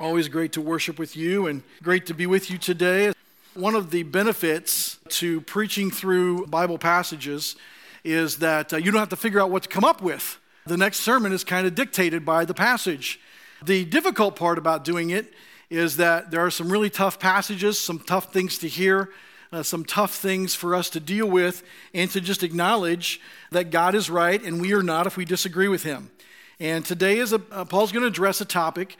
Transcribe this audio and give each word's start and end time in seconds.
Always 0.00 0.28
great 0.28 0.52
to 0.52 0.60
worship 0.60 0.96
with 0.96 1.16
you 1.16 1.48
and 1.48 1.60
great 1.82 2.06
to 2.06 2.14
be 2.14 2.24
with 2.24 2.52
you 2.52 2.56
today. 2.56 3.12
One 3.54 3.74
of 3.74 3.90
the 3.90 4.04
benefits 4.04 4.96
to 5.08 5.40
preaching 5.40 5.90
through 5.90 6.46
Bible 6.46 6.78
passages 6.78 7.56
is 8.04 8.36
that 8.36 8.72
uh, 8.72 8.76
you 8.76 8.92
don't 8.92 9.00
have 9.00 9.08
to 9.08 9.16
figure 9.16 9.40
out 9.40 9.50
what 9.50 9.64
to 9.64 9.68
come 9.68 9.82
up 9.82 10.00
with. 10.00 10.38
The 10.66 10.76
next 10.76 11.00
sermon 11.00 11.32
is 11.32 11.42
kind 11.42 11.66
of 11.66 11.74
dictated 11.74 12.24
by 12.24 12.44
the 12.44 12.54
passage. 12.54 13.18
The 13.60 13.84
difficult 13.86 14.36
part 14.36 14.56
about 14.56 14.84
doing 14.84 15.10
it 15.10 15.34
is 15.68 15.96
that 15.96 16.30
there 16.30 16.46
are 16.46 16.50
some 16.50 16.70
really 16.70 16.90
tough 16.90 17.18
passages, 17.18 17.76
some 17.76 17.98
tough 17.98 18.32
things 18.32 18.56
to 18.58 18.68
hear, 18.68 19.10
uh, 19.50 19.64
some 19.64 19.84
tough 19.84 20.14
things 20.14 20.54
for 20.54 20.76
us 20.76 20.90
to 20.90 21.00
deal 21.00 21.26
with, 21.26 21.64
and 21.92 22.08
to 22.12 22.20
just 22.20 22.44
acknowledge 22.44 23.20
that 23.50 23.72
God 23.72 23.96
is 23.96 24.08
right 24.08 24.40
and 24.40 24.60
we 24.60 24.72
are 24.74 24.82
not 24.84 25.08
if 25.08 25.16
we 25.16 25.24
disagree 25.24 25.66
with 25.66 25.82
Him. 25.82 26.12
And 26.60 26.84
today 26.84 27.18
is 27.18 27.32
a, 27.32 27.42
uh, 27.50 27.64
Paul's 27.64 27.90
going 27.90 28.02
to 28.02 28.08
address 28.08 28.40
a 28.40 28.44
topic 28.44 28.96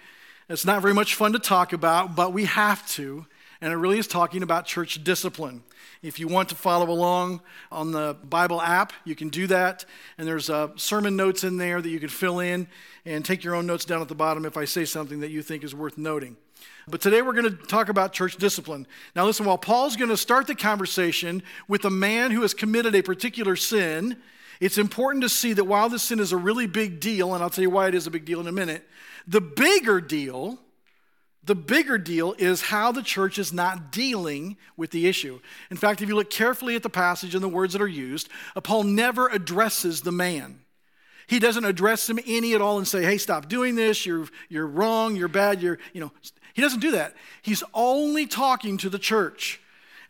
that's 0.49 0.65
not 0.65 0.83
very 0.83 0.95
much 0.95 1.15
fun 1.15 1.33
to 1.35 1.39
talk 1.39 1.73
about, 1.73 2.17
but 2.17 2.33
we 2.33 2.47
have 2.47 2.87
to. 2.89 3.27
And 3.61 3.73
it 3.73 3.77
really 3.77 3.99
is 3.99 4.07
talking 4.07 4.43
about 4.43 4.67
church 4.67 5.03
discipline. 5.05 5.63
If 6.01 6.19
you 6.21 6.29
want 6.29 6.49
to 6.51 6.55
follow 6.55 6.91
along 6.91 7.41
on 7.73 7.91
the 7.91 8.17
Bible 8.25 8.63
app, 8.63 8.93
you 9.05 9.15
can 9.15 9.29
do 9.29 9.47
that. 9.49 9.85
And 10.17 10.27
there's 10.27 10.49
uh, 10.49 10.69
sermon 10.77 11.17
notes 11.17 11.45
in 11.45 11.57
there 11.57 11.83
that 11.83 11.89
you 11.89 11.99
can 12.01 12.09
fill 12.09 12.39
in 12.39 12.69
and 13.05 13.25
take 13.25 13.43
your 13.43 13.55
own 13.55 13.67
notes 13.67 13.85
down 13.85 14.01
at 14.01 14.09
the 14.09 14.15
bottom 14.15 14.45
if 14.45 14.57
I 14.57 14.65
say 14.65 14.85
something 14.85 15.21
that 15.21 15.31
you 15.31 15.43
think 15.43 15.65
is 15.65 15.75
worth 15.75 15.99
noting. 15.99 16.37
But 16.87 17.01
today 17.01 17.21
we're 17.21 17.33
going 17.35 17.51
to 17.51 17.67
talk 17.67 17.89
about 17.89 18.13
church 18.13 18.37
discipline. 18.37 18.87
Now, 19.15 19.27
listen, 19.27 19.45
while 19.45 19.59
Paul's 19.59 19.97
going 19.97 20.09
to 20.09 20.17
start 20.17 20.47
the 20.47 20.55
conversation 20.55 21.43
with 21.67 21.85
a 21.85 21.91
man 21.91 22.31
who 22.31 22.43
has 22.43 22.55
committed 22.55 22.95
a 22.95 23.03
particular 23.03 23.57
sin, 23.57 24.17
it's 24.61 24.79
important 24.79 25.23
to 25.23 25.29
see 25.29 25.53
that 25.53 25.65
while 25.65 25.89
this 25.89 26.05
sin 26.05 26.21
is 26.21 26.33
a 26.33 26.37
really 26.37 26.67
big 26.67 27.01
deal, 27.01 27.35
and 27.35 27.43
I'll 27.43 27.51
tell 27.51 27.63
you 27.63 27.71
why 27.71 27.89
it 27.89 27.95
is 27.95 28.07
a 28.07 28.11
big 28.11 28.25
deal 28.25 28.41
in 28.41 28.47
a 28.47 28.53
minute, 28.53 28.89
the 29.29 29.43
bigger 29.43 30.01
deal, 30.01 30.59
the 31.45 31.55
bigger 31.55 31.99
deal 31.99 32.35
is 32.39 32.63
how 32.63 32.93
the 32.93 33.03
church 33.03 33.39
is 33.39 33.53
not 33.53 33.93
dealing 33.93 34.57
with 34.77 34.91
the 34.91 35.07
issue. 35.07 35.39
In 35.71 35.77
fact, 35.77 36.01
if 36.01 36.09
you 36.09 36.17
look 36.17 36.31
carefully 36.31 36.75
at 36.77 36.83
the 36.83 36.91
passage 36.91 37.35
and 37.35 37.45
the 37.45 37.49
words 37.49 37.75
that 37.75 37.83
are 37.83 37.87
used, 37.87 38.31
uh, 38.57 38.63
Paul 38.63 38.85
never 38.85 39.29
addresses 39.29 40.01
the 40.01 40.13
man. 40.13 40.61
He 41.27 41.39
doesn't 41.39 41.65
address 41.67 42.09
him 42.09 42.19
any 42.27 42.55
at 42.55 42.63
all 42.63 42.79
and 42.79 42.89
say, 42.89 43.03
hey, 43.03 43.19
stop 43.19 43.51
doing 43.51 43.75
this, 43.75 44.07
you're, 44.07 44.27
you're 44.49 44.67
wrong, 44.67 45.15
you're 45.15 45.29
bad, 45.29 45.61
you're, 45.61 45.79
you 45.93 46.01
know. 46.01 46.11
He 46.55 46.63
doesn't 46.63 46.81
do 46.81 46.93
that. 46.93 47.15
He's 47.43 47.63
only 47.75 48.27
talking 48.27 48.79
to 48.79 48.89
the 48.89 48.99
church. 48.99 49.61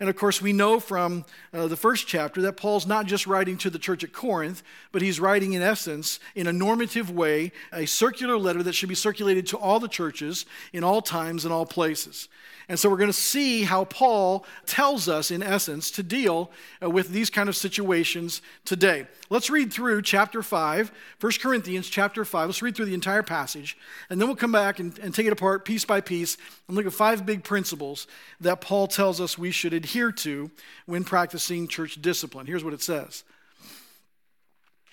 And 0.01 0.09
of 0.09 0.15
course, 0.15 0.41
we 0.41 0.53
know 0.53 0.79
from 0.79 1.25
uh, 1.53 1.67
the 1.67 1.77
first 1.77 2.07
chapter 2.07 2.41
that 2.43 2.57
Paul's 2.57 2.87
not 2.87 3.07
just 3.07 3.27
writing 3.27 3.59
to 3.59 3.71
the 3.71 3.81
church 3.81 4.05
at 4.05 4.13
Corinth, 4.13 4.63
but 4.93 5.03
he's 5.03 5.19
writing, 5.19 5.55
in 5.55 5.63
essence, 5.63 6.21
in 6.37 6.47
a 6.47 6.53
normative 6.53 7.11
way, 7.11 7.51
a 7.73 7.85
circular 7.85 8.39
letter 8.39 8.63
that 8.63 8.75
should 8.75 8.89
be 8.89 8.95
circulated 8.95 9.47
to 9.49 9.59
all 9.59 9.81
the 9.81 9.89
churches 9.89 10.47
in 10.73 10.85
all 10.85 11.03
times 11.03 11.45
and 11.45 11.53
all 11.53 11.67
places. 11.67 12.29
And 12.71 12.79
so 12.79 12.91
we're 12.91 12.99
going 12.99 13.09
to 13.09 13.15
see 13.15 13.63
how 13.63 13.87
Paul 13.87 14.45
tells 14.67 15.09
us, 15.09 15.31
in 15.31 15.43
essence, 15.43 15.91
to 15.93 16.03
deal 16.03 16.51
uh, 16.83 16.91
with 16.91 17.09
these 17.09 17.31
kind 17.31 17.49
of 17.49 17.57
situations 17.57 18.43
today. 18.67 19.07
Let's 19.31 19.49
read 19.49 19.73
through 19.73 20.03
chapter 20.03 20.43
5, 20.43 20.93
1 21.19 21.33
Corinthians 21.41 21.89
chapter 21.89 22.27
5. 22.27 22.49
Let's 22.49 22.62
read 22.62 22.77
through 22.77 22.85
the 22.85 22.95
entire 22.95 23.23
passage, 23.23 23.79
and 24.11 24.21
then 24.21 24.29
we'll 24.29 24.37
come 24.37 24.53
back 24.53 24.81
and, 24.81 24.97
and 24.99 25.15
take 25.15 25.27
it 25.27 25.33
apart 25.33 25.65
piece 25.65 25.87
by 25.87 26.03
piece 26.03 26.37
and 26.69 26.77
look 26.77 26.85
at 26.85 26.93
five 26.93 27.25
big 27.25 27.43
principles 27.43 28.07
that 28.39 28.61
Paul 28.61 28.87
tells 28.87 29.19
us 29.19 29.39
we 29.39 29.51
should 29.51 29.73
adhere 29.73 29.88
to 29.89 30.50
when 30.86 31.05
practicing 31.05 31.69
church 31.69 32.00
discipline. 32.00 32.47
Here's 32.47 32.64
what 32.64 32.75
it 32.75 32.83
says. 32.83 33.25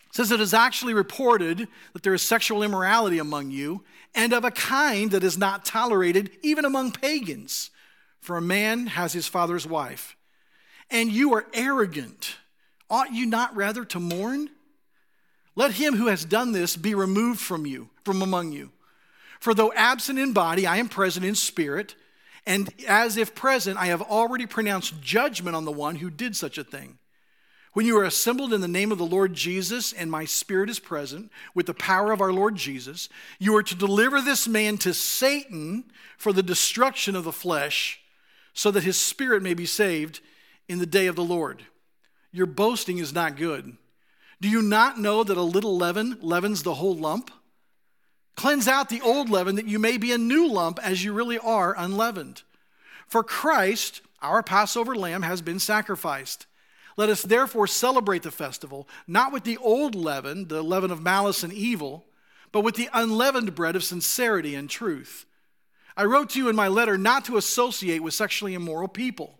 It 0.10 0.16
says 0.16 0.32
it 0.32 0.40
is 0.40 0.54
actually 0.54 0.94
reported 0.94 1.68
that 1.94 2.04
there 2.04 2.14
is 2.14 2.22
sexual 2.22 2.64
immorality 2.64 3.20
among 3.20 3.52
you, 3.52 3.84
and 4.14 4.34
of 4.34 4.46
a 4.46 4.52
kind 4.52 5.12
that 5.12 5.24
is 5.24 5.38
not 5.38 5.66
tolerated 5.66 6.32
even 6.42 6.66
among 6.66 6.92
pagans. 6.92 7.70
For 8.22 8.38
a 8.38 8.42
man 8.42 8.88
has 8.88 9.14
his 9.14 9.28
father's 9.28 9.68
wife. 9.68 10.16
And 10.90 11.12
you 11.12 11.34
are 11.34 11.46
arrogant. 11.54 12.38
Ought 12.90 13.12
you 13.12 13.26
not 13.26 13.56
rather 13.56 13.84
to 13.86 14.00
mourn? 14.00 14.50
Let 15.56 15.72
him 15.72 15.96
who 15.96 16.08
has 16.08 16.26
done 16.26 16.52
this 16.52 16.76
be 16.76 16.96
removed 16.96 17.40
from 17.40 17.66
you, 17.66 17.90
from 18.04 18.22
among 18.22 18.52
you. 18.52 18.72
For 19.40 19.54
though 19.54 19.74
absent 19.74 20.18
in 20.18 20.34
body, 20.34 20.66
I 20.66 20.78
am 20.78 20.90
present 20.90 21.26
in 21.26 21.36
spirit, 21.36 21.96
and 22.46 22.70
as 22.88 23.18
if 23.18 23.34
present, 23.34 23.78
I 23.78 23.88
have 23.88 24.02
already 24.02 24.46
pronounced 24.46 25.02
judgment 25.02 25.56
on 25.56 25.66
the 25.66 25.72
one 25.72 25.96
who 25.96 26.10
did 26.10 26.36
such 26.36 26.58
a 26.58 26.64
thing. 26.64 26.98
When 27.74 27.86
you 27.86 27.98
are 27.98 28.06
assembled 28.06 28.54
in 28.54 28.62
the 28.62 28.68
name 28.70 28.92
of 28.92 28.98
the 28.98 29.06
Lord 29.06 29.34
Jesus, 29.34 29.92
and 29.92 30.10
my 30.10 30.24
spirit 30.24 30.70
is 30.70 30.80
present 30.80 31.30
with 31.54 31.66
the 31.66 31.74
power 31.74 32.14
of 32.14 32.22
our 32.22 32.32
Lord 32.32 32.56
Jesus, 32.56 33.10
you 33.38 33.54
are 33.58 33.64
to 33.64 33.76
deliver 33.76 34.22
this 34.22 34.48
man 34.48 34.78
to 34.78 34.94
Satan 34.94 35.84
for 36.18 36.32
the 36.32 36.44
destruction 36.44 37.18
of 37.18 37.26
the 37.26 37.34
flesh, 37.34 38.00
so 38.54 38.72
that 38.72 38.84
his 38.84 38.98
spirit 38.98 39.44
may 39.44 39.54
be 39.54 39.66
saved 39.66 40.22
in 40.70 40.80
the 40.80 40.86
day 40.86 41.08
of 41.08 41.18
the 41.18 41.24
Lord. 41.24 41.66
Your 42.32 42.46
boasting 42.46 42.98
is 42.98 43.12
not 43.12 43.36
good. 43.36 43.76
Do 44.40 44.48
you 44.48 44.62
not 44.62 44.98
know 45.00 45.24
that 45.26 45.36
a 45.36 45.42
little 45.42 45.78
leaven 45.78 46.18
leavens 46.22 46.64
the 46.64 46.76
whole 46.76 46.96
lump? 46.96 47.30
Cleanse 48.36 48.68
out 48.68 48.90
the 48.90 49.02
old 49.02 49.30
leaven 49.30 49.56
that 49.56 49.68
you 49.68 49.80
may 49.80 49.98
be 49.98 50.12
a 50.12 50.18
new 50.18 50.48
lump 50.48 50.80
as 50.84 51.04
you 51.04 51.14
really 51.14 51.40
are 51.40 51.74
unleavened. 51.78 52.44
For 53.08 53.24
Christ, 53.24 54.02
our 54.22 54.44
Passover 54.44 54.96
lamb, 54.96 55.22
has 55.22 55.42
been 55.42 55.60
sacrificed. 55.60 56.46
Let 56.98 57.10
us 57.10 57.22
therefore 57.22 57.68
celebrate 57.68 58.24
the 58.24 58.32
festival, 58.32 58.88
not 59.08 59.32
with 59.32 59.44
the 59.44 59.58
old 59.58 59.96
leaven, 59.96 60.48
the 60.48 60.62
leaven 60.62 60.92
of 60.92 61.02
malice 61.02 61.44
and 61.44 61.54
evil, 61.54 62.06
but 62.52 62.62
with 62.62 62.76
the 62.76 62.90
unleavened 62.94 63.54
bread 63.56 63.76
of 63.76 63.84
sincerity 63.84 64.56
and 64.56 64.70
truth. 64.70 65.26
I 65.98 66.06
wrote 66.06 66.32
to 66.32 66.40
you 66.40 66.50
in 66.50 66.56
my 66.56 66.68
letter 66.68 66.98
not 66.98 67.26
to 67.26 67.38
associate 67.38 68.04
with 68.04 68.14
sexually 68.14 68.54
immoral 68.54 68.88
people. 68.88 69.40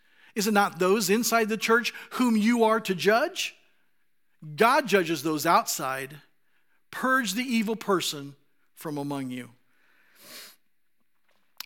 Is 0.35 0.47
it 0.47 0.53
not 0.53 0.79
those 0.79 1.09
inside 1.09 1.49
the 1.49 1.57
church 1.57 1.93
whom 2.11 2.37
you 2.37 2.63
are 2.63 2.79
to 2.81 2.95
judge? 2.95 3.55
God 4.55 4.87
judges 4.87 5.23
those 5.23 5.45
outside. 5.45 6.17
Purge 6.89 7.33
the 7.33 7.43
evil 7.43 7.75
person 7.75 8.35
from 8.75 8.97
among 8.97 9.29
you. 9.31 9.49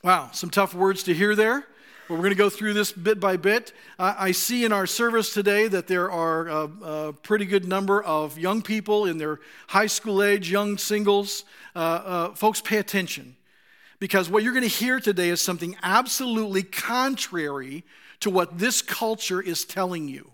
Wow, 0.03 0.29
some 0.33 0.49
tough 0.49 0.73
words 0.73 1.03
to 1.03 1.13
hear 1.13 1.35
there. 1.35 1.65
But 2.07 2.15
we're 2.15 2.21
going 2.21 2.31
to 2.31 2.35
go 2.35 2.51
through 2.51 2.73
this 2.73 2.91
bit 2.91 3.19
by 3.19 3.35
bit. 3.35 3.73
I 3.97 4.31
see 4.31 4.63
in 4.63 4.71
our 4.71 4.85
service 4.85 5.33
today 5.33 5.67
that 5.67 5.87
there 5.87 6.11
are 6.11 6.47
a, 6.47 6.69
a, 6.83 7.13
pretty 7.13 7.45
good 7.45 7.67
number 7.67 8.03
of 8.03 8.37
young 8.37 8.61
people 8.61 9.07
in 9.07 9.17
their 9.17 9.39
high 9.67 9.87
school 9.87 10.21
age, 10.21 10.51
young 10.51 10.77
singles. 10.77 11.45
Uh, 11.75 11.79
uh, 11.79 12.35
folks, 12.35 12.61
pay 12.61 12.77
attention 12.77 13.35
because 13.99 14.29
what 14.29 14.43
you're 14.43 14.53
going 14.53 14.61
to 14.61 14.69
hear 14.69 14.99
today 14.99 15.29
is 15.29 15.41
something 15.41 15.75
absolutely 15.81 16.61
contrary 16.61 17.83
to 18.21 18.29
what 18.29 18.57
this 18.57 18.81
culture 18.81 19.41
is 19.41 19.65
telling 19.65 20.07
you. 20.07 20.31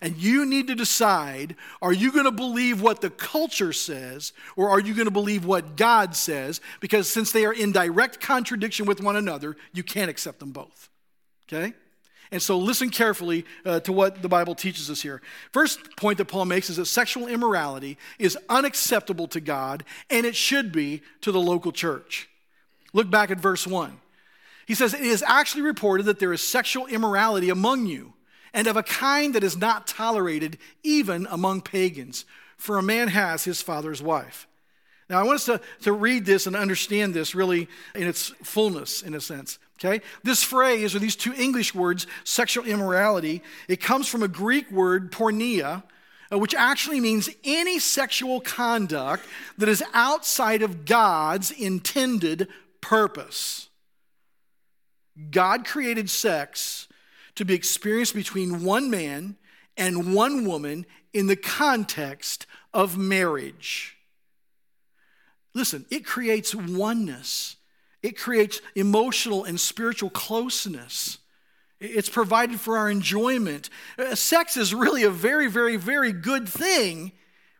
And 0.00 0.16
you 0.16 0.44
need 0.44 0.66
to 0.66 0.74
decide 0.74 1.56
are 1.80 1.92
you 1.92 2.12
going 2.12 2.24
to 2.24 2.32
believe 2.32 2.82
what 2.82 3.00
the 3.00 3.10
culture 3.10 3.72
says 3.72 4.32
or 4.56 4.68
are 4.68 4.80
you 4.80 4.94
going 4.94 5.06
to 5.06 5.12
believe 5.12 5.44
what 5.44 5.76
God 5.76 6.14
says? 6.16 6.60
Because 6.80 7.10
since 7.10 7.32
they 7.32 7.46
are 7.46 7.52
in 7.52 7.72
direct 7.72 8.20
contradiction 8.20 8.86
with 8.86 9.00
one 9.00 9.16
another, 9.16 9.56
you 9.72 9.82
can't 9.82 10.10
accept 10.10 10.40
them 10.40 10.50
both. 10.50 10.90
Okay? 11.48 11.74
And 12.30 12.42
so 12.42 12.58
listen 12.58 12.90
carefully 12.90 13.44
uh, 13.64 13.80
to 13.80 13.92
what 13.92 14.20
the 14.20 14.28
Bible 14.28 14.54
teaches 14.54 14.90
us 14.90 15.00
here. 15.00 15.22
First 15.52 15.96
point 15.96 16.18
that 16.18 16.24
Paul 16.26 16.46
makes 16.46 16.68
is 16.68 16.76
that 16.76 16.86
sexual 16.86 17.28
immorality 17.28 17.96
is 18.18 18.36
unacceptable 18.48 19.28
to 19.28 19.40
God 19.40 19.84
and 20.10 20.26
it 20.26 20.34
should 20.34 20.72
be 20.72 21.02
to 21.20 21.30
the 21.30 21.40
local 21.40 21.70
church. 21.70 22.28
Look 22.92 23.10
back 23.10 23.30
at 23.30 23.38
verse 23.38 23.66
1. 23.66 24.00
He 24.66 24.74
says, 24.74 24.94
It 24.94 25.00
is 25.00 25.22
actually 25.26 25.62
reported 25.62 26.06
that 26.06 26.18
there 26.18 26.32
is 26.32 26.40
sexual 26.40 26.86
immorality 26.86 27.50
among 27.50 27.86
you 27.86 28.14
and 28.54 28.66
of 28.68 28.76
a 28.76 28.82
kind 28.82 29.34
that 29.34 29.44
is 29.44 29.56
not 29.56 29.86
tolerated 29.86 30.58
even 30.82 31.26
among 31.30 31.60
pagans, 31.60 32.24
for 32.56 32.78
a 32.78 32.82
man 32.82 33.08
has 33.08 33.44
his 33.44 33.60
father's 33.60 34.00
wife. 34.00 34.46
Now, 35.10 35.20
I 35.20 35.24
want 35.24 35.36
us 35.36 35.44
to, 35.46 35.60
to 35.82 35.92
read 35.92 36.24
this 36.24 36.46
and 36.46 36.56
understand 36.56 37.12
this 37.12 37.34
really 37.34 37.68
in 37.94 38.06
its 38.06 38.28
fullness, 38.42 39.02
in 39.02 39.14
a 39.14 39.20
sense. 39.20 39.58
Okay? 39.78 40.02
This 40.22 40.42
phrase, 40.42 40.94
or 40.94 40.98
these 40.98 41.16
two 41.16 41.34
English 41.34 41.74
words, 41.74 42.06
sexual 42.22 42.64
immorality, 42.64 43.42
it 43.68 43.82
comes 43.82 44.08
from 44.08 44.22
a 44.22 44.28
Greek 44.28 44.70
word, 44.70 45.12
porneia, 45.12 45.82
uh, 46.32 46.38
which 46.38 46.54
actually 46.54 47.00
means 47.00 47.28
any 47.44 47.78
sexual 47.78 48.40
conduct 48.40 49.26
that 49.58 49.68
is 49.68 49.82
outside 49.92 50.62
of 50.62 50.86
God's 50.86 51.50
intended 51.50 52.48
purpose. 52.80 53.68
God 55.30 55.64
created 55.66 56.10
sex 56.10 56.88
to 57.36 57.44
be 57.44 57.54
experienced 57.54 58.14
between 58.14 58.64
one 58.64 58.90
man 58.90 59.36
and 59.76 60.14
one 60.14 60.46
woman 60.46 60.86
in 61.12 61.26
the 61.26 61.36
context 61.36 62.46
of 62.72 62.98
marriage. 62.98 63.96
Listen, 65.54 65.86
it 65.90 66.04
creates 66.04 66.54
oneness, 66.54 67.56
it 68.02 68.18
creates 68.18 68.60
emotional 68.74 69.44
and 69.44 69.58
spiritual 69.58 70.10
closeness. 70.10 71.18
It's 71.80 72.08
provided 72.08 72.60
for 72.60 72.78
our 72.78 72.88
enjoyment. 72.88 73.68
Uh, 73.98 74.14
sex 74.14 74.56
is 74.56 74.74
really 74.74 75.02
a 75.02 75.10
very, 75.10 75.48
very, 75.48 75.76
very 75.76 76.12
good 76.12 76.48
thing 76.48 77.12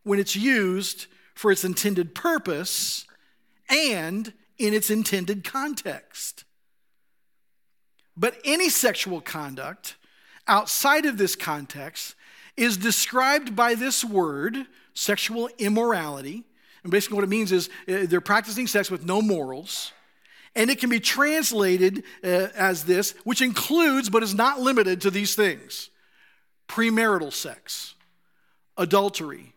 when 0.03 0.19
it's 0.19 0.37
used 0.37 1.07
for 1.35 1.51
its 1.51 1.65
intended 1.65 2.15
purpose 2.15 3.07
and 3.69 4.33
in 4.57 4.73
its 4.73 4.89
intended 4.89 5.45
context. 5.45 6.45
But 8.17 8.37
any 8.45 8.69
sexual 8.69 9.21
conduct 9.21 9.97
outside 10.47 11.07
of 11.07 11.19
this 11.19 11.37
context 11.37 12.15
is 12.57 12.77
described 12.77 13.57
by 13.57 13.75
this 13.75 14.05
word, 14.05 14.57
sexual 14.95 15.49
immorality. 15.59 16.45
And 16.83 16.93
basically, 16.93 17.17
what 17.17 17.25
it 17.25 17.31
means 17.31 17.51
is 17.51 17.69
uh, 17.89 18.07
they're 18.07 18.21
practicing 18.21 18.67
sex 18.67 18.91
with 18.91 19.05
no 19.05 19.21
morals. 19.21 19.93
And 20.55 20.71
it 20.71 20.79
can 20.79 20.91
be 20.91 21.01
translated 21.01 22.05
uh, 22.23 22.49
as 22.55 22.85
this, 22.85 23.13
which 23.25 23.43
includes 23.43 24.09
but 24.09 24.23
is 24.23 24.35
not 24.35 24.61
limited 24.61 25.01
to 25.03 25.11
these 25.11 25.35
things 25.35 25.91
premarital 26.69 27.33
sex, 27.33 27.95
adultery, 28.77 29.55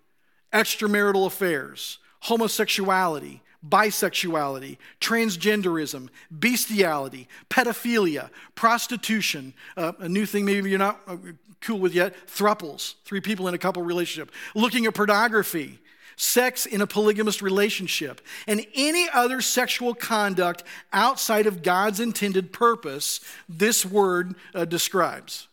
extramarital 0.51 1.25
affairs, 1.25 1.99
homosexuality, 2.21 3.41
bisexuality, 3.69 4.77
transgenderism, 5.01 6.09
bestiality, 6.31 7.27
pedophilia, 7.49 8.29
prostitution, 8.55 9.53
uh, 9.75 9.93
a 9.99 10.09
new 10.09 10.25
thing 10.25 10.45
maybe 10.45 10.69
you're 10.69 10.79
not 10.79 10.99
uh, 11.07 11.17
cool 11.61 11.79
with 11.79 11.93
yet, 11.93 12.15
thruples, 12.27 12.95
three 13.05 13.21
people 13.21 13.47
in 13.47 13.53
a 13.53 13.57
couple 13.57 13.81
relationship, 13.83 14.33
looking 14.55 14.85
at 14.85 14.93
pornography, 14.93 15.79
sex 16.15 16.65
in 16.65 16.81
a 16.81 16.87
polygamous 16.87 17.41
relationship, 17.41 18.21
and 18.47 18.65
any 18.75 19.07
other 19.13 19.41
sexual 19.41 19.93
conduct 19.93 20.63
outside 20.91 21.47
of 21.47 21.61
God's 21.61 21.99
intended 21.99 22.51
purpose, 22.51 23.21
this 23.47 23.85
word 23.85 24.35
uh, 24.53 24.65
describes. 24.65 25.47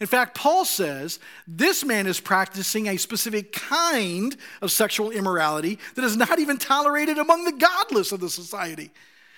In 0.00 0.06
fact, 0.06 0.36
Paul 0.36 0.64
says 0.64 1.20
this 1.46 1.84
man 1.84 2.06
is 2.06 2.20
practicing 2.20 2.88
a 2.88 2.96
specific 2.96 3.52
kind 3.52 4.36
of 4.60 4.72
sexual 4.72 5.10
immorality 5.10 5.78
that 5.94 6.04
is 6.04 6.16
not 6.16 6.38
even 6.38 6.58
tolerated 6.58 7.18
among 7.18 7.44
the 7.44 7.52
godless 7.52 8.12
of 8.12 8.20
the 8.20 8.30
society. 8.30 8.90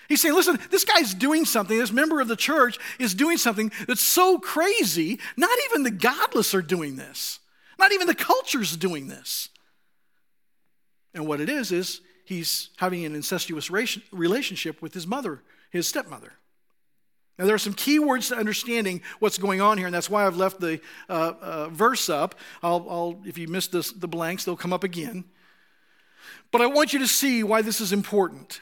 He's 0.09 0.21
saying, 0.21 0.35
listen, 0.35 0.57
this 0.71 0.85
guy's 0.85 1.13
doing 1.13 1.43
something, 1.43 1.77
this 1.77 1.91
member 1.91 2.21
of 2.21 2.27
the 2.27 2.35
church 2.35 2.79
is 2.97 3.13
doing 3.13 3.37
something 3.37 3.71
that's 3.87 4.01
so 4.01 4.39
crazy, 4.39 5.19
not 5.35 5.57
even 5.65 5.83
the 5.83 5.91
godless 5.91 6.55
are 6.55 6.61
doing 6.61 6.95
this. 6.95 7.39
Not 7.77 7.91
even 7.91 8.07
the 8.07 8.15
culture's 8.15 8.75
doing 8.75 9.07
this. 9.07 9.49
And 11.13 11.27
what 11.27 11.41
it 11.41 11.49
is, 11.49 11.71
is 11.71 12.01
he's 12.25 12.69
having 12.77 13.05
an 13.05 13.15
incestuous 13.15 13.69
relationship 13.69 14.81
with 14.81 14.93
his 14.93 15.05
mother, 15.05 15.43
his 15.69 15.87
stepmother. 15.87 16.33
Now, 17.37 17.45
there 17.45 17.55
are 17.55 17.59
some 17.59 17.73
key 17.73 17.99
words 17.99 18.29
to 18.29 18.35
understanding 18.35 19.01
what's 19.19 19.37
going 19.37 19.61
on 19.61 19.77
here, 19.77 19.85
and 19.85 19.93
that's 19.93 20.09
why 20.09 20.25
I've 20.25 20.37
left 20.37 20.59
the 20.59 20.81
uh, 21.07 21.33
uh, 21.39 21.69
verse 21.69 22.09
up. 22.09 22.35
I'll, 22.63 22.85
I'll, 22.89 23.21
if 23.25 23.37
you 23.37 23.47
missed 23.47 23.71
this, 23.71 23.91
the 23.91 24.07
blanks, 24.07 24.43
they'll 24.43 24.55
come 24.55 24.73
up 24.73 24.83
again. 24.83 25.23
But 26.51 26.61
I 26.61 26.67
want 26.67 26.93
you 26.93 26.99
to 26.99 27.07
see 27.07 27.43
why 27.43 27.61
this 27.61 27.79
is 27.79 27.93
important, 27.93 28.61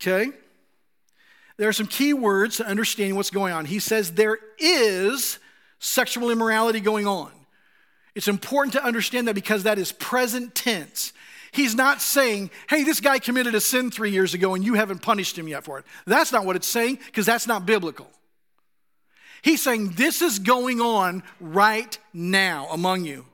okay? 0.00 0.30
There 1.58 1.68
are 1.68 1.72
some 1.72 1.86
key 1.86 2.12
words 2.12 2.56
to 2.56 2.66
understanding 2.66 3.16
what's 3.16 3.30
going 3.30 3.52
on. 3.52 3.66
He 3.66 3.78
says 3.78 4.12
there 4.12 4.38
is 4.58 5.38
sexual 5.78 6.30
immorality 6.30 6.80
going 6.80 7.06
on. 7.06 7.30
It's 8.14 8.28
important 8.28 8.72
to 8.72 8.82
understand 8.82 9.28
that 9.28 9.34
because 9.34 9.62
that 9.62 9.78
is 9.78 9.92
present 9.92 10.54
tense. 10.54 11.12
He's 11.52 11.74
not 11.74 12.02
saying, 12.02 12.50
hey, 12.68 12.84
this 12.84 13.00
guy 13.00 13.18
committed 13.18 13.54
a 13.54 13.60
sin 13.60 13.90
three 13.90 14.10
years 14.10 14.34
ago 14.34 14.54
and 14.54 14.64
you 14.64 14.74
haven't 14.74 15.00
punished 15.00 15.38
him 15.38 15.48
yet 15.48 15.64
for 15.64 15.78
it. 15.78 15.84
That's 16.06 16.32
not 16.32 16.44
what 16.44 16.56
it's 16.56 16.66
saying 16.66 16.98
because 17.06 17.26
that's 17.26 17.46
not 17.46 17.66
biblical. 17.66 18.08
He's 19.42 19.62
saying 19.62 19.90
this 19.90 20.20
is 20.20 20.38
going 20.38 20.80
on 20.80 21.22
right 21.40 21.98
now 22.12 22.68
among 22.70 23.04
you. 23.04 23.24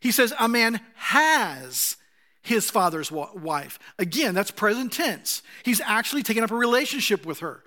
He 0.00 0.12
says, 0.12 0.32
a 0.38 0.48
man 0.48 0.80
has 0.94 1.96
his 2.42 2.70
father's 2.70 3.10
wife. 3.10 3.78
Again, 3.98 4.34
that's 4.34 4.50
present 4.52 4.92
tense. 4.92 5.42
He's 5.64 5.80
actually 5.80 6.22
taken 6.22 6.44
up 6.44 6.50
a 6.52 6.56
relationship 6.56 7.26
with 7.26 7.40
her. 7.40 7.62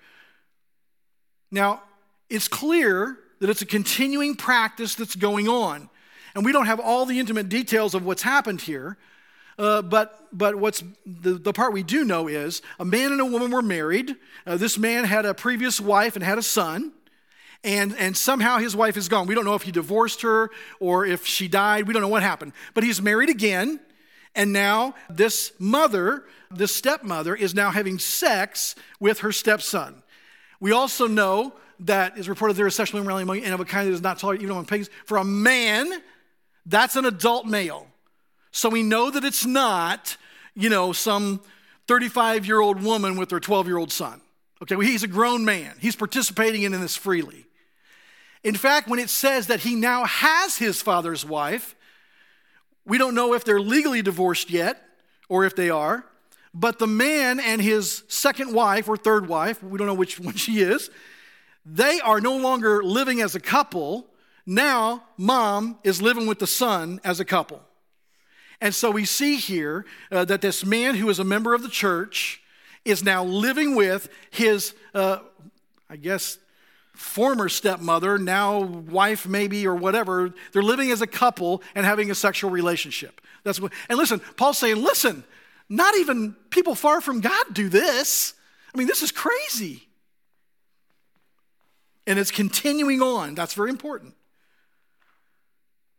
Now, 1.51 1.83
it's 2.29 2.47
clear 2.47 3.17
that 3.39 3.49
it's 3.49 3.61
a 3.61 3.65
continuing 3.65 4.35
practice 4.35 4.95
that's 4.95 5.15
going 5.15 5.49
on. 5.49 5.89
And 6.35 6.45
we 6.45 6.51
don't 6.51 6.67
have 6.67 6.79
all 6.79 7.05
the 7.05 7.19
intimate 7.19 7.49
details 7.49 7.95
of 7.95 8.05
what's 8.05 8.21
happened 8.21 8.61
here, 8.61 8.97
uh, 9.59 9.81
but, 9.81 10.25
but 10.31 10.55
what's 10.55 10.81
the, 11.05 11.33
the 11.33 11.51
part 11.51 11.73
we 11.73 11.83
do 11.83 12.05
know 12.05 12.29
is 12.29 12.61
a 12.79 12.85
man 12.85 13.11
and 13.11 13.19
a 13.19 13.25
woman 13.25 13.51
were 13.51 13.61
married. 13.61 14.15
Uh, 14.47 14.55
this 14.55 14.77
man 14.77 15.03
had 15.03 15.25
a 15.25 15.33
previous 15.33 15.81
wife 15.81 16.15
and 16.15 16.23
had 16.23 16.37
a 16.37 16.41
son. 16.41 16.93
And, 17.61 17.93
and 17.97 18.15
somehow 18.15 18.59
his 18.59 18.73
wife 18.73 18.95
is 18.95 19.09
gone. 19.09 19.27
We 19.27 19.35
don't 19.35 19.43
know 19.43 19.55
if 19.55 19.63
he 19.63 19.73
divorced 19.73 20.21
her 20.21 20.49
or 20.79 21.05
if 21.05 21.25
she 21.25 21.49
died. 21.49 21.87
We 21.87 21.93
don't 21.93 22.01
know 22.01 22.07
what 22.07 22.23
happened. 22.23 22.53
But 22.73 22.85
he's 22.85 23.01
married 23.01 23.29
again. 23.29 23.81
And 24.33 24.53
now 24.53 24.95
this 25.09 25.51
mother, 25.59 26.23
this 26.49 26.73
stepmother, 26.73 27.35
is 27.35 27.53
now 27.53 27.69
having 27.69 27.99
sex 27.99 28.75
with 29.01 29.19
her 29.19 29.33
stepson. 29.33 30.03
We 30.61 30.71
also 30.71 31.05
know 31.05 31.51
that 31.81 32.17
is 32.17 32.29
reported 32.29 32.55
there 32.55 32.67
is 32.67 32.75
sexual 32.75 33.01
immorality 33.01 33.23
among 33.23 33.43
and 33.43 33.53
of 33.53 33.59
a 33.59 33.65
kind 33.65 33.89
that 33.89 33.93
is 33.93 34.01
not 34.01 34.19
tolerated 34.19 34.43
even 34.43 34.53
among 34.53 34.67
pagans. 34.67 34.89
For 35.05 35.17
a 35.17 35.25
man, 35.25 36.01
that's 36.65 36.95
an 36.95 37.03
adult 37.03 37.45
male. 37.45 37.88
So 38.59 38.67
we 38.67 38.83
know 38.83 39.09
that 39.09 39.23
it's 39.23 39.45
not, 39.45 40.17
you 40.53 40.69
know, 40.69 40.91
some 40.91 41.39
35 41.87 42.45
year 42.45 42.59
old 42.59 42.83
woman 42.83 43.15
with 43.17 43.31
her 43.31 43.39
12 43.39 43.67
year 43.67 43.77
old 43.77 43.89
son. 43.89 44.19
Okay, 44.61 44.75
well, 44.75 44.85
he's 44.85 45.01
a 45.01 45.07
grown 45.07 45.45
man. 45.45 45.77
He's 45.79 45.95
participating 45.95 46.63
in 46.63 46.73
this 46.73 46.97
freely. 46.97 47.45
In 48.43 48.55
fact, 48.55 48.89
when 48.89 48.99
it 48.99 49.09
says 49.09 49.47
that 49.47 49.61
he 49.61 49.75
now 49.75 50.03
has 50.03 50.57
his 50.57 50.81
father's 50.81 51.25
wife, 51.25 51.73
we 52.85 52.97
don't 52.97 53.15
know 53.15 53.33
if 53.33 53.45
they're 53.45 53.61
legally 53.61 54.01
divorced 54.01 54.49
yet 54.49 54.83
or 55.29 55.45
if 55.45 55.55
they 55.55 55.69
are, 55.69 56.03
but 56.53 56.79
the 56.79 56.87
man 56.87 57.39
and 57.39 57.61
his 57.61 58.03
second 58.09 58.53
wife 58.53 58.89
or 58.89 58.97
third 58.97 59.29
wife, 59.29 59.63
we 59.63 59.77
don't 59.77 59.87
know 59.87 59.93
which 59.93 60.19
one 60.19 60.35
she 60.35 60.59
is, 60.59 60.89
they 61.65 62.01
are 62.01 62.19
no 62.19 62.35
longer 62.35 62.83
living 62.83 63.21
as 63.21 63.35
a 63.35 63.39
couple. 63.39 64.07
Now, 64.45 65.05
mom 65.15 65.79
is 65.85 66.01
living 66.01 66.27
with 66.27 66.39
the 66.39 66.47
son 66.47 66.99
as 67.05 67.21
a 67.21 67.25
couple. 67.25 67.63
And 68.61 68.75
so 68.75 68.91
we 68.91 69.05
see 69.05 69.37
here 69.37 69.85
uh, 70.11 70.25
that 70.25 70.41
this 70.41 70.65
man 70.65 70.95
who 70.95 71.09
is 71.09 71.19
a 71.19 71.23
member 71.23 71.53
of 71.53 71.63
the 71.63 71.69
church 71.69 72.41
is 72.83 73.03
now 73.03 73.23
living 73.23 73.75
with 73.75 74.09
his, 74.31 74.73
uh, 74.93 75.19
I 75.89 75.95
guess, 75.95 76.37
former 76.93 77.47
stepmother, 77.47 78.17
now 78.17 78.59
wife 78.59 79.25
maybe 79.25 79.65
or 79.65 79.75
whatever. 79.75 80.33
They're 80.51 80.61
living 80.61 80.91
as 80.91 81.01
a 81.01 81.07
couple 81.07 81.63
and 81.73 81.85
having 81.85 82.11
a 82.11 82.15
sexual 82.15 82.51
relationship. 82.51 83.21
That's 83.43 83.59
what. 83.59 83.71
And 83.87 83.97
listen, 83.97 84.19
Paul's 84.35 84.57
saying, 84.57 84.83
listen, 84.83 85.23
not 85.69 85.95
even 85.97 86.35
people 86.49 86.75
far 86.75 86.99
from 86.99 87.21
God 87.21 87.45
do 87.53 87.69
this. 87.69 88.33
I 88.73 88.77
mean, 88.77 88.87
this 88.87 89.01
is 89.01 89.11
crazy. 89.11 89.87
And 92.05 92.19
it's 92.19 92.31
continuing 92.31 93.01
on. 93.01 93.35
That's 93.35 93.53
very 93.53 93.69
important. 93.69 94.15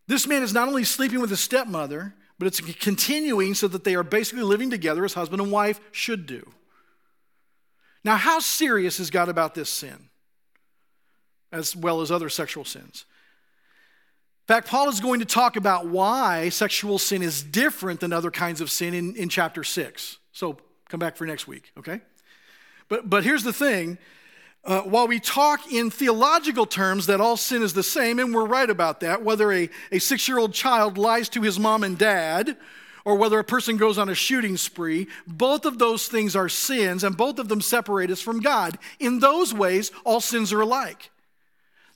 This 0.06 0.26
man 0.26 0.42
is 0.42 0.52
not 0.52 0.68
only 0.68 0.84
sleeping 0.84 1.20
with 1.20 1.30
his 1.30 1.40
stepmother, 1.40 2.14
but 2.40 2.46
it's 2.46 2.60
continuing 2.60 3.52
so 3.52 3.68
that 3.68 3.84
they 3.84 3.94
are 3.94 4.02
basically 4.02 4.42
living 4.42 4.70
together 4.70 5.04
as 5.04 5.12
husband 5.12 5.42
and 5.42 5.52
wife 5.52 5.78
should 5.92 6.24
do. 6.24 6.50
Now, 8.02 8.16
how 8.16 8.38
serious 8.38 8.98
is 8.98 9.10
God 9.10 9.28
about 9.28 9.54
this 9.54 9.68
sin, 9.68 10.08
as 11.52 11.76
well 11.76 12.00
as 12.00 12.10
other 12.10 12.30
sexual 12.30 12.64
sins? 12.64 13.04
In 14.48 14.54
fact, 14.54 14.68
Paul 14.68 14.88
is 14.88 15.00
going 15.00 15.20
to 15.20 15.26
talk 15.26 15.56
about 15.56 15.88
why 15.88 16.48
sexual 16.48 16.98
sin 16.98 17.20
is 17.20 17.42
different 17.42 18.00
than 18.00 18.10
other 18.10 18.30
kinds 18.30 18.62
of 18.62 18.70
sin 18.70 18.94
in, 18.94 19.14
in 19.16 19.28
chapter 19.28 19.62
6. 19.62 20.16
So 20.32 20.56
come 20.88 20.98
back 20.98 21.16
for 21.16 21.26
next 21.26 21.46
week, 21.46 21.70
okay? 21.76 22.00
But, 22.88 23.10
but 23.10 23.22
here's 23.22 23.42
the 23.42 23.52
thing 23.52 23.98
uh, 24.64 24.82
while 24.82 25.08
we 25.08 25.18
talk 25.18 25.72
in 25.72 25.90
theological 25.90 26.66
terms 26.66 27.06
that 27.06 27.20
all 27.20 27.36
sin 27.36 27.62
is 27.62 27.72
the 27.72 27.82
same, 27.82 28.18
and 28.18 28.34
we're 28.34 28.44
right 28.44 28.68
about 28.68 29.00
that, 29.00 29.22
whether 29.22 29.50
a, 29.52 29.70
a 29.90 29.98
six 29.98 30.28
year 30.28 30.38
old 30.38 30.52
child 30.52 30.98
lies 30.98 31.28
to 31.30 31.42
his 31.42 31.58
mom 31.58 31.82
and 31.82 31.96
dad, 31.96 32.56
or 33.04 33.16
whether 33.16 33.38
a 33.38 33.44
person 33.44 33.78
goes 33.78 33.96
on 33.96 34.10
a 34.10 34.14
shooting 34.14 34.58
spree, 34.58 35.08
both 35.26 35.64
of 35.64 35.78
those 35.78 36.08
things 36.08 36.36
are 36.36 36.48
sins, 36.48 37.02
and 37.02 37.16
both 37.16 37.38
of 37.38 37.48
them 37.48 37.62
separate 37.62 38.10
us 38.10 38.20
from 38.20 38.40
God. 38.40 38.78
In 38.98 39.20
those 39.20 39.54
ways, 39.54 39.90
all 40.04 40.20
sins 40.20 40.52
are 40.52 40.60
alike. 40.60 41.10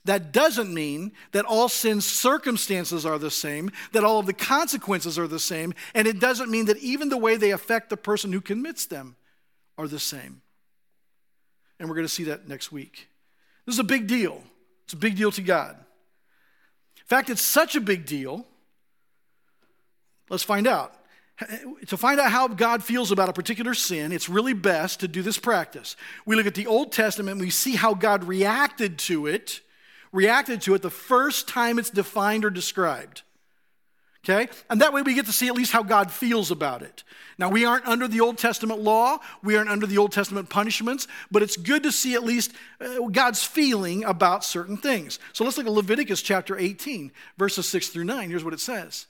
That 0.05 0.31
doesn't 0.31 0.73
mean 0.73 1.13
that 1.31 1.45
all 1.45 1.69
sin's 1.69 2.05
circumstances 2.05 3.05
are 3.05 3.19
the 3.19 3.31
same, 3.31 3.71
that 3.91 4.03
all 4.03 4.19
of 4.19 4.25
the 4.25 4.33
consequences 4.33 5.17
are 5.19 5.27
the 5.27 5.39
same, 5.39 5.73
and 5.93 6.07
it 6.07 6.19
doesn't 6.19 6.49
mean 6.49 6.65
that 6.65 6.77
even 6.77 7.09
the 7.09 7.17
way 7.17 7.37
they 7.37 7.51
affect 7.51 7.89
the 7.89 7.97
person 7.97 8.31
who 8.31 8.41
commits 8.41 8.85
them 8.85 9.15
are 9.77 9.87
the 9.87 9.99
same. 9.99 10.41
And 11.79 11.89
we're 11.89 11.95
going 11.95 12.07
to 12.07 12.13
see 12.13 12.25
that 12.25 12.47
next 12.47 12.71
week. 12.71 13.07
This 13.65 13.75
is 13.75 13.79
a 13.79 13.83
big 13.83 14.07
deal. 14.07 14.41
It's 14.85 14.93
a 14.93 14.97
big 14.97 15.15
deal 15.15 15.31
to 15.31 15.41
God. 15.41 15.75
In 15.75 17.07
fact, 17.07 17.29
it's 17.29 17.41
such 17.41 17.75
a 17.75 17.81
big 17.81 18.05
deal. 18.05 18.45
Let's 20.29 20.43
find 20.43 20.67
out. 20.67 20.93
To 21.87 21.97
find 21.97 22.19
out 22.19 22.31
how 22.31 22.47
God 22.47 22.83
feels 22.83 23.11
about 23.11 23.27
a 23.27 23.33
particular 23.33 23.73
sin, 23.73 24.11
it's 24.11 24.29
really 24.29 24.53
best 24.53 25.01
to 25.01 25.07
do 25.07 25.21
this 25.21 25.37
practice. 25.37 25.97
We 26.25 26.35
look 26.35 26.45
at 26.45 26.55
the 26.55 26.67
Old 26.67 26.93
Testament, 26.93 27.41
we 27.41 27.49
see 27.49 27.75
how 27.75 27.93
God 27.93 28.23
reacted 28.23 28.97
to 28.99 29.27
it, 29.27 29.59
reacted 30.13 30.61
to 30.61 30.75
it 30.75 30.81
the 30.81 30.89
first 30.89 31.47
time 31.47 31.77
it's 31.77 31.89
defined 31.89 32.45
or 32.45 32.49
described. 32.49 33.23
Okay? 34.27 34.51
And 34.71 34.81
that 34.81 34.91
way 34.91 35.03
we 35.03 35.13
get 35.13 35.27
to 35.27 35.31
see 35.31 35.47
at 35.47 35.55
least 35.55 35.71
how 35.71 35.83
God 35.83 36.11
feels 36.11 36.49
about 36.49 36.81
it. 36.81 37.03
Now, 37.37 37.49
we 37.49 37.63
aren't 37.63 37.85
under 37.85 38.07
the 38.07 38.21
Old 38.21 38.37
Testament 38.37 38.81
law, 38.81 39.19
we 39.43 39.55
aren't 39.55 39.69
under 39.69 39.85
the 39.85 39.97
Old 39.99 40.11
Testament 40.11 40.49
punishments, 40.49 41.07
but 41.29 41.43
it's 41.43 41.57
good 41.57 41.83
to 41.83 41.91
see 41.91 42.15
at 42.15 42.23
least 42.23 42.53
uh, 42.81 43.07
God's 43.11 43.43
feeling 43.43 44.03
about 44.03 44.43
certain 44.43 44.77
things. 44.77 45.19
So 45.33 45.43
let's 45.43 45.57
look 45.57 45.67
at 45.67 45.73
Leviticus 45.73 46.21
chapter 46.21 46.57
18, 46.57 47.11
verses 47.37 47.67
6 47.67 47.89
through 47.89 48.05
9. 48.05 48.29
Here's 48.29 48.43
what 48.43 48.53
it 48.53 48.59
says. 48.59 49.05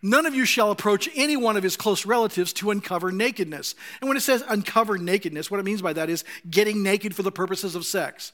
None 0.00 0.24
of 0.24 0.34
you 0.34 0.44
shall 0.44 0.70
approach 0.70 1.08
any 1.14 1.36
one 1.36 1.56
of 1.56 1.62
his 1.62 1.76
close 1.76 2.06
relatives 2.06 2.52
to 2.54 2.70
uncover 2.70 3.10
nakedness. 3.10 3.74
And 4.00 4.08
when 4.08 4.16
it 4.16 4.20
says 4.20 4.44
uncover 4.48 4.96
nakedness, 4.98 5.50
what 5.50 5.60
it 5.60 5.64
means 5.64 5.82
by 5.82 5.94
that 5.94 6.10
is 6.10 6.24
getting 6.48 6.82
naked 6.82 7.14
for 7.14 7.22
the 7.22 7.32
purposes 7.32 7.74
of 7.74 7.84
sex. 7.84 8.32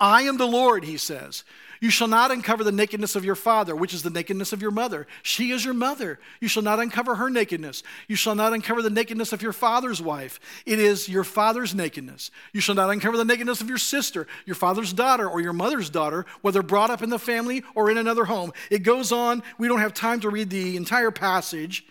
I 0.00 0.22
am 0.22 0.38
the 0.38 0.46
Lord, 0.46 0.84
he 0.84 0.96
says. 0.96 1.44
You 1.80 1.88
shall 1.88 2.08
not 2.08 2.30
uncover 2.30 2.62
the 2.62 2.72
nakedness 2.72 3.16
of 3.16 3.24
your 3.24 3.34
father, 3.34 3.74
which 3.74 3.94
is 3.94 4.02
the 4.02 4.10
nakedness 4.10 4.52
of 4.52 4.60
your 4.60 4.70
mother. 4.70 5.06
She 5.22 5.50
is 5.50 5.64
your 5.64 5.72
mother. 5.72 6.20
You 6.38 6.46
shall 6.46 6.62
not 6.62 6.78
uncover 6.78 7.14
her 7.14 7.30
nakedness. 7.30 7.82
You 8.06 8.16
shall 8.16 8.34
not 8.34 8.52
uncover 8.52 8.82
the 8.82 8.90
nakedness 8.90 9.32
of 9.32 9.40
your 9.40 9.54
father's 9.54 10.02
wife. 10.02 10.38
It 10.66 10.78
is 10.78 11.08
your 11.08 11.24
father's 11.24 11.74
nakedness. 11.74 12.30
You 12.52 12.60
shall 12.60 12.74
not 12.74 12.90
uncover 12.90 13.16
the 13.16 13.24
nakedness 13.24 13.62
of 13.62 13.70
your 13.70 13.78
sister, 13.78 14.26
your 14.44 14.56
father's 14.56 14.92
daughter, 14.92 15.26
or 15.26 15.40
your 15.40 15.54
mother's 15.54 15.88
daughter, 15.88 16.26
whether 16.42 16.62
brought 16.62 16.90
up 16.90 17.02
in 17.02 17.08
the 17.08 17.18
family 17.18 17.64
or 17.74 17.90
in 17.90 17.96
another 17.96 18.26
home. 18.26 18.52
It 18.70 18.82
goes 18.82 19.10
on. 19.10 19.42
We 19.56 19.66
don't 19.66 19.80
have 19.80 19.94
time 19.94 20.20
to 20.20 20.28
read 20.28 20.50
the 20.50 20.76
entire 20.76 21.10
passage. 21.10 21.86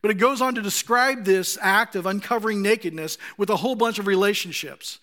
But 0.00 0.10
it 0.10 0.14
goes 0.14 0.40
on 0.40 0.54
to 0.54 0.62
describe 0.62 1.24
this 1.24 1.58
act 1.60 1.96
of 1.96 2.06
uncovering 2.06 2.62
nakedness 2.62 3.18
with 3.36 3.50
a 3.50 3.56
whole 3.56 3.74
bunch 3.74 3.98
of 3.98 4.06
relationships 4.06 5.00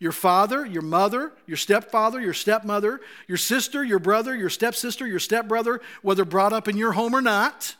your 0.00 0.12
father, 0.12 0.66
your 0.66 0.82
mother, 0.82 1.30
your 1.46 1.58
stepfather, 1.58 2.20
your 2.20 2.32
stepmother, 2.34 3.00
your 3.28 3.36
sister, 3.36 3.84
your 3.84 3.98
brother, 3.98 4.34
your 4.34 4.50
stepsister, 4.50 5.06
your 5.06 5.18
stepbrother, 5.20 5.80
whether 6.02 6.24
brought 6.24 6.52
up 6.52 6.66
in 6.66 6.76
your 6.76 6.92
home 6.92 7.14
or 7.14 7.20
not, 7.20 7.76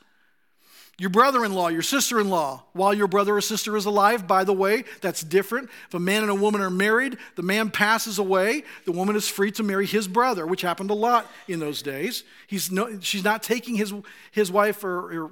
your 0.99 1.09
brother 1.09 1.47
in 1.47 1.55
law, 1.55 1.69
your 1.69 1.81
sister 1.81 2.21
in 2.21 2.29
law, 2.29 2.63
while 2.75 2.93
your 2.93 3.07
brother 3.09 3.35
or 3.35 3.41
sister 3.41 3.75
is 3.75 3.87
alive, 3.87 4.27
by 4.27 4.45
the 4.45 4.53
way, 4.53 4.85
that's 5.01 5.23
different. 5.23 5.71
If 5.89 5.95
a 5.95 5.99
man 5.99 6.21
and 6.21 6.31
a 6.31 6.35
woman 6.35 6.61
are 6.61 6.69
married, 6.69 7.17
the 7.37 7.43
man 7.43 7.71
passes 7.71 8.19
away, 8.19 8.65
the 8.85 8.93
woman 8.93 9.17
is 9.17 9.27
free 9.27 9.51
to 9.53 9.63
marry 9.63 9.87
his 9.87 10.07
brother, 10.07 10.47
which 10.47 10.61
happened 10.61 10.91
a 10.91 10.95
lot 10.95 11.27
in 11.49 11.59
those 11.59 11.81
days. 11.81 12.23
He's 12.47 12.71
no, 12.71 13.01
she's 13.01 13.25
not 13.25 13.43
taking 13.43 13.77
his, 13.77 13.95
his 14.31 14.53
wife 14.53 14.85
or, 14.85 15.25
or 15.25 15.31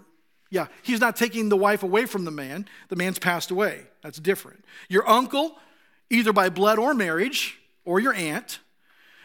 yeah, 0.48 0.68
he's 0.82 1.00
not 1.00 1.16
taking 1.16 1.50
the 1.50 1.56
wife 1.56 1.82
away 1.82 2.06
from 2.06 2.24
the 2.24 2.30
man. 2.30 2.66
The 2.88 2.96
man's 2.96 3.18
passed 3.18 3.50
away. 3.50 3.82
That's 4.02 4.18
different. 4.18 4.64
Your 4.88 5.06
uncle, 5.06 5.58
either 6.10 6.32
by 6.32 6.48
blood 6.48 6.78
or 6.78 6.94
marriage, 6.94 7.58
or 7.84 8.00
your 8.00 8.14
aunt, 8.14 8.60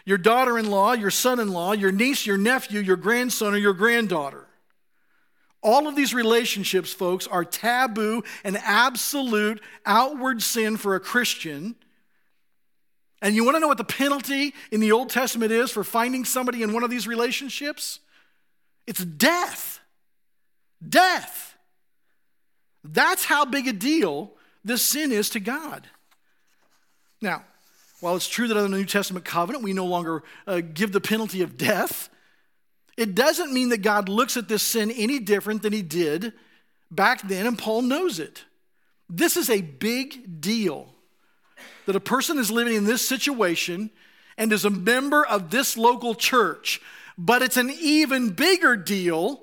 your 0.05 0.17
daughter 0.17 0.57
in 0.57 0.69
law, 0.69 0.93
your 0.93 1.11
son 1.11 1.39
in 1.39 1.49
law, 1.49 1.71
your 1.71 1.91
niece, 1.91 2.25
your 2.25 2.37
nephew, 2.37 2.79
your 2.79 2.97
grandson, 2.97 3.53
or 3.53 3.57
your 3.57 3.73
granddaughter. 3.73 4.47
All 5.61 5.87
of 5.87 5.95
these 5.95 6.13
relationships, 6.13 6.91
folks, 6.91 7.25
are 7.25 7.45
taboo 7.45 8.23
and 8.43 8.57
absolute 8.57 9.61
outward 9.85 10.41
sin 10.41 10.75
for 10.75 10.95
a 10.95 10.99
Christian. 10.99 11.75
And 13.21 13.33
you 13.33 13.45
want 13.45 13.55
to 13.55 13.61
know 13.61 13.69
what 13.69 13.77
the 13.77 13.85
penalty 13.85 14.53
in 14.71 14.81
the 14.81 14.91
Old 14.91 15.09
Testament 15.09 15.53
is 15.53 15.71
for 15.71 15.85
finding 15.85 16.25
somebody 16.25 16.63
in 16.63 16.73
one 16.73 16.83
of 16.83 16.89
these 16.89 17.07
relationships? 17.07 18.01
It's 18.85 19.03
death. 19.03 19.79
Death. 20.87 21.55
That's 22.83 23.23
how 23.23 23.45
big 23.45 23.67
a 23.69 23.73
deal 23.73 24.33
this 24.65 24.81
sin 24.81 25.13
is 25.13 25.29
to 25.29 25.39
God. 25.39 25.87
Now, 27.23 27.41
while 28.01 28.17
it's 28.17 28.27
true 28.27 28.49
that 28.49 28.57
under 28.57 28.69
the 28.69 28.77
New 28.77 28.85
Testament 28.85 29.23
covenant 29.23 29.63
we 29.63 29.71
no 29.71 29.85
longer 29.85 30.23
uh, 30.45 30.59
give 30.59 30.91
the 30.91 30.99
penalty 30.99 31.41
of 31.41 31.57
death, 31.57 32.09
it 32.97 33.15
doesn't 33.15 33.53
mean 33.53 33.69
that 33.69 33.81
God 33.81 34.09
looks 34.09 34.35
at 34.35 34.49
this 34.49 34.61
sin 34.61 34.91
any 34.91 35.19
different 35.19 35.61
than 35.61 35.71
he 35.71 35.81
did 35.81 36.33
back 36.91 37.21
then, 37.21 37.47
and 37.47 37.57
Paul 37.57 37.81
knows 37.81 38.19
it. 38.19 38.43
This 39.09 39.37
is 39.37 39.49
a 39.49 39.61
big 39.61 40.41
deal 40.41 40.93
that 41.85 41.95
a 41.95 42.01
person 42.01 42.37
is 42.37 42.51
living 42.51 42.75
in 42.75 42.83
this 42.83 43.07
situation 43.07 43.89
and 44.37 44.51
is 44.51 44.65
a 44.65 44.69
member 44.69 45.25
of 45.25 45.49
this 45.49 45.77
local 45.77 46.13
church, 46.13 46.81
but 47.17 47.41
it's 47.41 47.57
an 47.57 47.69
even 47.69 48.31
bigger 48.31 48.75
deal 48.75 49.41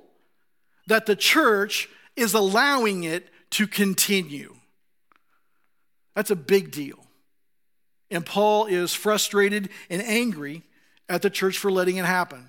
that 0.86 1.06
the 1.06 1.16
church 1.16 1.88
is 2.14 2.34
allowing 2.34 3.04
it 3.04 3.30
to 3.52 3.66
continue. 3.66 4.54
That's 6.14 6.30
a 6.30 6.36
big 6.36 6.72
deal. 6.72 7.06
And 8.10 8.24
Paul 8.26 8.66
is 8.66 8.92
frustrated 8.94 9.68
and 9.88 10.02
angry 10.02 10.62
at 11.08 11.22
the 11.22 11.30
church 11.30 11.58
for 11.58 11.70
letting 11.70 11.96
it 11.96 12.04
happen. 12.04 12.48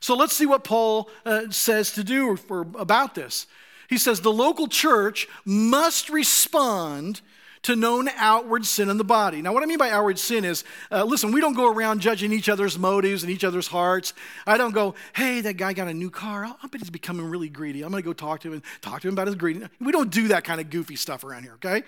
So 0.00 0.14
let's 0.14 0.34
see 0.34 0.46
what 0.46 0.64
Paul 0.64 1.10
uh, 1.26 1.50
says 1.50 1.92
to 1.92 2.04
do 2.04 2.36
for, 2.36 2.62
about 2.78 3.14
this. 3.14 3.46
He 3.88 3.98
says 3.98 4.20
the 4.20 4.32
local 4.32 4.66
church 4.66 5.28
must 5.44 6.08
respond 6.08 7.20
to 7.62 7.76
known 7.76 8.08
outward 8.16 8.64
sin 8.64 8.88
in 8.88 8.96
the 8.96 9.04
body. 9.04 9.42
Now, 9.42 9.52
what 9.52 9.62
I 9.62 9.66
mean 9.66 9.76
by 9.76 9.90
outward 9.90 10.18
sin 10.18 10.46
is 10.46 10.64
uh, 10.90 11.04
listen, 11.04 11.32
we 11.32 11.42
don't 11.42 11.52
go 11.52 11.70
around 11.70 12.00
judging 12.00 12.32
each 12.32 12.48
other's 12.48 12.78
motives 12.78 13.22
and 13.22 13.30
each 13.30 13.44
other's 13.44 13.66
hearts. 13.66 14.14
I 14.46 14.56
don't 14.56 14.72
go, 14.72 14.94
hey, 15.14 15.42
that 15.42 15.58
guy 15.58 15.74
got 15.74 15.88
a 15.88 15.92
new 15.92 16.08
car. 16.08 16.44
I 16.44 16.66
bet 16.68 16.80
he's 16.80 16.88
becoming 16.88 17.26
really 17.26 17.50
greedy. 17.50 17.82
I'm 17.82 17.90
going 17.90 18.02
to 18.02 18.06
go 18.06 18.14
talk 18.14 18.40
to 18.40 18.48
him 18.48 18.54
and 18.54 18.62
talk 18.80 19.02
to 19.02 19.08
him 19.08 19.14
about 19.14 19.26
his 19.26 19.36
greedy. 19.36 19.66
We 19.78 19.92
don't 19.92 20.10
do 20.10 20.28
that 20.28 20.44
kind 20.44 20.60
of 20.60 20.70
goofy 20.70 20.96
stuff 20.96 21.22
around 21.22 21.42
here, 21.42 21.54
okay? 21.54 21.82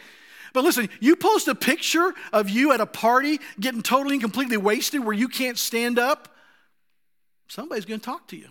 But 0.52 0.64
listen, 0.64 0.88
you 1.00 1.16
post 1.16 1.48
a 1.48 1.54
picture 1.54 2.12
of 2.32 2.50
you 2.50 2.72
at 2.72 2.80
a 2.80 2.86
party 2.86 3.40
getting 3.58 3.82
totally 3.82 4.16
and 4.16 4.22
completely 4.22 4.56
wasted 4.56 5.04
where 5.04 5.14
you 5.14 5.28
can't 5.28 5.58
stand 5.58 5.98
up, 5.98 6.28
somebody's 7.48 7.84
going 7.84 8.00
to 8.00 8.04
talk 8.04 8.28
to 8.28 8.36
you. 8.36 8.48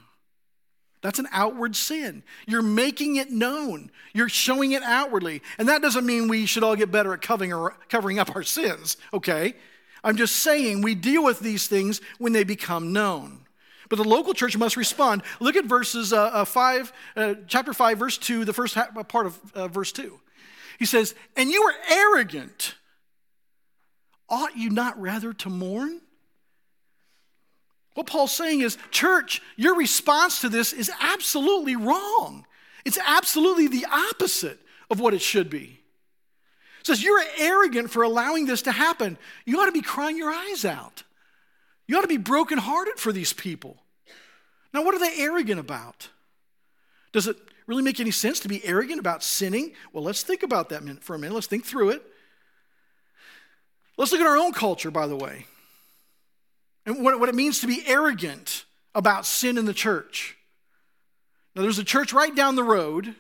That's 1.02 1.20
an 1.20 1.28
outward 1.32 1.76
sin. 1.76 2.24
You're 2.48 2.62
making 2.62 3.16
it 3.16 3.32
known. 3.32 3.90
You're 4.14 4.30
showing 4.30 4.74
it 4.74 4.84
outwardly. 4.84 5.42
And 5.58 5.68
that 5.68 5.82
doesn't 5.82 6.06
mean 6.06 6.28
we 6.28 6.46
should 6.46 6.64
all 6.64 6.76
get 6.76 6.92
better 6.92 7.14
at 7.14 7.22
covering, 7.22 7.54
or, 7.54 7.76
covering 7.90 8.20
up 8.20 8.36
our 8.36 8.44
sins, 8.44 8.98
okay? 9.12 9.56
I'm 10.04 10.16
just 10.16 10.38
saying 10.38 10.82
we 10.82 10.96
deal 10.96 11.24
with 11.24 11.40
these 11.40 11.68
things 11.68 12.02
when 12.20 12.34
they 12.34 12.44
become 12.44 12.94
known. 12.94 13.46
But 13.90 13.98
the 13.98 14.08
local 14.08 14.34
church 14.34 14.56
must 14.56 14.78
respond. 14.78 15.24
Look 15.40 15.56
at 15.56 15.66
verses 15.66 16.14
uh, 16.14 16.28
uh, 16.28 16.46
5, 16.46 16.94
uh, 17.16 17.34
chapter 17.48 17.74
5, 17.74 18.00
verse 18.00 18.18
2, 18.18 18.46
the 18.46 18.54
first 18.54 18.78
part 19.08 19.26
of 19.26 19.40
uh, 19.54 19.68
verse 19.68 19.92
2. 19.92 20.20
He 20.82 20.88
says, 20.88 21.14
And 21.36 21.52
you 21.52 21.62
are 21.62 21.76
arrogant. 21.92 22.74
Ought 24.28 24.58
you 24.58 24.72
not 24.72 25.00
rather 25.00 25.32
to 25.32 25.48
mourn? 25.48 26.02
What 27.94 28.08
Paul's 28.08 28.32
saying 28.32 28.62
is, 28.62 28.80
church, 28.90 29.44
your 29.56 29.76
response 29.76 30.42
to 30.42 30.50
this 30.50 30.74
is 30.74 30.90
absolutely 31.00 31.76
wrong. 31.76 32.48
It's 32.84 32.98
absolutely 32.98 33.68
the 33.68 33.86
opposite 33.92 34.58
of 34.90 35.00
what 35.00 35.14
it 35.14 35.22
should 35.22 35.52
be. 35.52 35.82
It 36.80 36.88
says, 36.88 37.04
You're 37.04 37.22
arrogant 37.38 37.92
for 37.92 38.02
allowing 38.02 38.48
this 38.48 38.64
to 38.64 38.72
happen. 38.72 39.20
You 39.46 39.60
ought 39.60 39.68
to 39.68 39.72
be 39.72 39.84
crying 39.84 40.18
your 40.18 40.34
eyes 40.34 40.66
out. 40.66 41.04
You 41.86 42.00
ought 42.00 42.02
to 42.02 42.08
be 42.08 42.18
brokenhearted 42.18 42.98
for 42.98 43.12
these 43.12 43.34
people. 43.34 43.78
Now, 44.74 44.84
what 44.84 44.96
are 44.96 45.00
they 45.00 45.22
arrogant 45.22 45.60
about? 45.60 46.10
Does 47.12 47.28
it 47.28 47.38
really 47.68 47.84
make 47.84 48.00
any 48.00 48.12
sense 48.12 48.40
to 48.42 48.48
be 48.48 48.66
arrogant 48.66 49.00
about 49.00 49.24
sinning? 49.24 49.74
Well, 49.94 50.04
let's 50.04 50.24
think 50.24 50.44
about 50.44 50.70
that 50.70 51.04
for 51.04 51.16
a 51.16 51.20
minute. 51.20 51.34
Let's 51.34 51.48
think 51.48 51.66
through 51.66 51.90
it. 51.92 52.04
Let's 53.98 54.12
look 54.12 54.22
at 54.22 54.28
our 54.28 54.38
own 54.38 54.54
culture, 54.54 54.90
by 54.90 55.08
the 55.08 55.16
way, 55.16 55.46
and 56.86 57.04
what, 57.04 57.20
what 57.20 57.30
it 57.30 57.36
means 57.36 57.60
to 57.62 57.68
be 57.68 57.84
arrogant 57.86 58.66
about 58.96 59.26
sin 59.26 59.58
in 59.58 59.66
the 59.66 59.74
church. 59.74 60.38
Now, 61.56 61.62
there's 61.62 61.80
a 61.80 61.84
church 61.84 62.14
right 62.14 62.36
down 62.36 62.56
the 62.56 62.64
road, 62.64 63.16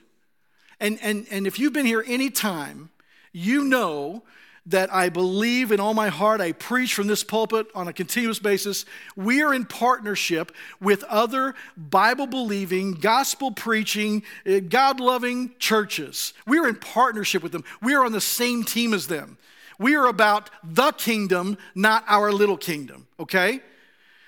and, 0.79 0.97
and, 1.01 1.27
and 1.29 1.45
if 1.45 1.59
you've 1.59 1.73
been 1.73 1.85
here 1.85 2.03
any 2.07 2.29
time, 2.29 2.89
you 3.31 3.63
know 3.63 4.23
that 4.67 4.93
I 4.93 5.09
believe 5.09 5.71
in 5.71 5.79
all 5.79 5.93
my 5.93 6.09
heart. 6.09 6.39
I 6.39 6.51
preach 6.51 6.93
from 6.93 7.07
this 7.07 7.23
pulpit 7.23 7.67
on 7.73 7.87
a 7.87 7.93
continuous 7.93 8.39
basis. 8.39 8.85
We 9.15 9.41
are 9.41 9.53
in 9.53 9.65
partnership 9.65 10.51
with 10.79 11.03
other 11.05 11.55
Bible 11.75 12.27
believing, 12.27 12.93
gospel 12.93 13.51
preaching, 13.51 14.23
eh, 14.45 14.59
God 14.59 14.99
loving 14.99 15.51
churches. 15.57 16.33
We 16.45 16.59
are 16.59 16.67
in 16.67 16.75
partnership 16.75 17.41
with 17.41 17.51
them. 17.51 17.63
We 17.81 17.95
are 17.95 18.05
on 18.05 18.11
the 18.11 18.21
same 18.21 18.63
team 18.63 18.93
as 18.93 19.07
them. 19.07 19.37
We 19.79 19.95
are 19.95 20.05
about 20.05 20.51
the 20.63 20.91
kingdom, 20.91 21.57
not 21.73 22.03
our 22.07 22.31
little 22.31 22.57
kingdom, 22.57 23.07
okay? 23.19 23.61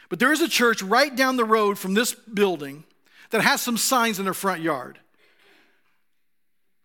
But 0.10 0.18
there 0.18 0.32
is 0.32 0.42
a 0.42 0.48
church 0.48 0.82
right 0.82 1.16
down 1.16 1.38
the 1.38 1.46
road 1.46 1.78
from 1.78 1.94
this 1.94 2.14
building 2.14 2.86
that 3.30 3.42
has 3.42 3.62
some 3.62 3.78
signs 3.78 4.18
in 4.18 4.26
their 4.26 4.34
front 4.34 4.62
yard. 4.62 4.98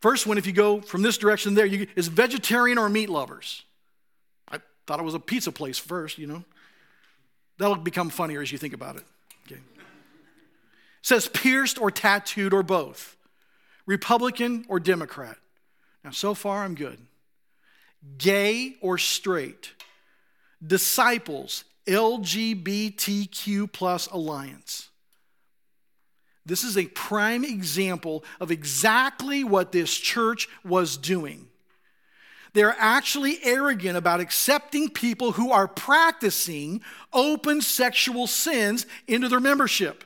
First 0.00 0.26
one, 0.26 0.38
if 0.38 0.47
you 0.47 0.52
go 0.52 0.81
from 0.81 1.02
this 1.02 1.19
direction 1.19 1.55
there, 1.55 1.67
you, 1.67 1.88
is 1.97 2.09
vegetarian 2.09 2.78
or 2.78 2.88
meat 2.88 3.09
lovers. 3.09 3.64
I, 4.49 4.59
Thought 4.87 5.00
it 5.00 5.05
was 5.05 5.14
a 5.14 5.21
pizza 5.21 5.50
place 5.52 5.78
first, 5.78 6.19
you 6.19 6.26
know. 6.26 6.45
That'll 7.59 7.76
become 7.76 8.09
funnier 8.09 8.40
as 8.40 8.52
you 8.52 8.59
think 8.59 8.75
about 8.75 8.97
it. 8.97 9.02
Okay. 9.47 9.61
It 9.61 9.62
says 11.02 11.28
pierced 11.28 11.81
or 11.81 11.90
tattooed 11.90 12.55
or 12.55 12.62
both, 12.62 13.17
Republican 13.87 14.64
or 14.69 14.78
Democrat. 14.78 15.37
Now, 16.05 16.11
so 16.11 16.35
far, 16.35 16.64
I'm 16.64 16.76
good. 16.76 16.99
Gay 18.17 18.76
or 18.81 18.97
straight, 18.99 19.73
disciples, 20.64 21.64
LGBTQ 21.87 23.73
plus 23.73 24.07
alliance. 24.07 24.90
This 26.49 26.64
is 26.64 26.78
a 26.78 26.87
prime 26.87 27.45
example 27.45 28.25
of 28.40 28.50
exactly 28.50 29.45
what 29.45 29.71
this 29.71 29.95
church 29.95 30.49
was 30.64 30.97
doing. 30.97 31.47
They're 32.55 32.75
actually 32.78 33.38
arrogant 33.45 33.99
about 33.99 34.21
accepting 34.21 34.88
people 34.88 35.33
who 35.33 35.52
are 35.52 35.69
practicing 35.69 36.81
open 37.12 37.61
sexual 37.61 38.26
sins 38.26 38.87
into 39.07 39.28
their 39.28 39.40
membership. 39.40 40.05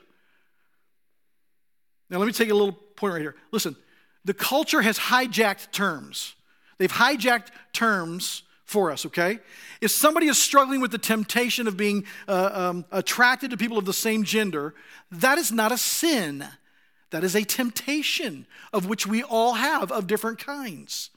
Now, 2.11 2.19
let 2.19 2.27
me 2.27 2.33
take 2.33 2.51
a 2.51 2.55
little 2.55 2.73
point 2.73 3.15
right 3.15 3.23
here. 3.23 3.37
Listen, 3.53 3.77
the 4.25 4.35
culture 4.35 4.83
has 4.83 4.99
hijacked 4.99 5.71
terms. 5.71 6.35
They've 6.79 6.93
hijacked 6.93 7.51
terms 7.73 8.43
for 8.73 8.91
us, 8.91 9.07
okay? 9.07 9.39
If 9.81 9.91
somebody 9.91 10.27
is 10.27 10.39
struggling 10.39 10.81
with 10.81 10.91
the 10.91 10.99
temptation 10.99 11.69
of 11.69 11.77
being 11.77 12.05
uh, 12.27 12.51
um, 12.53 12.85
attracted 12.91 13.51
to 13.51 13.57
people 13.57 13.79
of 13.79 13.85
the 13.85 13.93
same 13.93 14.25
gender, 14.25 14.75
that 15.13 15.39
is 15.39 15.53
not 15.53 15.71
a 15.71 15.79
sin. 15.79 16.45
That 17.11 17.23
is 17.23 17.37
a 17.37 17.45
temptation 17.45 18.47
of 18.73 18.87
which 18.87 19.07
we 19.07 19.23
all 19.23 19.53
have 19.55 19.93
of 19.93 20.07
different 20.07 20.39
kinds. 20.39 21.11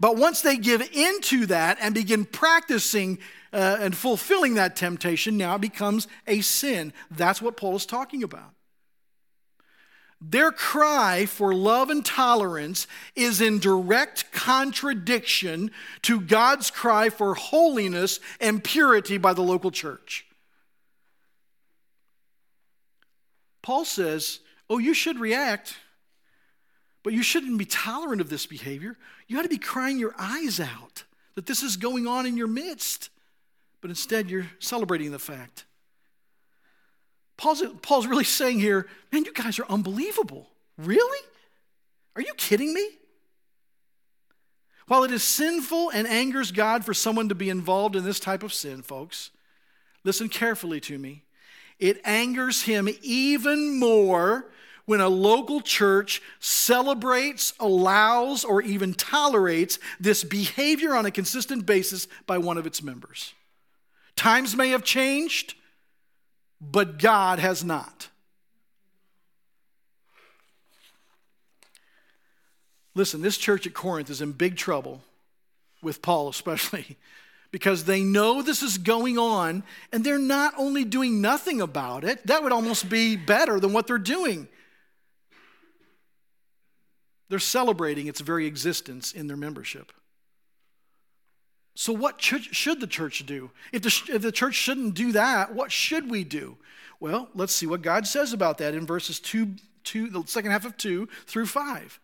But 0.00 0.16
once 0.16 0.40
they 0.40 0.56
give 0.56 0.82
into 0.92 1.46
that 1.46 1.78
and 1.80 1.94
begin 1.94 2.24
practicing 2.24 3.18
uh, 3.52 3.76
and 3.80 3.96
fulfilling 3.96 4.54
that 4.54 4.74
temptation, 4.76 5.36
now 5.36 5.54
it 5.56 5.60
becomes 5.60 6.08
a 6.26 6.40
sin. 6.40 6.92
That's 7.10 7.40
what 7.40 7.56
Paul 7.56 7.76
is 7.76 7.86
talking 7.86 8.22
about. 8.22 8.55
Their 10.28 10.50
cry 10.50 11.26
for 11.26 11.54
love 11.54 11.88
and 11.88 12.04
tolerance 12.04 12.88
is 13.14 13.40
in 13.40 13.60
direct 13.60 14.32
contradiction 14.32 15.70
to 16.02 16.20
God's 16.20 16.70
cry 16.70 17.10
for 17.10 17.34
holiness 17.34 18.18
and 18.40 18.64
purity 18.64 19.18
by 19.18 19.34
the 19.34 19.42
local 19.42 19.70
church. 19.70 20.26
Paul 23.62 23.84
says, 23.84 24.40
Oh, 24.68 24.78
you 24.78 24.94
should 24.94 25.20
react, 25.20 25.76
but 27.04 27.12
you 27.12 27.22
shouldn't 27.22 27.56
be 27.56 27.64
tolerant 27.64 28.20
of 28.20 28.28
this 28.28 28.46
behavior. 28.46 28.96
You 29.28 29.38
ought 29.38 29.42
to 29.42 29.48
be 29.48 29.58
crying 29.58 29.98
your 29.98 30.14
eyes 30.18 30.58
out 30.58 31.04
that 31.36 31.46
this 31.46 31.62
is 31.62 31.76
going 31.76 32.08
on 32.08 32.26
in 32.26 32.36
your 32.36 32.48
midst, 32.48 33.10
but 33.80 33.90
instead 33.90 34.28
you're 34.28 34.50
celebrating 34.58 35.12
the 35.12 35.20
fact. 35.20 35.66
Paul's, 37.36 37.62
Paul's 37.82 38.06
really 38.06 38.24
saying 38.24 38.60
here, 38.60 38.86
man, 39.12 39.24
you 39.24 39.32
guys 39.32 39.58
are 39.58 39.66
unbelievable. 39.68 40.48
Really? 40.78 41.20
Are 42.14 42.22
you 42.22 42.32
kidding 42.36 42.72
me? 42.72 42.88
While 44.88 45.04
it 45.04 45.10
is 45.10 45.22
sinful 45.22 45.90
and 45.90 46.06
angers 46.06 46.52
God 46.52 46.84
for 46.84 46.94
someone 46.94 47.28
to 47.28 47.34
be 47.34 47.50
involved 47.50 47.96
in 47.96 48.04
this 48.04 48.20
type 48.20 48.42
of 48.42 48.54
sin, 48.54 48.82
folks, 48.82 49.30
listen 50.04 50.28
carefully 50.28 50.80
to 50.80 50.98
me. 50.98 51.24
It 51.78 52.00
angers 52.04 52.62
him 52.62 52.88
even 53.02 53.78
more 53.78 54.46
when 54.86 55.00
a 55.00 55.08
local 55.08 55.60
church 55.60 56.22
celebrates, 56.38 57.52
allows, 57.58 58.44
or 58.44 58.62
even 58.62 58.94
tolerates 58.94 59.78
this 59.98 60.22
behavior 60.24 60.94
on 60.94 61.04
a 61.04 61.10
consistent 61.10 61.66
basis 61.66 62.06
by 62.26 62.38
one 62.38 62.56
of 62.56 62.66
its 62.66 62.82
members. 62.82 63.34
Times 64.14 64.56
may 64.56 64.70
have 64.70 64.84
changed, 64.84 65.54
but 66.60 66.98
God 66.98 67.38
has 67.38 67.64
not. 67.64 68.08
Listen, 72.94 73.20
this 73.20 73.36
church 73.36 73.66
at 73.66 73.74
Corinth 73.74 74.08
is 74.08 74.22
in 74.22 74.32
big 74.32 74.56
trouble 74.56 75.02
with 75.82 76.00
Paul, 76.00 76.28
especially 76.28 76.96
because 77.50 77.84
they 77.84 78.02
know 78.02 78.40
this 78.40 78.62
is 78.62 78.78
going 78.78 79.18
on 79.18 79.62
and 79.92 80.02
they're 80.02 80.18
not 80.18 80.54
only 80.56 80.84
doing 80.84 81.20
nothing 81.20 81.60
about 81.60 82.04
it, 82.04 82.26
that 82.26 82.42
would 82.42 82.52
almost 82.52 82.88
be 82.88 83.16
better 83.16 83.60
than 83.60 83.74
what 83.74 83.86
they're 83.86 83.98
doing. 83.98 84.48
They're 87.28 87.38
celebrating 87.38 88.06
its 88.06 88.20
very 88.20 88.46
existence 88.46 89.12
in 89.12 89.26
their 89.26 89.36
membership. 89.36 89.92
So, 91.78 91.92
what 91.92 92.20
should 92.22 92.80
the 92.80 92.86
church 92.86 93.24
do? 93.26 93.50
If 93.70 93.82
the, 93.82 94.14
if 94.14 94.22
the 94.22 94.32
church 94.32 94.54
shouldn't 94.54 94.94
do 94.94 95.12
that, 95.12 95.54
what 95.54 95.70
should 95.70 96.10
we 96.10 96.24
do? 96.24 96.56
Well, 97.00 97.28
let's 97.34 97.54
see 97.54 97.66
what 97.66 97.82
God 97.82 98.06
says 98.06 98.32
about 98.32 98.56
that 98.58 98.74
in 98.74 98.86
verses 98.86 99.20
2, 99.20 99.56
2 99.84 100.08
the 100.08 100.22
second 100.24 100.52
half 100.52 100.64
of 100.64 100.78
2 100.78 101.06
through 101.26 101.44
5. 101.44 102.00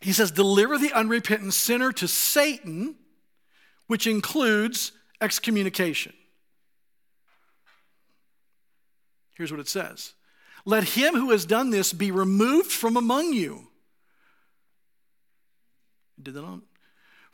He 0.00 0.12
says, 0.12 0.32
Deliver 0.32 0.78
the 0.78 0.92
unrepentant 0.92 1.54
sinner 1.54 1.92
to 1.92 2.08
Satan, 2.08 2.96
which 3.86 4.08
includes 4.08 4.90
excommunication. 5.20 6.12
Here's 9.34 9.52
what 9.52 9.60
it 9.60 9.68
says 9.68 10.14
let 10.64 10.82
him 10.82 11.14
who 11.14 11.30
has 11.30 11.46
done 11.46 11.70
this 11.70 11.92
be 11.92 12.10
removed 12.10 12.72
from 12.72 12.96
among 12.96 13.32
you. 13.32 13.68
Did 16.20 16.34
that 16.34 16.42
on? 16.42 16.62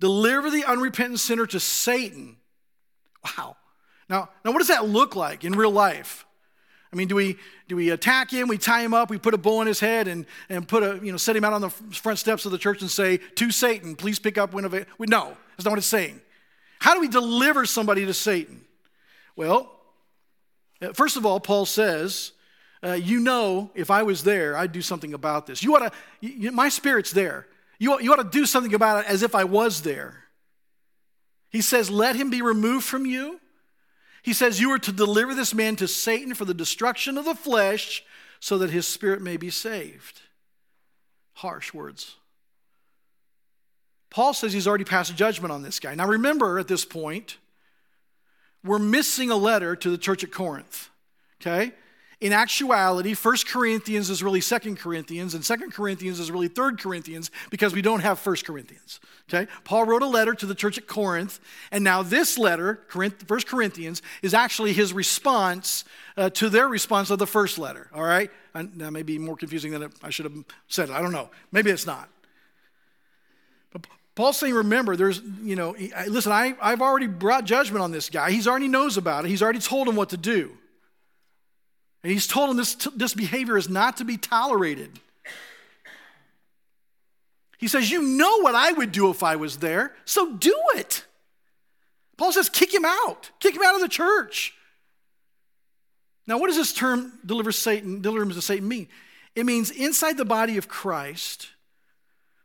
Deliver 0.00 0.50
the 0.50 0.64
unrepentant 0.64 1.20
sinner 1.20 1.46
to 1.46 1.60
Satan. 1.60 2.36
Wow. 3.24 3.56
Now, 4.08 4.30
now 4.44 4.52
what 4.52 4.58
does 4.58 4.68
that 4.68 4.88
look 4.88 5.16
like 5.16 5.44
in 5.44 5.52
real 5.52 5.70
life? 5.70 6.24
I 6.92 6.96
mean, 6.96 7.08
do 7.08 7.14
we, 7.14 7.36
do 7.68 7.76
we 7.76 7.90
attack 7.90 8.30
him? 8.30 8.48
We 8.48 8.56
tie 8.56 8.82
him 8.82 8.94
up, 8.94 9.10
we 9.10 9.18
put 9.18 9.34
a 9.34 9.38
bow 9.38 9.58
on 9.58 9.66
his 9.66 9.80
head 9.80 10.08
and, 10.08 10.24
and 10.48 10.66
put 10.66 10.82
a, 10.82 10.98
you 11.04 11.12
know, 11.12 11.18
set 11.18 11.36
him 11.36 11.44
out 11.44 11.52
on 11.52 11.60
the 11.60 11.70
front 11.70 12.18
steps 12.18 12.46
of 12.46 12.52
the 12.52 12.58
church 12.58 12.80
and 12.80 12.90
say, 12.90 13.18
To 13.18 13.50
Satan, 13.50 13.94
please 13.94 14.18
pick 14.18 14.38
up 14.38 14.54
Winnebago. 14.54 14.86
No, 15.00 15.36
that's 15.56 15.64
not 15.64 15.72
what 15.72 15.78
it's 15.78 15.86
saying. 15.86 16.20
How 16.78 16.94
do 16.94 17.00
we 17.00 17.08
deliver 17.08 17.66
somebody 17.66 18.06
to 18.06 18.14
Satan? 18.14 18.64
Well, 19.36 19.70
uh, 20.80 20.92
first 20.94 21.16
of 21.16 21.26
all, 21.26 21.40
Paul 21.40 21.66
says, 21.66 22.32
uh, 22.82 22.92
You 22.92 23.20
know, 23.20 23.70
if 23.74 23.90
I 23.90 24.02
was 24.02 24.22
there, 24.22 24.56
I'd 24.56 24.72
do 24.72 24.80
something 24.80 25.12
about 25.12 25.46
this. 25.46 25.62
You 25.62 25.76
ought 25.76 25.90
to, 25.90 25.92
you, 26.20 26.52
my 26.52 26.70
spirit's 26.70 27.10
there. 27.10 27.47
You 27.78 28.00
you 28.00 28.12
ought 28.12 28.16
to 28.16 28.24
do 28.24 28.46
something 28.46 28.74
about 28.74 29.04
it 29.04 29.10
as 29.10 29.22
if 29.22 29.34
I 29.34 29.44
was 29.44 29.82
there. 29.82 30.24
He 31.50 31.60
says, 31.60 31.90
Let 31.90 32.16
him 32.16 32.30
be 32.30 32.42
removed 32.42 32.84
from 32.84 33.06
you 33.06 33.40
he 34.22 34.32
says, 34.34 34.60
You 34.60 34.72
are 34.72 34.78
to 34.80 34.92
deliver 34.92 35.34
this 35.34 35.54
man 35.54 35.76
to 35.76 35.88
Satan 35.88 36.34
for 36.34 36.44
the 36.44 36.52
destruction 36.52 37.16
of 37.18 37.24
the 37.24 37.34
flesh 37.34 38.04
so 38.40 38.58
that 38.58 38.70
his 38.70 38.86
spirit 38.86 39.22
may 39.22 39.38
be 39.38 39.48
saved. 39.48 40.20
Harsh 41.32 41.72
words. 41.72 42.16
Paul 44.10 44.34
says 44.34 44.52
he's 44.52 44.66
already 44.66 44.84
passed 44.84 45.16
judgment 45.16 45.52
on 45.52 45.62
this 45.62 45.80
guy. 45.80 45.94
Now 45.94 46.06
remember, 46.06 46.58
at 46.58 46.68
this 46.68 46.84
point, 46.84 47.38
we're 48.64 48.78
missing 48.78 49.30
a 49.30 49.36
letter 49.36 49.76
to 49.76 49.90
the 49.90 49.98
church 49.98 50.24
at 50.24 50.30
Corinth. 50.30 50.90
Okay? 51.40 51.72
In 52.20 52.32
actuality, 52.32 53.14
1 53.14 53.36
Corinthians 53.46 54.10
is 54.10 54.24
really 54.24 54.40
2 54.40 54.74
Corinthians, 54.74 55.34
and 55.34 55.44
2 55.44 55.70
Corinthians 55.70 56.18
is 56.18 56.32
really 56.32 56.48
3 56.48 56.74
Corinthians 56.76 57.30
because 57.48 57.72
we 57.72 57.80
don't 57.80 58.00
have 58.00 58.24
1 58.24 58.36
Corinthians. 58.44 58.98
Okay? 59.28 59.48
Paul 59.62 59.84
wrote 59.84 60.02
a 60.02 60.06
letter 60.06 60.34
to 60.34 60.46
the 60.46 60.54
church 60.54 60.78
at 60.78 60.88
Corinth, 60.88 61.38
and 61.70 61.84
now 61.84 62.02
this 62.02 62.36
letter, 62.36 62.80
1 62.92 63.12
Corinthians, 63.46 64.02
is 64.20 64.34
actually 64.34 64.72
his 64.72 64.92
response 64.92 65.84
uh, 66.16 66.28
to 66.30 66.48
their 66.48 66.66
response 66.66 67.10
of 67.10 67.20
the 67.20 67.26
first 67.26 67.56
letter. 67.56 67.88
All 67.94 68.02
right? 68.02 68.32
And 68.52 68.72
that 68.80 68.90
may 68.90 69.04
be 69.04 69.16
more 69.18 69.36
confusing 69.36 69.70
than 69.70 69.88
I 70.02 70.10
should 70.10 70.24
have 70.24 70.34
said. 70.66 70.90
I 70.90 71.00
don't 71.00 71.12
know. 71.12 71.30
Maybe 71.52 71.70
it's 71.70 71.86
not. 71.86 72.08
But 73.72 73.86
Paul's 74.16 74.38
saying, 74.38 74.54
remember, 74.54 74.96
there's, 74.96 75.22
you 75.40 75.54
know, 75.54 75.76
listen, 76.08 76.32
I, 76.32 76.56
I've 76.60 76.82
already 76.82 77.06
brought 77.06 77.44
judgment 77.44 77.84
on 77.84 77.92
this 77.92 78.10
guy. 78.10 78.32
He's 78.32 78.48
already 78.48 78.66
knows 78.66 78.96
about 78.96 79.24
it. 79.24 79.28
He's 79.28 79.42
already 79.42 79.60
told 79.60 79.86
him 79.86 79.94
what 79.94 80.08
to 80.08 80.16
do. 80.16 80.58
And 82.02 82.12
he's 82.12 82.26
told 82.26 82.50
him 82.50 82.56
this, 82.56 82.74
this 82.94 83.14
behavior 83.14 83.56
is 83.56 83.68
not 83.68 83.96
to 83.96 84.04
be 84.04 84.16
tolerated. 84.16 85.00
He 87.58 87.66
says, 87.66 87.90
You 87.90 88.02
know 88.02 88.40
what 88.40 88.54
I 88.54 88.72
would 88.72 88.92
do 88.92 89.10
if 89.10 89.22
I 89.22 89.36
was 89.36 89.58
there, 89.58 89.94
so 90.04 90.34
do 90.34 90.54
it. 90.76 91.04
Paul 92.18 92.32
says, 92.32 92.50
kick 92.50 92.74
him 92.74 92.84
out, 92.84 93.30
kick 93.38 93.54
him 93.54 93.62
out 93.64 93.76
of 93.76 93.80
the 93.80 93.88
church. 93.88 94.52
Now, 96.26 96.38
what 96.38 96.48
does 96.48 96.56
this 96.56 96.74
term 96.74 97.12
deliver 97.24 97.52
Satan, 97.52 98.02
deliver 98.02 98.26
to 98.34 98.42
Satan 98.42 98.68
mean? 98.68 98.88
It 99.34 99.46
means 99.46 99.70
inside 99.70 100.18
the 100.18 100.24
body 100.24 100.58
of 100.58 100.68
Christ, 100.68 101.48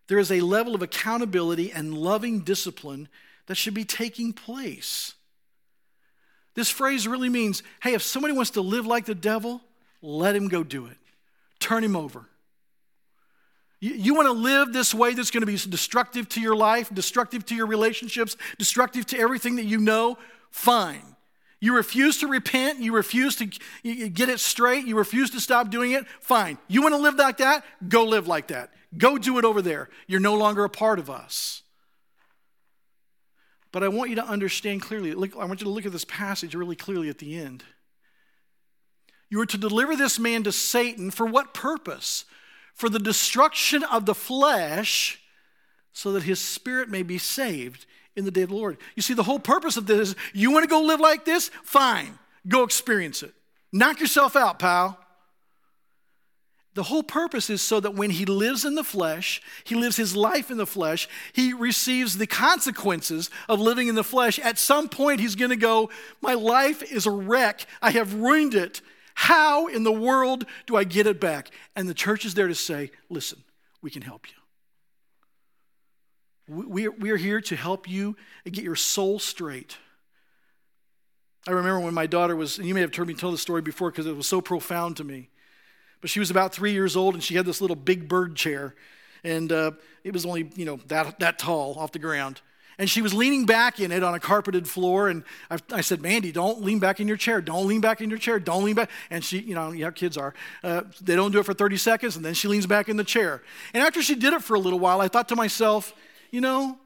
there 0.08 0.20
is 0.20 0.32
a 0.32 0.42
level 0.42 0.76
of 0.76 0.84
accountability 0.84 1.72
and 1.72 1.98
loving 1.98 2.42
discipline 2.42 3.10
that 3.48 3.56
should 3.56 3.74
be 3.74 3.84
taking 3.84 4.32
place. 4.32 5.16
This 6.56 6.70
phrase 6.70 7.08
really 7.08 7.30
means 7.30 7.64
hey, 7.82 7.94
if 7.94 8.02
somebody 8.04 8.34
wants 8.34 8.52
to 8.52 8.62
live 8.62 8.86
like 8.86 9.06
the 9.06 9.16
devil, 9.16 9.62
let 10.02 10.36
him 10.36 10.48
go 10.48 10.64
do 10.64 10.86
it. 10.86 10.98
Turn 11.60 11.84
him 11.84 11.96
over. 11.96 12.28
You, 13.80 13.94
you 13.94 14.14
want 14.14 14.28
to 14.28 14.34
live 14.34 14.74
this 14.74 14.94
way 14.94 15.14
that's 15.14 15.32
going 15.32 15.42
to 15.42 15.48
be 15.48 15.58
destructive 15.58 16.30
to 16.30 16.42
your 16.42 16.56
life, 16.56 16.94
destructive 16.94 17.46
to 17.48 17.56
your 17.56 17.66
relationships, 17.66 18.38
destructive 18.58 19.06
to 19.08 19.20
everything 19.20 19.56
that 19.56 19.66
you 19.66 19.78
know? 19.78 20.18
Fine. 20.52 21.16
You 21.60 21.76
refuse 21.76 22.18
to 22.20 22.28
repent, 22.28 22.80
you 22.80 22.94
refuse 22.94 23.38
to 23.38 23.46
get 24.10 24.28
it 24.30 24.42
straight, 24.42 24.86
you 24.86 24.98
refuse 24.98 25.30
to 25.32 25.40
stop 25.40 25.70
doing 25.70 25.94
it? 25.94 26.06
Fine. 26.20 26.58
You 26.68 26.82
want 26.82 26.94
to 26.94 27.00
live 27.00 27.16
like 27.16 27.38
that? 27.38 27.64
Go 27.88 28.04
live 28.04 28.28
like 28.28 28.48
that. 28.48 28.72
Go 28.98 29.18
do 29.18 29.38
it 29.38 29.46
over 29.46 29.62
there. 29.62 29.90
You're 30.06 30.20
no 30.20 30.36
longer 30.36 30.66
a 30.66 30.70
part 30.70 31.00
of 31.00 31.10
us. 31.10 31.63
But 33.74 33.84
I 33.84 33.90
want 33.90 34.10
you 34.10 34.16
to 34.16 34.26
understand 34.26 34.82
clearly. 34.82 35.14
Look, 35.14 35.36
I 35.36 35.44
want 35.44 35.60
you 35.60 35.66
to 35.66 35.72
look 35.72 35.86
at 35.86 35.92
this 35.92 36.06
passage 36.06 36.56
really 36.56 36.78
clearly 36.78 37.10
at 37.10 37.18
the 37.18 37.38
end. 37.38 37.66
You 39.30 39.42
are 39.42 39.46
to 39.48 39.58
deliver 39.58 39.98
this 39.98 40.18
man 40.18 40.44
to 40.44 40.54
Satan 40.54 41.12
for 41.12 41.26
what 41.26 41.54
purpose? 41.54 42.24
for 42.74 42.90
the 42.90 43.00
destruction 43.00 43.84
of 43.84 44.06
the 44.06 44.16
flesh 44.16 45.22
so 45.92 46.12
that 46.14 46.24
his 46.24 46.40
spirit 46.40 46.90
may 46.90 47.04
be 47.04 47.18
saved 47.18 47.86
in 48.16 48.26
the 48.26 48.32
day 48.32 48.42
of 48.42 48.50
the 48.50 48.56
Lord. 48.56 48.78
You 48.96 49.02
see, 49.02 49.14
the 49.14 49.24
whole 49.24 49.40
purpose 49.40 49.78
of 49.78 49.86
this 49.86 50.10
is 50.10 50.16
you 50.34 50.52
want 50.52 50.64
to 50.64 50.70
go 50.70 50.82
live 50.82 51.00
like 51.00 51.26
this? 51.26 51.50
Fine, 51.64 52.18
go 52.48 52.64
experience 52.64 53.24
it. 53.24 53.34
Knock 53.72 54.00
yourself 54.00 54.36
out, 54.36 54.60
pal. 54.60 55.00
The 56.76 56.84
whole 56.84 57.04
purpose 57.04 57.50
is 57.52 57.62
so 57.62 57.80
that 57.80 57.94
when 57.94 58.10
he 58.10 58.26
lives 58.26 58.66
in 58.66 58.74
the 58.74 58.84
flesh, 58.84 59.42
he 59.64 59.76
lives 59.76 59.96
his 59.96 60.16
life 60.16 60.50
in 60.50 60.58
the 60.58 60.66
flesh, 60.66 61.08
he 61.32 61.54
receives 61.54 62.18
the 62.18 62.26
consequences 62.26 63.30
of 63.48 63.60
living 63.60 63.88
in 63.88 63.96
the 63.96 64.04
flesh. 64.04 64.40
At 64.40 64.58
some 64.58 64.90
point, 64.90 65.20
he's 65.20 65.36
going 65.36 65.52
to 65.52 65.56
go, 65.56 65.92
My 66.22 66.34
life 66.34 66.82
is 66.82 67.06
a 67.06 67.12
wreck. 67.12 67.68
I 67.82 67.92
have 67.92 68.16
ruined 68.16 68.56
it. 68.56 68.82
How 69.16 69.68
in 69.68 69.84
the 69.84 69.92
world 69.92 70.46
do 70.66 70.76
I 70.76 70.84
get 70.84 71.08
it 71.08 71.20
back? 71.20 71.52
And 71.76 71.88
the 71.88 71.94
church 71.94 72.26
is 72.26 72.34
there 72.34 72.48
to 72.48 72.56
say, 72.56 72.92
listen, 73.10 73.44
we 73.82 73.92
can 73.92 74.02
help 74.02 74.28
you. 74.28 74.36
We 76.50 77.12
are, 77.12 77.18
here 77.18 77.40
to 77.42 77.56
help 77.56 77.88
you 77.88 78.18
get 78.46 78.64
your 78.64 78.76
soul 78.76 79.20
straight. 79.20 79.78
I 81.48 81.52
remember 81.52 81.80
when 81.80 81.94
my 81.94 82.06
daughter 82.06 82.36
was, 82.36 82.58
and 82.58 82.68
you 82.68 82.74
may 82.74 82.82
have 82.82 82.94
heard 82.94 83.08
me 83.08 83.14
tell 83.14 83.32
the 83.32 83.38
story 83.38 83.62
before 83.62 83.92
because 83.92 84.08
it 84.08 84.16
was 84.16 84.28
so 84.28 84.42
profound 84.42 84.98
to 84.98 85.04
me. 85.04 85.30
But 86.04 86.10
she 86.10 86.20
was 86.20 86.30
about 86.30 86.54
three 86.54 86.74
years 86.74 86.98
old 86.98 87.14
and 87.14 87.24
she 87.24 87.36
had 87.36 87.46
this 87.46 87.62
little 87.62 87.78
big 87.78 88.10
bird 88.10 88.36
chair. 88.36 88.76
And 89.24 89.50
uh, 89.54 89.72
it 90.04 90.12
was 90.12 90.26
only, 90.26 90.52
you 90.54 90.66
know, 90.66 90.76
that, 90.88 91.18
that 91.20 91.40
tall 91.40 91.76
off 91.80 91.94
the 91.94 92.00
ground. 92.00 92.42
And 92.78 92.90
she 92.90 93.02
was 93.02 93.14
leaning 93.14 93.46
back 93.46 93.80
in 93.80 93.90
it 93.90 94.04
on 94.04 94.14
a 94.14 94.20
carpeted 94.20 94.68
floor. 94.68 95.08
And 95.08 95.24
I, 95.50 95.60
I, 95.72 95.80
said, 95.80 96.02
Mandy, 96.02 96.34
don't 96.34 96.62
lean 96.62 96.80
back 96.80 97.00
in 97.00 97.08
your 97.08 97.16
chair. 97.16 97.40
Don't 97.40 97.68
lean 97.68 97.80
back 97.80 98.02
in 98.02 98.10
your 98.10 98.20
chair. 98.20 98.38
Don't 98.38 98.66
lean 98.66 98.76
back. 98.76 98.90
And 99.10 99.24
she, 99.24 99.40
you 99.40 99.56
know, 99.56 99.72
how 99.72 99.92
kids 99.92 100.18
are. 100.18 100.34
Uh, 100.62 100.82
they 101.00 101.16
don't 101.16 101.32
do 101.32 101.40
it 101.40 101.46
for 101.46 101.54
30 101.54 101.78
seconds, 101.78 102.18
and 102.18 102.26
then 102.26 102.34
she 102.34 102.50
leans 102.50 102.66
back 102.66 102.90
in 102.90 102.98
the 102.98 103.06
chair. 103.06 103.42
And 103.74 103.82
after 103.82 104.02
she 104.02 104.16
did 104.16 104.34
it 104.34 104.44
for 104.44 104.56
a 104.56 104.60
little 104.60 104.80
while, 104.80 105.00
I 105.00 105.08
thought 105.08 105.30
to 105.30 105.38
myself, 105.38 105.94
you 106.32 106.42
know, 106.42 106.78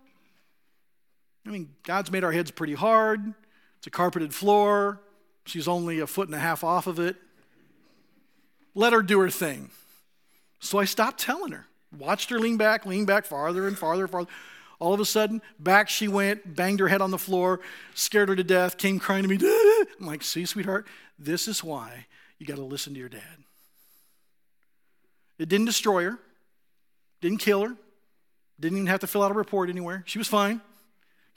I 1.43 1.49
mean, 1.49 1.69
God's 1.81 2.11
made 2.11 2.23
our 2.23 2.31
heads 2.31 2.51
pretty 2.51 2.75
hard. 2.75 3.33
It's 3.79 3.87
a 3.87 3.89
carpeted 3.89 4.31
floor. 4.31 5.01
She's 5.45 5.67
only 5.67 6.01
a 6.01 6.05
foot 6.05 6.27
and 6.27 6.35
a 6.35 6.39
half 6.39 6.63
off 6.63 6.85
of 6.85 6.99
it. 6.99 7.15
Let 8.77 8.93
her 8.93 9.01
do 9.01 9.19
her 9.21 9.31
thing. 9.31 9.71
So 10.59 10.77
I 10.77 10.85
stopped 10.85 11.19
telling 11.19 11.51
her. 11.51 11.65
Watched 11.97 12.29
her 12.29 12.37
lean 12.37 12.57
back, 12.57 12.85
lean 12.85 13.05
back 13.05 13.25
farther 13.25 13.67
and 13.67 13.75
farther, 13.75 14.03
and 14.03 14.11
farther. 14.11 14.29
All 14.77 14.93
of 14.93 14.99
a 14.99 15.05
sudden, 15.05 15.41
back 15.57 15.89
she 15.89 16.07
went, 16.07 16.55
banged 16.55 16.79
her 16.79 16.87
head 16.87 17.01
on 17.01 17.09
the 17.09 17.17
floor, 17.17 17.59
scared 17.95 18.29
her 18.29 18.35
to 18.35 18.43
death, 18.43 18.77
came 18.77 18.99
crying 18.99 19.23
to 19.23 19.29
me. 19.29 19.39
I'm 19.99 20.05
like, 20.05 20.21
see, 20.21 20.45
sweetheart, 20.45 20.85
this 21.17 21.47
is 21.47 21.63
why 21.63 22.05
you 22.37 22.45
got 22.45 22.57
to 22.57 22.63
listen 22.63 22.93
to 22.93 22.99
your 22.99 23.09
dad. 23.09 23.21
It 25.39 25.49
didn't 25.49 25.65
destroy 25.65 26.03
her, 26.03 26.19
didn't 27.19 27.39
kill 27.39 27.63
her, 27.63 27.75
didn't 28.59 28.77
even 28.77 28.87
have 28.87 28.99
to 28.99 29.07
fill 29.07 29.23
out 29.23 29.31
a 29.31 29.33
report 29.33 29.71
anywhere. 29.71 30.03
She 30.05 30.19
was 30.19 30.27
fine. 30.27 30.61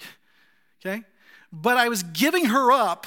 okay? 0.85 1.05
But 1.51 1.79
I 1.79 1.89
was 1.89 2.03
giving 2.03 2.47
her 2.47 2.71
up 2.71 3.07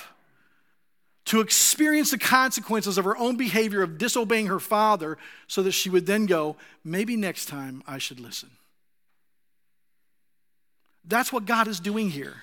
to 1.26 1.40
experience 1.40 2.12
the 2.12 2.18
consequences 2.18 2.98
of 2.98 3.06
her 3.06 3.18
own 3.18 3.38
behavior 3.38 3.82
of 3.82 3.98
disobeying 3.98 4.48
her 4.48 4.60
father 4.60 5.18
so 5.48 5.64
that 5.64 5.72
she 5.72 5.90
would 5.90 6.06
then 6.06 6.26
go, 6.26 6.56
maybe 6.84 7.16
next 7.16 7.46
time 7.46 7.82
I 7.88 7.98
should 7.98 8.20
listen. 8.20 8.50
That's 11.06 11.32
what 11.32 11.46
God 11.46 11.68
is 11.68 11.80
doing 11.80 12.10
here. 12.10 12.36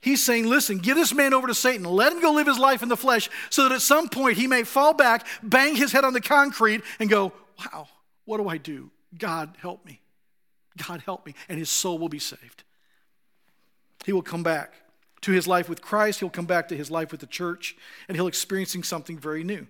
He's 0.00 0.22
saying, 0.22 0.46
listen, 0.46 0.78
give 0.78 0.96
this 0.96 1.12
man 1.12 1.34
over 1.34 1.48
to 1.48 1.54
Satan. 1.54 1.84
Let 1.84 2.12
him 2.12 2.20
go 2.20 2.32
live 2.32 2.46
his 2.46 2.58
life 2.58 2.82
in 2.82 2.88
the 2.88 2.96
flesh 2.96 3.28
so 3.50 3.64
that 3.64 3.72
at 3.72 3.82
some 3.82 4.08
point 4.08 4.36
he 4.36 4.46
may 4.46 4.62
fall 4.62 4.94
back, 4.94 5.26
bang 5.42 5.74
his 5.74 5.92
head 5.92 6.04
on 6.04 6.12
the 6.12 6.20
concrete, 6.20 6.82
and 7.00 7.10
go, 7.10 7.32
wow, 7.58 7.88
what 8.24 8.36
do 8.36 8.48
I 8.48 8.58
do? 8.58 8.90
God, 9.18 9.56
help 9.60 9.84
me. 9.84 10.00
God, 10.86 11.00
help 11.00 11.26
me. 11.26 11.34
And 11.48 11.58
his 11.58 11.70
soul 11.70 11.98
will 11.98 12.08
be 12.08 12.18
saved. 12.18 12.62
He 14.04 14.12
will 14.12 14.22
come 14.22 14.42
back 14.42 14.74
to 15.22 15.32
his 15.32 15.46
life 15.46 15.68
with 15.68 15.82
Christ. 15.82 16.20
He'll 16.20 16.30
come 16.30 16.46
back 16.46 16.68
to 16.68 16.76
his 16.76 16.90
life 16.90 17.10
with 17.10 17.20
the 17.20 17.26
church, 17.26 17.76
and 18.08 18.16
he'll 18.16 18.26
experiencing 18.26 18.82
something 18.82 19.18
very 19.18 19.44
new. 19.44 19.66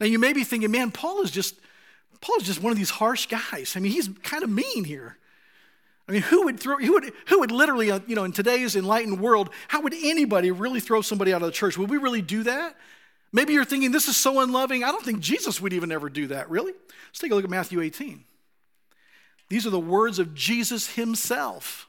Now, 0.00 0.06
you 0.06 0.18
may 0.18 0.32
be 0.32 0.44
thinking, 0.44 0.70
man, 0.70 0.90
Paul 0.90 1.22
is 1.22 1.30
just, 1.30 1.56
Paul 2.20 2.36
is 2.36 2.44
just 2.44 2.62
one 2.62 2.72
of 2.72 2.78
these 2.78 2.90
harsh 2.90 3.26
guys. 3.26 3.74
I 3.76 3.80
mean, 3.80 3.92
he's 3.92 4.08
kind 4.22 4.42
of 4.42 4.50
mean 4.50 4.84
here. 4.84 5.16
I 6.08 6.12
mean, 6.12 6.22
who 6.22 6.44
would 6.44 6.60
throw, 6.60 6.76
who 6.76 6.92
would, 6.92 7.12
who 7.26 7.40
would 7.40 7.50
literally, 7.50 7.90
uh, 7.90 8.00
you 8.06 8.14
know, 8.14 8.24
in 8.24 8.32
today's 8.32 8.76
enlightened 8.76 9.20
world, 9.20 9.50
how 9.68 9.80
would 9.80 9.94
anybody 9.94 10.50
really 10.52 10.78
throw 10.78 11.00
somebody 11.00 11.32
out 11.32 11.42
of 11.42 11.46
the 11.46 11.52
church? 11.52 11.76
Would 11.76 11.90
we 11.90 11.96
really 11.96 12.22
do 12.22 12.44
that? 12.44 12.76
Maybe 13.32 13.54
you're 13.54 13.64
thinking, 13.64 13.90
this 13.90 14.06
is 14.06 14.16
so 14.16 14.40
unloving. 14.40 14.84
I 14.84 14.92
don't 14.92 15.04
think 15.04 15.20
Jesus 15.20 15.60
would 15.60 15.72
even 15.72 15.90
ever 15.90 16.08
do 16.08 16.28
that, 16.28 16.48
really. 16.48 16.72
Let's 17.08 17.18
take 17.18 17.32
a 17.32 17.34
look 17.34 17.44
at 17.44 17.50
Matthew 17.50 17.80
18. 17.80 18.24
These 19.48 19.66
are 19.66 19.70
the 19.70 19.80
words 19.80 20.18
of 20.18 20.34
Jesus 20.34 20.94
himself. 20.94 21.88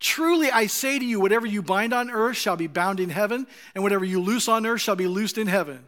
Truly, 0.00 0.50
I 0.50 0.66
say 0.66 0.98
to 0.98 1.04
you, 1.04 1.18
whatever 1.20 1.46
you 1.46 1.62
bind 1.62 1.92
on 1.92 2.10
earth 2.10 2.36
shall 2.36 2.56
be 2.56 2.68
bound 2.68 3.00
in 3.00 3.10
heaven, 3.10 3.46
and 3.74 3.82
whatever 3.82 4.04
you 4.04 4.20
loose 4.20 4.48
on 4.48 4.64
earth 4.64 4.80
shall 4.80 4.96
be 4.96 5.06
loosed 5.06 5.38
in 5.38 5.48
heaven. 5.48 5.84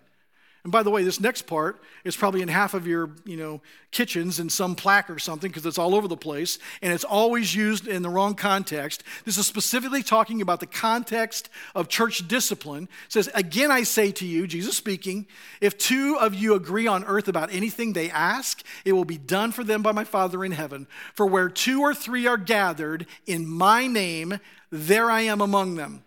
And 0.63 0.71
by 0.71 0.83
the 0.83 0.91
way, 0.91 1.03
this 1.03 1.21
next 1.21 1.43
part 1.43 1.83
is 2.05 2.17
probably 2.17 2.43
in 2.43 2.49
half 2.49 2.75
of 2.75 2.87
your, 2.87 3.11
you 3.25 3.37
know, 3.37 3.63
kitchens 3.91 4.39
in 4.39 4.51
some 4.51 4.75
plaque 4.75 5.09
or 5.09 5.19
something 5.19 5.51
because 5.51 5.65
it's 5.65 5.79
all 5.79 5.95
over 5.95 6.07
the 6.07 6.17
place 6.17 6.59
and 6.83 6.93
it's 6.93 7.03
always 7.03 7.55
used 7.55 7.89
in 7.89 8.03
the 8.03 8.11
wrong 8.11 8.35
context. 8.35 9.03
This 9.25 9.39
is 9.39 9.47
specifically 9.47 10.03
talking 10.03 10.43
about 10.43 10.61
the 10.61 10.67
context 10.67 11.49
of 11.75 11.89
church 11.89 12.29
discipline. 12.29 12.85
It 13.07 13.13
says, 13.13 13.31
"Again 13.35 13.71
I 13.71 13.85
say 13.85 14.13
to 14.13 14.27
you, 14.27 14.47
Jesus 14.47 14.77
speaking, 14.77 15.27
if 15.61 15.79
two 15.79 16.19
of 16.21 16.35
you 16.35 16.55
agree 16.55 16.87
on 16.87 17.05
earth 17.05 17.27
about 17.27 17.53
anything 17.53 17.93
they 17.93 18.11
ask, 18.11 18.63
it 18.85 18.93
will 18.93 19.07
be 19.07 19.19
done 19.19 19.53
for 19.53 19.65
them 19.65 19.83
by 19.83 19.93
my 19.93 20.05
Father 20.05 20.45
in 20.45 20.53
heaven. 20.53 20.87
For 21.15 21.27
where 21.27 21.49
two 21.49 21.81
or 21.81 21.95
three 21.95 22.27
are 22.27 22.37
gathered 22.37 23.07
in 23.27 23.49
my 23.49 23.87
name, 23.87 24.41
there 24.71 25.11
I 25.11 25.23
am 25.23 25.41
among 25.41 25.77
them." 25.77 26.05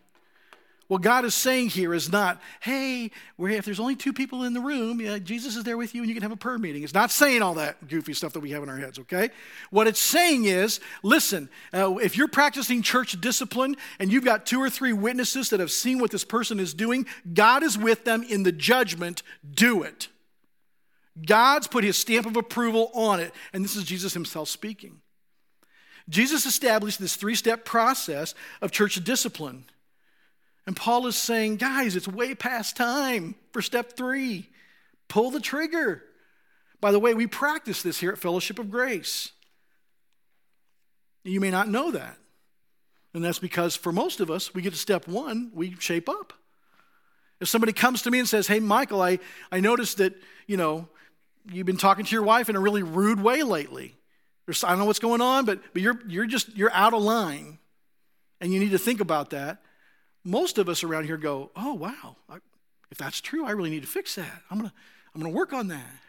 What 0.93 1.01
God 1.01 1.25
is 1.25 1.33
saying 1.33 1.69
here 1.69 1.91
is 1.91 2.11
not, 2.11 2.39
hey, 2.59 3.09
if 3.39 3.65
there's 3.65 3.79
only 3.79 3.95
two 3.95 4.13
people 4.13 4.43
in 4.43 4.53
the 4.53 4.59
room, 4.61 5.01
yeah, 5.01 5.17
Jesus 5.17 5.55
is 5.55 5.63
there 5.63 5.75
with 5.75 5.95
you 5.95 6.01
and 6.03 6.07
you 6.07 6.13
can 6.13 6.21
have 6.21 6.31
a 6.31 6.35
prayer 6.35 6.59
meeting. 6.59 6.83
It's 6.83 6.93
not 6.93 7.09
saying 7.09 7.41
all 7.41 7.55
that 7.55 7.87
goofy 7.87 8.13
stuff 8.13 8.33
that 8.33 8.41
we 8.41 8.51
have 8.51 8.61
in 8.61 8.69
our 8.69 8.77
heads, 8.77 8.99
okay? 8.99 9.31
What 9.71 9.87
it's 9.87 9.99
saying 9.99 10.45
is, 10.45 10.79
listen, 11.01 11.49
uh, 11.73 11.95
if 11.95 12.15
you're 12.15 12.27
practicing 12.27 12.83
church 12.83 13.19
discipline 13.19 13.75
and 13.97 14.11
you've 14.11 14.23
got 14.23 14.45
two 14.45 14.61
or 14.61 14.69
three 14.69 14.93
witnesses 14.93 15.49
that 15.49 15.59
have 15.59 15.71
seen 15.71 15.97
what 15.97 16.11
this 16.11 16.23
person 16.23 16.59
is 16.59 16.75
doing, 16.75 17.07
God 17.33 17.63
is 17.63 17.75
with 17.75 18.05
them 18.05 18.21
in 18.21 18.43
the 18.43 18.51
judgment. 18.51 19.23
Do 19.51 19.81
it. 19.81 20.09
God's 21.25 21.65
put 21.65 21.83
his 21.83 21.97
stamp 21.97 22.27
of 22.27 22.37
approval 22.37 22.91
on 22.93 23.19
it. 23.19 23.33
And 23.51 23.65
this 23.65 23.75
is 23.75 23.83
Jesus 23.83 24.13
himself 24.13 24.47
speaking. 24.47 25.01
Jesus 26.07 26.45
established 26.45 26.99
this 26.99 27.15
three 27.15 27.33
step 27.33 27.65
process 27.65 28.35
of 28.61 28.69
church 28.69 29.03
discipline. 29.03 29.65
And 30.65 30.75
Paul 30.75 31.07
is 31.07 31.15
saying, 31.15 31.57
guys, 31.57 31.95
it's 31.95 32.07
way 32.07 32.35
past 32.35 32.77
time 32.77 33.35
for 33.51 33.61
step 33.61 33.97
three. 33.97 34.49
Pull 35.07 35.31
the 35.31 35.39
trigger. 35.39 36.03
By 36.79 36.91
the 36.91 36.99
way, 36.99 37.13
we 37.13 37.27
practice 37.27 37.81
this 37.81 37.99
here 37.99 38.11
at 38.11 38.17
Fellowship 38.17 38.59
of 38.59 38.71
Grace. 38.71 39.31
You 41.23 41.39
may 41.39 41.51
not 41.51 41.69
know 41.69 41.91
that. 41.91 42.17
And 43.13 43.23
that's 43.23 43.39
because 43.39 43.75
for 43.75 43.91
most 43.91 44.19
of 44.19 44.31
us, 44.31 44.53
we 44.53 44.61
get 44.61 44.73
to 44.73 44.79
step 44.79 45.07
one, 45.07 45.51
we 45.53 45.75
shape 45.79 46.09
up. 46.09 46.33
If 47.39 47.47
somebody 47.47 47.73
comes 47.73 48.01
to 48.03 48.11
me 48.11 48.19
and 48.19 48.27
says, 48.27 48.47
Hey, 48.47 48.59
Michael, 48.59 49.01
I, 49.01 49.19
I 49.51 49.59
noticed 49.59 49.97
that, 49.97 50.13
you 50.47 50.57
know, 50.57 50.87
you've 51.51 51.65
been 51.65 51.77
talking 51.77 52.05
to 52.05 52.11
your 52.15 52.23
wife 52.23 52.49
in 52.49 52.55
a 52.55 52.59
really 52.59 52.83
rude 52.83 53.21
way 53.21 53.43
lately. 53.43 53.95
There's, 54.45 54.63
I 54.63 54.69
don't 54.69 54.79
know 54.79 54.85
what's 54.85 54.99
going 54.99 55.21
on, 55.21 55.45
but, 55.45 55.59
but 55.73 55.81
you're, 55.81 55.99
you're 56.07 56.25
just, 56.25 56.55
you're 56.55 56.71
out 56.71 56.93
of 56.93 57.01
line. 57.01 57.59
And 58.41 58.53
you 58.53 58.59
need 58.59 58.71
to 58.71 58.77
think 58.77 58.99
about 58.99 59.29
that. 59.29 59.61
Most 60.23 60.57
of 60.57 60.69
us 60.69 60.83
around 60.83 61.05
here 61.05 61.17
go, 61.17 61.51
Oh, 61.55 61.73
wow. 61.73 62.15
I, 62.29 62.37
if 62.91 62.97
that's 62.97 63.21
true, 63.21 63.45
I 63.45 63.51
really 63.51 63.69
need 63.69 63.81
to 63.81 63.87
fix 63.87 64.15
that. 64.15 64.41
I'm 64.49 64.59
going 64.59 64.69
to 64.69 64.75
I'm 65.13 65.21
going 65.21 65.31
to 65.31 65.37
work 65.37 65.53
on 65.53 65.67
that. 65.67 65.99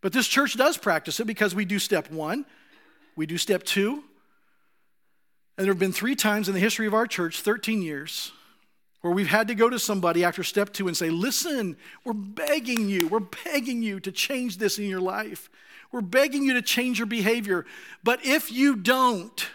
But 0.00 0.12
this 0.12 0.26
church 0.26 0.56
does 0.56 0.76
practice 0.76 1.20
it 1.20 1.26
because 1.26 1.54
we 1.54 1.64
do 1.64 1.78
step 1.78 2.10
one, 2.10 2.44
we 3.16 3.26
do 3.26 3.38
step 3.38 3.62
two, 3.62 4.04
and 5.56 5.64
there 5.64 5.72
have 5.72 5.78
been 5.78 5.92
three 5.92 6.16
times 6.16 6.48
in 6.48 6.54
the 6.54 6.60
history 6.60 6.86
of 6.86 6.94
our 6.94 7.06
church, 7.06 7.40
13 7.40 7.80
years, 7.80 8.32
where 9.02 9.12
we've 9.12 9.28
had 9.28 9.48
to 9.48 9.54
go 9.54 9.70
to 9.70 9.78
somebody 9.78 10.24
after 10.24 10.42
step 10.42 10.72
two 10.72 10.88
and 10.88 10.96
say, 10.96 11.10
Listen, 11.10 11.76
we're 12.04 12.12
begging 12.12 12.88
you, 12.88 13.08
we're 13.08 13.20
begging 13.44 13.82
you 13.82 14.00
to 14.00 14.12
change 14.12 14.58
this 14.58 14.78
in 14.78 14.86
your 14.86 15.00
life. 15.00 15.50
We're 15.92 16.00
begging 16.00 16.42
you 16.42 16.54
to 16.54 16.62
change 16.62 16.98
your 16.98 17.06
behavior. 17.06 17.64
But 18.02 18.24
if 18.26 18.50
you 18.50 18.74
don't, 18.74 19.46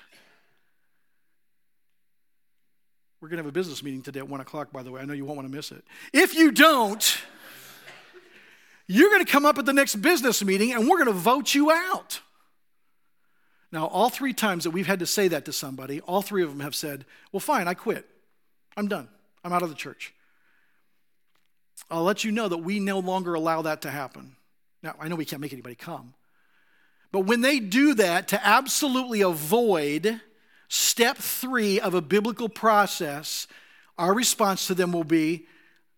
we're 3.22 3.28
going 3.28 3.38
to 3.38 3.44
have 3.44 3.50
a 3.50 3.52
business 3.52 3.84
meeting 3.84 4.02
today 4.02 4.20
at 4.20 4.30
one 4.30 4.40
o'clock, 4.40 4.72
by 4.72 4.82
the 4.82 4.92
way. 4.92 5.02
I 5.02 5.06
know 5.06 5.14
you 5.14 5.26
won't 5.26 5.38
want 5.38 5.50
to 5.50 5.56
miss 5.56 5.72
it. 5.72 5.84
If 6.14 6.36
you 6.36 6.52
don't, 6.52 7.22
you're 8.88 9.10
going 9.10 9.26
to 9.26 9.32
come 9.32 9.46
up 9.46 9.58
at 9.58 9.66
the 9.66 9.74
next 9.74 9.96
business 9.98 10.44
meeting 10.44 10.72
and 10.72 10.88
we're 10.88 10.98
going 10.98 11.08
to 11.08 11.14
vote 11.14 11.54
you 11.54 11.70
out. 11.70 12.22
Now, 13.72 13.88
all 13.88 14.10
three 14.10 14.34
times 14.34 14.64
that 14.64 14.72
we've 14.72 14.88
had 14.88 15.00
to 15.00 15.06
say 15.06 15.28
that 15.28 15.46
to 15.46 15.54
somebody, 15.54 16.00
all 16.02 16.22
three 16.22 16.44
of 16.44 16.50
them 16.50 16.62
have 16.62 16.74
said, 16.74 17.06
Well, 17.32 17.40
fine, 17.40 17.68
I 17.68 17.74
quit. 17.74 18.08
I'm 18.76 18.88
done. 18.88 19.10
I'm 19.44 19.54
out 19.54 19.62
of 19.62 19.70
the 19.70 19.76
church. 19.76 20.14
I'll 21.92 22.04
let 22.04 22.24
you 22.24 22.32
know 22.32 22.48
that 22.48 22.58
we 22.58 22.80
no 22.80 23.00
longer 23.00 23.34
allow 23.34 23.62
that 23.64 23.82
to 23.82 23.92
happen. 23.92 24.36
Now, 24.82 24.96
I 25.00 25.08
know 25.08 25.16
we 25.16 25.26
can't 25.26 25.42
make 25.42 25.54
anybody 25.54 25.76
come. 25.76 26.14
But 27.12 27.22
when 27.22 27.42
they 27.42 27.60
do 27.60 27.96
that 27.96 28.30
to 28.30 28.48
absolutely 28.48 29.22
avoid 29.22 30.22
step 30.70 31.18
three 31.18 31.80
of 31.80 31.94
a 31.94 32.02
biblical 32.02 32.48
process, 32.48 33.48
our 33.98 34.14
response 34.14 34.68
to 34.68 34.74
them 34.74 34.94
will 34.94 35.04
be 35.04 35.46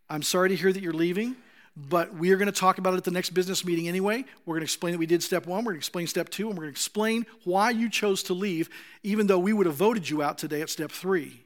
I'm 0.10 0.24
sorry 0.24 0.50
to 0.50 0.56
hear 0.58 0.74
that 0.74 0.84
you're 0.84 0.92
leaving. 0.92 1.38
But 1.78 2.14
we 2.14 2.32
are 2.32 2.38
going 2.38 2.52
to 2.52 2.60
talk 2.60 2.80
about 2.80 2.96
it 2.96 2.98
at 2.98 3.04
the 3.06 3.12
next 3.12 3.30
business 3.30 3.64
meeting 3.64 3.88
anyway. 3.88 4.26
We're 4.46 4.56
going 4.56 4.62
to 4.62 4.66
explain 4.66 4.92
that 4.92 4.98
we 4.98 5.06
did 5.06 5.24
step 5.24 5.46
one, 5.46 5.64
we're 5.64 5.72
going 5.72 5.76
to 5.76 5.80
explain 5.80 6.06
step 6.08 6.28
two, 6.28 6.50
and 6.50 6.58
we're 6.58 6.66
going 6.66 6.74
to 6.74 6.78
explain 6.78 7.26
why 7.46 7.70
you 7.70 7.90
chose 7.90 8.24
to 8.24 8.34
leave, 8.34 8.70
even 9.04 9.28
though 9.28 9.40
we 9.40 9.54
would 9.54 9.66
have 9.68 9.76
voted 9.76 10.10
you 10.10 10.22
out 10.22 10.38
today 10.38 10.62
at 10.62 10.70
step 10.70 10.92
three. 10.92 11.46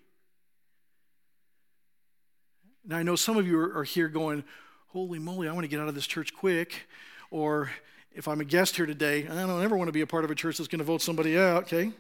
Now, 2.84 2.98
I 2.98 3.04
know 3.04 3.16
some 3.16 3.38
of 3.38 3.48
you 3.48 3.60
are, 3.60 3.84
here 3.84 4.08
going, 4.08 4.44
Holy 4.88 5.20
moly, 5.20 5.48
I 5.48 5.52
want 5.52 5.64
to 5.64 5.68
get 5.68 5.80
out 5.80 5.90
of 5.90 5.96
this 5.96 6.08
church 6.08 6.34
quick. 6.34 6.88
Or 7.30 7.70
if 8.14 8.28
I'm 8.28 8.42
a 8.42 8.46
guest 8.46 8.76
here 8.78 8.86
today, 8.86 9.28
I 9.28 9.36
don't 9.36 9.64
ever 9.64 9.76
want 9.76 9.90
to 9.90 9.92
be 9.92 10.02
a 10.02 10.08
part 10.08 10.24
of 10.24 10.32
a 10.32 10.36
church 10.36 10.58
that's 10.58 10.68
going 10.68 10.80
to 10.80 10.86
vote 10.86 11.02
somebody 11.02 11.38
out, 11.38 11.64
okay? 11.64 11.92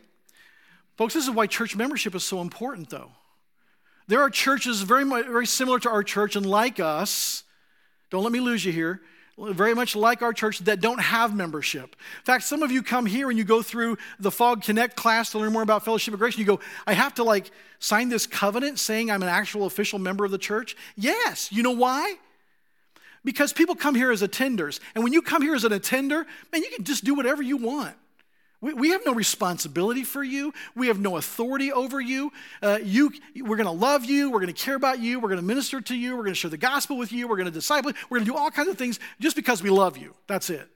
Folks, 0.95 1.13
this 1.13 1.25
is 1.25 1.31
why 1.31 1.47
church 1.47 1.75
membership 1.75 2.15
is 2.15 2.23
so 2.23 2.41
important, 2.41 2.89
though. 2.89 3.12
There 4.08 4.21
are 4.21 4.29
churches 4.29 4.81
very, 4.81 5.03
much, 5.03 5.25
very 5.25 5.47
similar 5.47 5.79
to 5.79 5.89
our 5.89 6.03
church 6.03 6.36
and 6.36 6.45
like 6.45 6.79
us 6.79 7.43
don't 8.10 8.23
let 8.23 8.31
me 8.31 8.39
lose 8.39 8.63
you 8.63 8.71
here. 8.71 9.01
Very 9.38 9.75
much 9.75 9.97
like 9.97 10.21
our 10.21 10.31
church 10.31 10.60
that 10.60 10.79
don't 10.79 11.01
have 11.01 11.36
membership. 11.36 11.97
In 12.19 12.23
fact, 12.23 12.45
some 12.45 12.63
of 12.63 12.71
you 12.71 12.81
come 12.81 13.05
here 13.05 13.29
and 13.29 13.38
you 13.38 13.43
go 13.43 13.62
through 13.62 13.97
the 14.17 14.31
Fog 14.31 14.63
Connect 14.63 14.95
class 14.95 15.31
to 15.31 15.39
learn 15.39 15.51
more 15.51 15.62
about 15.62 15.84
Fellowship 15.84 16.13
of 16.13 16.21
Grace, 16.21 16.36
and 16.36 16.39
you 16.39 16.45
go, 16.45 16.62
I 16.88 16.93
have 16.93 17.15
to 17.15 17.25
like 17.25 17.51
sign 17.79 18.08
this 18.08 18.25
covenant 18.25 18.79
saying 18.79 19.12
I'm 19.12 19.21
an 19.21 19.27
actual 19.27 19.65
official 19.65 19.99
member 19.99 20.23
of 20.23 20.31
the 20.31 20.38
church. 20.38 20.77
Yes. 20.95 21.51
You 21.51 21.63
know 21.63 21.71
why? 21.71 22.15
Because 23.25 23.51
people 23.51 23.75
come 23.75 23.95
here 23.95 24.12
as 24.12 24.21
attenders. 24.21 24.79
And 24.93 25.03
when 25.03 25.12
you 25.12 25.21
come 25.21 25.41
here 25.41 25.55
as 25.55 25.65
an 25.65 25.73
attender, 25.73 26.25
man, 26.53 26.63
you 26.63 26.69
can 26.73 26.86
just 26.86 27.03
do 27.03 27.13
whatever 27.13 27.41
you 27.43 27.58
want. 27.58 27.97
We, 28.62 28.74
we 28.74 28.89
have 28.89 29.06
no 29.06 29.13
responsibility 29.13 30.04
for 30.04 30.24
you. 30.24 30.54
We 30.76 30.88
have 30.88 31.00
no 31.00 31.18
authority 31.18 31.72
over 31.72 32.00
you. 32.00 32.32
Uh, 32.62 32.80
you 32.82 33.12
we're 33.41 33.58
going 33.58 33.65
to 33.65 33.72
love 33.72 34.06
you. 34.06 34.32
We're 34.32 34.39
going 34.39 34.54
to 34.54 34.63
care 34.63 34.76
about 34.76 35.00
you. 35.00 35.20
We're 35.20 35.30
going 35.30 35.41
to 35.41 35.46
minister 35.46 35.82
to 35.82 35.96
you. 35.96 36.15
We're 36.15 36.24
going 36.24 36.34
to 36.34 36.39
share 36.39 36.52
the 36.52 36.58
gospel 36.58 36.98
with 36.98 37.12
you. 37.12 37.28
We're 37.28 37.38
going 37.38 37.46
to 37.48 37.52
disciple 37.52 37.91
you. 37.91 37.98
We're 38.10 38.20
going 38.20 38.26
to 38.28 38.32
do 38.32 38.38
all 38.38 38.52
kinds 38.52 38.70
of 38.70 38.78
things 38.78 39.00
just 39.20 39.36
because 39.36 39.62
we 39.62 39.70
love 39.70 39.98
you. 39.98 40.15
That's 40.28 40.50
it. 40.50 40.68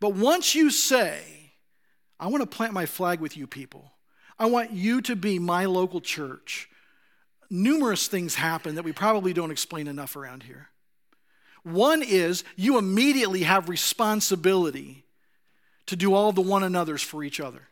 But 0.00 0.14
once 0.14 0.54
you 0.54 0.70
say, 0.70 1.20
I 2.20 2.28
want 2.28 2.42
to 2.42 2.56
plant 2.56 2.72
my 2.72 2.86
flag 2.86 3.20
with 3.20 3.36
you 3.36 3.46
people, 3.46 3.92
I 4.38 4.46
want 4.46 4.72
you 4.72 5.00
to 5.02 5.16
be 5.16 5.38
my 5.38 5.64
local 5.64 6.00
church, 6.00 6.68
numerous 7.50 8.06
things 8.06 8.36
happen 8.36 8.76
that 8.76 8.84
we 8.84 8.92
probably 8.92 9.32
don't 9.32 9.50
explain 9.50 9.88
enough 9.88 10.14
around 10.16 10.44
here. 10.44 10.68
One 11.64 12.02
is 12.02 12.44
you 12.56 12.78
immediately 12.78 13.42
have 13.42 13.68
responsibility 13.68 15.04
to 15.88 15.96
do 15.96 16.14
all 16.14 16.32
the 16.32 16.40
one 16.40 16.62
another's 16.62 17.02
for 17.02 17.24
each 17.24 17.40
other. 17.40 17.62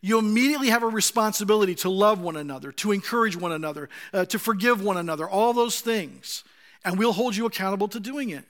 You 0.00 0.18
immediately 0.18 0.70
have 0.70 0.82
a 0.82 0.88
responsibility 0.88 1.76
to 1.76 1.88
love 1.88 2.20
one 2.20 2.36
another, 2.36 2.72
to 2.72 2.90
encourage 2.90 3.36
one 3.36 3.52
another, 3.52 3.88
uh, 4.12 4.24
to 4.26 4.38
forgive 4.38 4.82
one 4.82 4.96
another, 4.96 5.28
all 5.28 5.52
those 5.52 5.80
things. 5.80 6.42
And 6.84 6.98
we'll 6.98 7.12
hold 7.12 7.36
you 7.36 7.46
accountable 7.46 7.86
to 7.88 8.00
doing 8.00 8.30
it. 8.30 8.44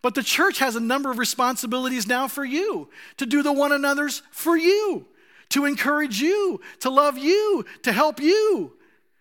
But 0.00 0.14
the 0.14 0.22
church 0.22 0.58
has 0.58 0.74
a 0.74 0.80
number 0.80 1.10
of 1.10 1.18
responsibilities 1.18 2.06
now 2.06 2.26
for 2.26 2.44
you 2.44 2.88
to 3.18 3.26
do 3.26 3.42
the 3.42 3.52
one 3.52 3.72
another's 3.72 4.22
for 4.30 4.56
you, 4.56 5.06
to 5.50 5.64
encourage 5.64 6.20
you, 6.20 6.60
to 6.80 6.90
love 6.90 7.18
you, 7.18 7.64
to 7.82 7.92
help 7.92 8.20
you. 8.20 8.72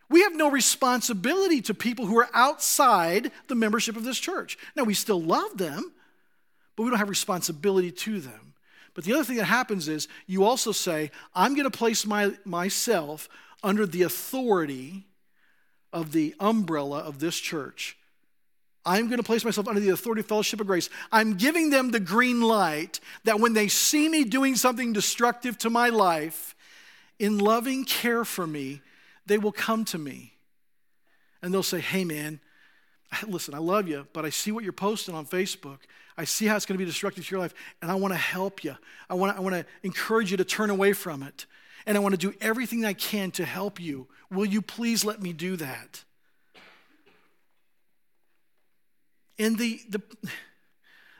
We 0.09 0.23
have 0.23 0.35
no 0.35 0.49
responsibility 0.49 1.61
to 1.61 1.73
people 1.73 2.05
who 2.05 2.17
are 2.17 2.29
outside 2.33 3.31
the 3.47 3.55
membership 3.55 3.95
of 3.95 4.03
this 4.03 4.19
church. 4.19 4.57
Now, 4.75 4.83
we 4.83 4.93
still 4.93 5.21
love 5.21 5.57
them, 5.57 5.93
but 6.75 6.83
we 6.83 6.89
don't 6.89 6.99
have 6.99 7.09
responsibility 7.09 7.91
to 7.91 8.19
them. 8.19 8.53
But 8.93 9.05
the 9.05 9.13
other 9.13 9.23
thing 9.23 9.37
that 9.37 9.45
happens 9.45 9.87
is 9.87 10.07
you 10.27 10.43
also 10.43 10.71
say, 10.71 11.11
I'm 11.33 11.53
going 11.53 11.69
to 11.69 11.77
place 11.77 12.05
my, 12.05 12.33
myself 12.43 13.29
under 13.63 13.85
the 13.85 14.03
authority 14.03 15.05
of 15.93 16.11
the 16.11 16.35
umbrella 16.39 16.99
of 16.99 17.19
this 17.19 17.37
church. 17.37 17.97
I'm 18.85 19.07
going 19.07 19.17
to 19.17 19.23
place 19.23 19.45
myself 19.45 19.67
under 19.67 19.79
the 19.79 19.89
authority 19.89 20.21
of 20.21 20.25
Fellowship 20.25 20.59
of 20.59 20.67
Grace. 20.67 20.89
I'm 21.11 21.35
giving 21.35 21.69
them 21.69 21.91
the 21.91 21.99
green 21.99 22.41
light 22.41 22.99
that 23.25 23.39
when 23.39 23.53
they 23.53 23.67
see 23.67 24.09
me 24.09 24.23
doing 24.23 24.55
something 24.55 24.91
destructive 24.91 25.57
to 25.59 25.69
my 25.69 25.89
life, 25.89 26.55
in 27.19 27.37
loving 27.37 27.85
care 27.85 28.25
for 28.25 28.47
me, 28.47 28.81
they 29.27 29.37
will 29.37 29.51
come 29.51 29.85
to 29.85 29.99
me. 29.99 30.33
And 31.43 31.53
they'll 31.53 31.61
say, 31.61 31.79
Hey, 31.79 32.03
man, 32.03 32.39
listen, 33.27 33.53
I 33.53 33.59
love 33.59 33.87
you, 33.87 34.07
but 34.13 34.25
I 34.25 34.29
see 34.29 34.51
what 34.51 34.63
you're 34.63 34.73
posting 34.73 35.13
on 35.13 35.27
Facebook. 35.27 35.79
I 36.17 36.25
see 36.25 36.45
how 36.45 36.55
it's 36.55 36.65
going 36.65 36.77
to 36.77 36.83
be 36.83 36.89
destructive 36.89 37.25
to 37.25 37.31
your 37.31 37.39
life, 37.39 37.53
and 37.81 37.91
I 37.91 37.95
want 37.95 38.13
to 38.13 38.17
help 38.17 38.63
you. 38.63 38.75
I 39.09 39.13
want 39.13 39.33
to, 39.33 39.37
I 39.37 39.41
want 39.41 39.55
to 39.55 39.65
encourage 39.83 40.31
you 40.31 40.37
to 40.37 40.45
turn 40.45 40.69
away 40.69 40.93
from 40.93 41.23
it. 41.23 41.45
And 41.85 41.97
I 41.97 41.99
want 41.99 42.13
to 42.13 42.17
do 42.17 42.33
everything 42.41 42.85
I 42.85 42.93
can 42.93 43.31
to 43.31 43.45
help 43.45 43.79
you. 43.79 44.07
Will 44.29 44.45
you 44.45 44.61
please 44.61 45.03
let 45.03 45.21
me 45.21 45.33
do 45.33 45.55
that? 45.55 46.03
And 49.39 49.57
the, 49.57 49.81
the, 49.89 50.01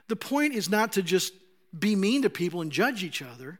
the 0.06 0.16
point 0.16 0.54
is 0.54 0.70
not 0.70 0.92
to 0.92 1.02
just 1.02 1.34
be 1.76 1.96
mean 1.96 2.22
to 2.22 2.30
people 2.30 2.60
and 2.60 2.70
judge 2.70 3.02
each 3.02 3.22
other. 3.22 3.58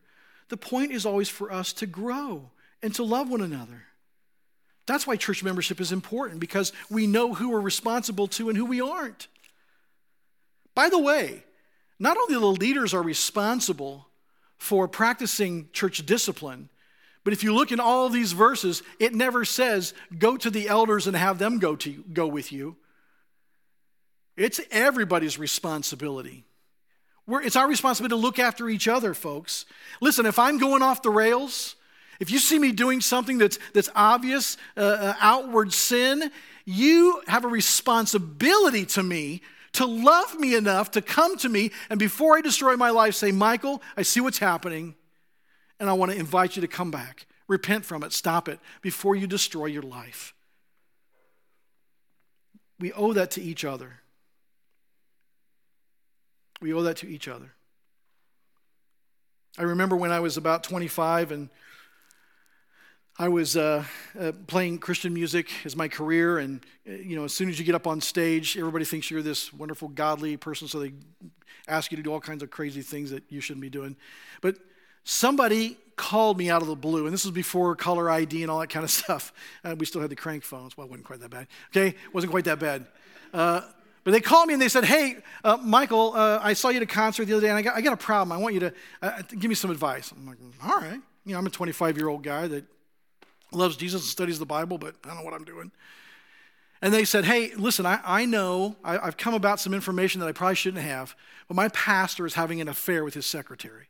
The 0.49 0.57
point 0.57 0.93
is 0.93 1.05
always 1.05 1.29
for 1.29 1.51
us 1.51 1.73
to 1.75 1.87
grow 1.87 2.51
and 2.83 2.95
to 2.95 3.03
love 3.03 3.29
one 3.31 3.41
another. 3.41 3.85
That's 4.87 5.07
why 5.07 5.17
church 5.17 5.43
membership 5.43 5.81
is 5.81 5.93
important 5.93 6.41
because 6.41 6.73
we 6.91 7.07
know 7.07 7.35
who 7.35 7.51
we're 7.51 7.61
responsible 7.61 8.29
to 8.29 8.49
and 8.49 8.59
who 8.59 8.65
we 8.65 8.81
aren't. 8.81 9.29
By 10.75 10.89
the 10.89 10.99
way, 10.99 11.45
not 11.99 12.17
only 12.17 12.35
the 12.35 12.61
leaders 12.61 12.95
are 12.95 13.03
responsible 13.03 14.09
for 14.57 14.89
practicing 14.89 15.69
church 15.73 16.05
discipline, 16.07 16.69
but 17.25 17.33
if 17.33 17.45
you 17.45 17.55
look 17.55 17.71
in 17.71 17.81
all 17.81 18.07
of 18.07 18.13
these 18.13 18.33
verses, 18.33 18.83
it 18.99 19.15
never 19.15 19.45
says 19.45 19.95
go 20.19 20.37
to 20.37 20.51
the 20.51 20.69
elders 20.69 21.07
and 21.07 21.17
have 21.17 21.39
them 21.39 21.59
go 21.59 21.77
to 21.77 22.05
go 22.13 22.27
with 22.27 22.53
you. 22.53 22.77
It's 24.37 24.61
everybody's 24.71 25.39
responsibility. 25.39 26.45
We're, 27.27 27.43
it's 27.43 27.57
our 27.57 27.69
responsibility 27.69 28.15
to 28.15 28.21
look 28.21 28.39
after 28.39 28.69
each 28.69 28.89
other, 28.89 29.15
folks. 29.15 29.65
Listen, 30.01 30.27
if 30.27 30.39
I'm 30.39 30.59
going 30.59 30.83
off 30.83 31.03
the 31.03 31.11
rails, 31.11 31.77
if 32.19 32.31
you 32.31 32.39
see 32.39 32.59
me 32.59 32.73
doing 32.73 33.01
something 33.01 33.39
that's, 33.39 33.59
that's 33.75 33.91
obvious, 33.95 34.57
uh, 34.77 34.81
uh, 34.81 35.15
outward 35.21 35.73
sin, 35.73 36.31
you 36.65 37.23
have 37.29 37.45
a 37.45 37.49
responsibility 37.49 38.87
to 38.87 39.03
me 39.03 39.43
to 39.73 39.87
love 39.87 40.39
me 40.39 40.55
enough 40.55 40.91
to 40.93 41.03
come 41.03 41.37
to 41.39 41.49
me 41.49 41.71
and 41.89 41.99
before 41.99 42.37
I 42.37 42.41
destroy 42.41 42.77
my 42.77 42.91
life, 42.91 43.15
say, 43.15 43.33
Michael, 43.33 43.83
I 43.97 44.03
see 44.03 44.21
what's 44.21 44.39
happening, 44.39 44.95
And 45.81 45.91
I 45.91 45.95
want 45.95 46.13
to 46.13 46.19
invite 46.19 46.55
you 46.57 46.63
to 46.63 46.69
come 46.69 46.91
back. 46.91 47.27
Repent 47.49 47.85
from 47.85 48.03
it, 48.05 48.13
stop 48.13 48.49
it 48.49 48.61
before 48.83 49.17
you 49.17 49.27
destroy 49.27 49.67
your 49.67 49.83
life. 49.83 50.33
We 52.79 52.93
owe 52.93 53.13
that 53.13 53.33
to 53.33 53.43
each 53.43 53.65
other. 53.65 54.01
We 56.61 56.73
owe 56.73 56.83
that 56.83 56.99
to 56.99 57.09
each 57.09 57.29
other. 57.29 57.53
I 59.59 59.63
remember 59.63 59.97
when 59.97 60.13
I 60.13 60.21
was 60.21 60.37
about 60.37 60.65
25 60.65 61.33
and 61.33 61.51
I 63.19 63.29
was 63.29 63.57
uh, 63.59 63.85
uh, 64.19 64.33
playing 64.47 64.79
Christian 64.79 65.13
music 65.13 65.51
as 65.67 65.77
my 65.77 65.87
career, 65.87 66.39
and 66.39 66.65
uh, 66.89 66.93
you 66.93 67.15
know, 67.15 67.25
as 67.25 67.35
soon 67.35 67.51
as 67.51 67.59
you 67.59 67.65
get 67.65 67.75
up 67.75 67.87
on 67.87 68.01
stage, 68.01 68.57
everybody 68.57 68.87
thinks 68.87 69.11
you're 69.11 69.23
this 69.23 69.53
wonderful, 69.53 69.89
godly 69.89 70.39
person, 70.39 70.67
so 70.67 70.79
they 70.79 70.93
ask 71.69 71.91
you 71.91 71.97
to 71.99 72.03
do 72.03 72.11
all 72.11 72.21
kinds 72.21 72.43
of 72.43 72.51
crazy 72.51 72.81
things 72.81 73.11
that 73.11 73.23
you 73.29 73.41
shouldn't 73.41 73.61
be 73.61 73.69
doing. 73.69 73.97
But 74.41 74.57
somebody 75.05 75.77
called 75.97 76.39
me 76.39 76.49
out 76.49 76.63
of 76.63 76.69
the 76.69 76.75
blue, 76.75 77.05
and 77.05 77.13
this 77.13 77.25
was 77.25 77.33
before 77.33 77.77
caller 77.77 78.11
ID 78.11 78.43
and 78.43 78.51
all 78.51 78.61
that 78.61 78.71
kind 78.71 78.83
of 78.83 78.91
stuff. 79.03 79.33
Uh, 79.63 79.77
we 79.79 79.85
still 79.85 80.01
had 80.01 80.11
the 80.11 80.17
crank 80.17 80.43
phones. 80.43 80.77
Well, 80.77 80.87
it 80.87 80.91
wasn't 80.91 81.07
quite 81.07 81.21
that 81.21 81.31
bad. 81.31 81.49
Okay, 81.71 81.89
it 81.89 82.15
wasn't 82.15 82.31
quite 82.31 82.47
that 82.47 82.59
bad. 82.59 82.87
Uh, 83.35 83.61
but 84.05 84.13
they 84.13 84.21
called 84.21 84.49
me 84.49 84.55
and 84.55 84.63
they 84.63 84.71
said, 84.71 84.85
Hey, 84.85 85.19
uh, 85.45 85.59
Michael, 85.59 86.15
uh, 86.15 86.41
I 86.43 86.55
saw 86.55 86.71
you 86.71 86.79
at 86.79 86.83
a 86.83 86.87
concert 86.87 87.27
the 87.27 87.35
other 87.35 87.43
day 87.43 87.51
and 87.51 87.57
I 87.59 87.63
got, 87.63 87.77
I 87.77 87.83
got 87.83 87.93
a 87.93 87.97
problem. 87.97 88.33
I 88.33 88.41
want 88.41 88.55
you 88.55 88.61
to 88.61 88.73
uh, 89.01 89.23
give 89.39 89.49
me 89.49 89.55
some 89.55 89.71
advice. 89.71 90.11
I'm 90.13 90.27
like, 90.27 90.39
All 90.65 90.81
right. 90.81 91.01
You 91.25 91.33
know, 91.33 91.39
I'm 91.39 91.47
a 91.47 91.51
25 91.51 91.97
year 91.97 92.09
old 92.09 92.25
guy 92.25 92.49
that 92.49 92.65
loves 93.55 93.77
Jesus 93.77 94.03
and 94.03 94.09
studies 94.09 94.39
the 94.39 94.47
Bible, 94.47 94.79
but 94.79 94.95
I 95.05 95.09
don't 95.09 95.19
know 95.19 95.25
what 95.25 95.35
I'm 95.35 95.45
doing. 95.45 95.71
And 96.81 96.93
they 96.93 97.05
said, 97.05 97.25
Hey, 97.25 97.53
listen, 97.55 97.87
I, 97.87 98.01
I 98.05 98.25
know 98.25 98.77
I, 98.85 98.99
I've 98.99 99.17
come 99.17 99.35
about 99.35 99.61
some 99.61 99.75
information 99.75 100.21
that 100.21 100.27
I 100.27 100.33
probably 100.33 100.57
shouldn't 100.57 100.83
have, 100.83 101.15
but 101.49 101.55
my 101.55 101.69
pastor 101.69 102.27
is 102.27 102.35
having 102.35 102.61
an 102.61 102.69
affair 102.69 103.05
with 103.05 103.15
his 103.15 103.27
secretary. 103.27 103.87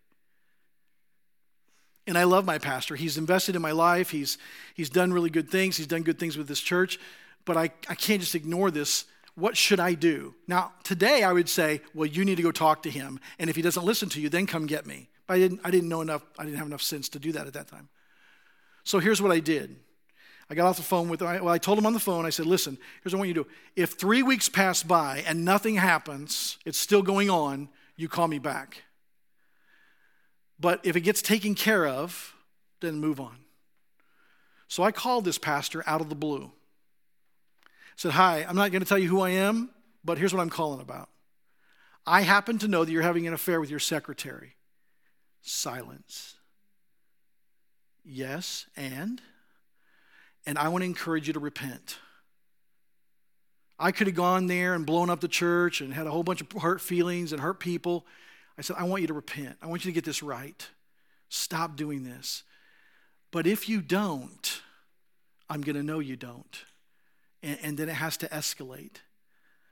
And 2.06 2.18
I 2.18 2.24
love 2.24 2.44
my 2.44 2.58
pastor. 2.58 2.96
He's 2.96 3.16
invested 3.16 3.54
in 3.54 3.62
my 3.62 3.70
life. 3.70 4.10
He's, 4.10 4.36
he's 4.74 4.90
done 4.90 5.12
really 5.12 5.30
good 5.30 5.48
things. 5.48 5.76
He's 5.76 5.86
done 5.86 6.02
good 6.02 6.18
things 6.18 6.36
with 6.36 6.48
this 6.48 6.60
church. 6.60 6.98
But 7.44 7.56
I, 7.56 7.70
I 7.88 7.94
can't 7.94 8.20
just 8.20 8.34
ignore 8.34 8.70
this 8.70 9.04
what 9.34 9.56
should 9.56 9.80
I 9.80 9.94
do? 9.94 10.34
Now, 10.46 10.72
today 10.82 11.22
I 11.22 11.32
would 11.32 11.48
say, 11.48 11.80
well, 11.94 12.06
you 12.06 12.24
need 12.24 12.36
to 12.36 12.42
go 12.42 12.52
talk 12.52 12.82
to 12.82 12.90
him. 12.90 13.18
And 13.38 13.48
if 13.48 13.56
he 13.56 13.62
doesn't 13.62 13.84
listen 13.84 14.08
to 14.10 14.20
you, 14.20 14.28
then 14.28 14.46
come 14.46 14.66
get 14.66 14.86
me. 14.86 15.08
But 15.26 15.34
I 15.34 15.38
didn't, 15.38 15.60
I 15.64 15.70
didn't 15.70 15.88
know 15.88 16.02
enough, 16.02 16.22
I 16.38 16.44
didn't 16.44 16.58
have 16.58 16.66
enough 16.66 16.82
sense 16.82 17.08
to 17.10 17.18
do 17.18 17.32
that 17.32 17.46
at 17.46 17.54
that 17.54 17.68
time. 17.68 17.88
So 18.84 18.98
here's 18.98 19.22
what 19.22 19.32
I 19.32 19.40
did. 19.40 19.76
I 20.50 20.54
got 20.54 20.66
off 20.66 20.76
the 20.76 20.82
phone 20.82 21.08
with, 21.08 21.22
well, 21.22 21.48
I 21.48 21.58
told 21.58 21.78
him 21.78 21.86
on 21.86 21.94
the 21.94 22.00
phone, 22.00 22.26
I 22.26 22.30
said, 22.30 22.46
listen, 22.46 22.76
here's 23.02 23.12
what 23.12 23.18
I 23.18 23.20
want 23.20 23.28
you 23.28 23.34
to 23.34 23.44
do. 23.44 23.50
If 23.74 23.92
three 23.92 24.22
weeks 24.22 24.48
pass 24.48 24.82
by 24.82 25.24
and 25.26 25.44
nothing 25.44 25.76
happens, 25.76 26.58
it's 26.66 26.78
still 26.78 27.02
going 27.02 27.30
on, 27.30 27.68
you 27.96 28.08
call 28.08 28.28
me 28.28 28.38
back. 28.38 28.82
But 30.60 30.80
if 30.84 30.94
it 30.94 31.00
gets 31.00 31.22
taken 31.22 31.54
care 31.54 31.86
of, 31.86 32.34
then 32.80 33.00
move 33.00 33.18
on. 33.18 33.36
So 34.68 34.82
I 34.82 34.92
called 34.92 35.24
this 35.24 35.38
pastor 35.38 35.82
out 35.86 36.00
of 36.00 36.08
the 36.08 36.14
blue 36.14 36.52
said, 38.02 38.12
Hi, 38.12 38.44
I'm 38.48 38.56
not 38.56 38.72
going 38.72 38.82
to 38.82 38.88
tell 38.88 38.98
you 38.98 39.08
who 39.08 39.20
I 39.20 39.30
am, 39.30 39.70
but 40.04 40.18
here's 40.18 40.34
what 40.34 40.40
I'm 40.40 40.50
calling 40.50 40.80
about. 40.80 41.08
I 42.06 42.22
happen 42.22 42.58
to 42.58 42.68
know 42.68 42.84
that 42.84 42.90
you're 42.90 43.02
having 43.02 43.26
an 43.28 43.34
affair 43.34 43.60
with 43.60 43.70
your 43.70 43.78
secretary. 43.78 44.56
Silence. 45.40 46.34
Yes, 48.04 48.66
and? 48.76 49.20
And 50.46 50.58
I 50.58 50.68
want 50.68 50.82
to 50.82 50.86
encourage 50.86 51.26
you 51.26 51.32
to 51.34 51.40
repent. 51.40 51.98
I 53.78 53.92
could 53.92 54.06
have 54.06 54.16
gone 54.16 54.46
there 54.46 54.74
and 54.74 54.86
blown 54.86 55.10
up 55.10 55.20
the 55.20 55.28
church 55.28 55.80
and 55.80 55.92
had 55.92 56.06
a 56.06 56.10
whole 56.10 56.22
bunch 56.22 56.40
of 56.40 56.52
hurt 56.52 56.80
feelings 56.80 57.32
and 57.32 57.40
hurt 57.40 57.58
people. 57.58 58.06
I 58.58 58.62
said, 58.62 58.76
I 58.78 58.84
want 58.84 59.02
you 59.02 59.08
to 59.08 59.14
repent. 59.14 59.56
I 59.62 59.66
want 59.66 59.84
you 59.84 59.90
to 59.90 59.94
get 59.94 60.04
this 60.04 60.22
right. 60.22 60.68
Stop 61.28 61.76
doing 61.76 62.04
this. 62.04 62.42
But 63.30 63.46
if 63.46 63.68
you 63.68 63.80
don't, 63.80 64.60
I'm 65.48 65.62
going 65.62 65.76
to 65.76 65.82
know 65.82 65.98
you 65.98 66.16
don't 66.16 66.64
and, 67.42 67.58
and 67.62 67.78
then 67.78 67.88
it 67.88 67.94
has 67.94 68.16
to 68.18 68.28
escalate. 68.28 68.96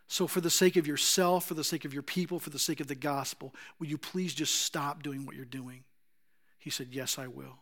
So, 0.08 0.26
for 0.26 0.40
the 0.40 0.50
sake 0.50 0.76
of 0.76 0.86
yourself, 0.86 1.46
for 1.46 1.54
the 1.54 1.62
sake 1.62 1.84
of 1.84 1.94
your 1.94 2.02
people, 2.02 2.40
for 2.40 2.50
the 2.50 2.58
sake 2.58 2.80
of 2.80 2.88
the 2.88 2.96
gospel, 2.96 3.54
will 3.78 3.86
you 3.86 3.98
please 3.98 4.34
just 4.34 4.56
stop 4.56 5.02
doing 5.02 5.24
what 5.24 5.36
you're 5.36 5.44
doing? 5.44 5.84
He 6.58 6.70
said, 6.70 6.88
Yes, 6.90 7.18
I 7.18 7.28
will. 7.28 7.58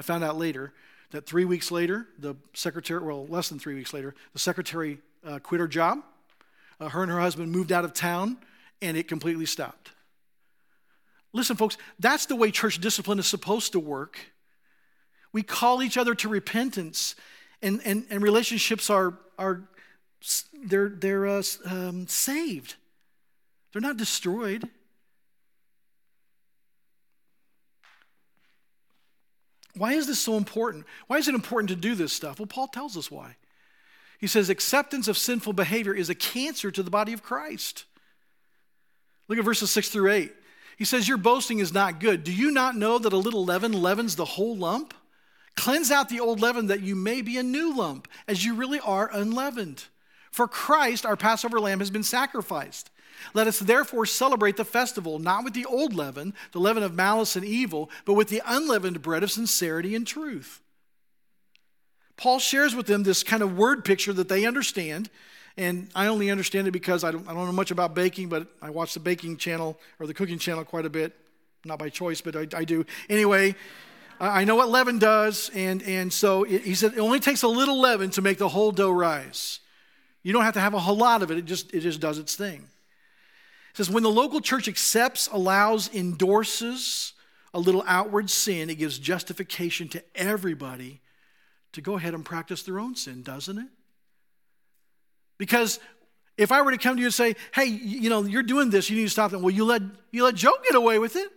I 0.00 0.02
found 0.02 0.24
out 0.24 0.38
later 0.38 0.72
that 1.10 1.26
three 1.26 1.44
weeks 1.44 1.70
later, 1.70 2.06
the 2.18 2.34
secretary, 2.54 3.04
well, 3.04 3.26
less 3.26 3.50
than 3.50 3.58
three 3.58 3.74
weeks 3.74 3.92
later, 3.92 4.14
the 4.32 4.38
secretary 4.38 4.96
uh, 5.26 5.40
quit 5.40 5.60
her 5.60 5.68
job. 5.68 5.98
Uh, 6.80 6.88
her 6.88 7.02
and 7.02 7.12
her 7.12 7.20
husband 7.20 7.52
moved 7.52 7.70
out 7.70 7.84
of 7.84 7.92
town, 7.92 8.38
and 8.80 8.96
it 8.96 9.08
completely 9.08 9.44
stopped. 9.44 9.90
Listen, 11.34 11.54
folks, 11.54 11.76
that's 11.98 12.24
the 12.24 12.34
way 12.34 12.50
church 12.50 12.80
discipline 12.80 13.18
is 13.18 13.26
supposed 13.26 13.72
to 13.72 13.78
work. 13.78 14.18
We 15.34 15.42
call 15.42 15.82
each 15.82 15.98
other 15.98 16.14
to 16.14 16.30
repentance 16.30 17.14
and, 17.60 17.82
and, 17.84 18.06
and 18.08 18.22
relationships 18.22 18.88
are, 18.88 19.18
are 19.38 19.68
they're, 20.64 20.88
they're 20.88 21.26
uh, 21.26 21.42
um, 21.66 22.08
saved. 22.08 22.76
They're 23.74 23.82
not 23.82 23.98
destroyed. 23.98 24.66
Why 29.76 29.92
is 29.92 30.06
this 30.06 30.18
so 30.18 30.36
important? 30.36 30.84
Why 31.06 31.18
is 31.18 31.28
it 31.28 31.34
important 31.34 31.70
to 31.70 31.76
do 31.76 31.94
this 31.94 32.12
stuff? 32.12 32.38
Well, 32.38 32.46
Paul 32.46 32.68
tells 32.68 32.96
us 32.96 33.10
why. 33.10 33.36
He 34.18 34.26
says 34.26 34.50
acceptance 34.50 35.08
of 35.08 35.16
sinful 35.16 35.54
behavior 35.54 35.94
is 35.94 36.10
a 36.10 36.14
cancer 36.14 36.70
to 36.70 36.82
the 36.82 36.90
body 36.90 37.12
of 37.12 37.22
Christ. 37.22 37.84
Look 39.28 39.38
at 39.38 39.44
verses 39.44 39.70
6 39.70 39.88
through 39.88 40.10
8. 40.10 40.32
He 40.76 40.84
says, 40.84 41.08
Your 41.08 41.18
boasting 41.18 41.58
is 41.58 41.72
not 41.72 42.00
good. 42.00 42.24
Do 42.24 42.32
you 42.32 42.50
not 42.50 42.76
know 42.76 42.98
that 42.98 43.12
a 43.12 43.18
little 43.18 43.44
leaven 43.44 43.72
leavens 43.72 44.16
the 44.16 44.24
whole 44.24 44.56
lump? 44.56 44.92
Cleanse 45.56 45.90
out 45.90 46.08
the 46.08 46.20
old 46.20 46.40
leaven 46.40 46.66
that 46.66 46.80
you 46.80 46.96
may 46.96 47.22
be 47.22 47.36
a 47.38 47.42
new 47.42 47.74
lump, 47.74 48.08
as 48.26 48.44
you 48.44 48.54
really 48.54 48.80
are 48.80 49.10
unleavened. 49.12 49.84
For 50.30 50.48
Christ, 50.48 51.04
our 51.04 51.16
Passover 51.16 51.60
lamb, 51.60 51.80
has 51.80 51.90
been 51.90 52.02
sacrificed. 52.02 52.90
Let 53.34 53.46
us 53.46 53.58
therefore 53.58 54.06
celebrate 54.06 54.56
the 54.56 54.64
festival, 54.64 55.18
not 55.18 55.44
with 55.44 55.54
the 55.54 55.64
old 55.64 55.94
leaven, 55.94 56.34
the 56.52 56.60
leaven 56.60 56.82
of 56.82 56.94
malice 56.94 57.36
and 57.36 57.44
evil, 57.44 57.90
but 58.04 58.14
with 58.14 58.28
the 58.28 58.42
unleavened 58.46 59.02
bread 59.02 59.22
of 59.22 59.30
sincerity 59.30 59.94
and 59.94 60.06
truth. 60.06 60.60
Paul 62.16 62.38
shares 62.38 62.74
with 62.74 62.86
them 62.86 63.02
this 63.02 63.22
kind 63.22 63.42
of 63.42 63.56
word 63.56 63.84
picture 63.84 64.12
that 64.12 64.28
they 64.28 64.44
understand. 64.44 65.08
And 65.56 65.88
I 65.94 66.06
only 66.06 66.30
understand 66.30 66.68
it 66.68 66.70
because 66.70 67.02
I 67.02 67.10
don't, 67.10 67.26
I 67.28 67.34
don't 67.34 67.46
know 67.46 67.52
much 67.52 67.70
about 67.70 67.94
baking, 67.94 68.28
but 68.28 68.46
I 68.62 68.70
watch 68.70 68.94
the 68.94 69.00
baking 69.00 69.36
channel 69.36 69.78
or 69.98 70.06
the 70.06 70.14
cooking 70.14 70.38
channel 70.38 70.64
quite 70.64 70.86
a 70.86 70.90
bit. 70.90 71.16
Not 71.64 71.78
by 71.78 71.88
choice, 71.88 72.20
but 72.20 72.36
I, 72.36 72.46
I 72.56 72.64
do. 72.64 72.86
Anyway, 73.08 73.54
I 74.18 74.44
know 74.44 74.54
what 74.54 74.68
leaven 74.68 74.98
does, 74.98 75.50
and, 75.54 75.82
and 75.82 76.12
so 76.12 76.44
it, 76.44 76.62
he 76.62 76.74
said 76.74 76.92
it 76.92 76.98
only 76.98 77.20
takes 77.20 77.42
a 77.42 77.48
little 77.48 77.80
leaven 77.80 78.10
to 78.10 78.22
make 78.22 78.38
the 78.38 78.48
whole 78.48 78.70
dough 78.70 78.90
rise. 78.90 79.60
You 80.22 80.32
don't 80.34 80.44
have 80.44 80.54
to 80.54 80.60
have 80.60 80.74
a 80.74 80.78
whole 80.78 80.96
lot 80.96 81.22
of 81.22 81.30
it, 81.30 81.38
it 81.38 81.46
just, 81.46 81.72
it 81.74 81.80
just 81.80 82.00
does 82.00 82.18
its 82.18 82.36
thing. 82.36 82.68
It 83.70 83.76
says, 83.76 83.90
when 83.90 84.02
the 84.02 84.10
local 84.10 84.40
church 84.40 84.68
accepts, 84.68 85.28
allows, 85.28 85.92
endorses 85.94 87.12
a 87.54 87.58
little 87.58 87.84
outward 87.86 88.30
sin, 88.30 88.70
it 88.70 88.76
gives 88.76 88.98
justification 88.98 89.88
to 89.88 90.02
everybody 90.14 91.00
to 91.72 91.80
go 91.80 91.96
ahead 91.96 92.14
and 92.14 92.24
practice 92.24 92.62
their 92.62 92.80
own 92.80 92.96
sin, 92.96 93.22
doesn't 93.22 93.58
it? 93.58 93.68
Because 95.38 95.78
if 96.36 96.52
I 96.52 96.62
were 96.62 96.70
to 96.70 96.78
come 96.78 96.96
to 96.96 97.00
you 97.00 97.06
and 97.06 97.14
say, 97.14 97.36
hey, 97.54 97.66
you 97.66 98.10
know, 98.10 98.22
you're 98.24 98.42
doing 98.42 98.70
this, 98.70 98.90
you 98.90 98.96
need 98.96 99.04
to 99.04 99.10
stop 99.10 99.30
that. 99.30 99.40
Well, 99.40 99.54
you 99.54 99.64
let, 99.64 99.82
you 100.10 100.24
let 100.24 100.34
Joe 100.34 100.52
get 100.64 100.74
away 100.74 100.98
with 100.98 101.16
it. 101.16 101.30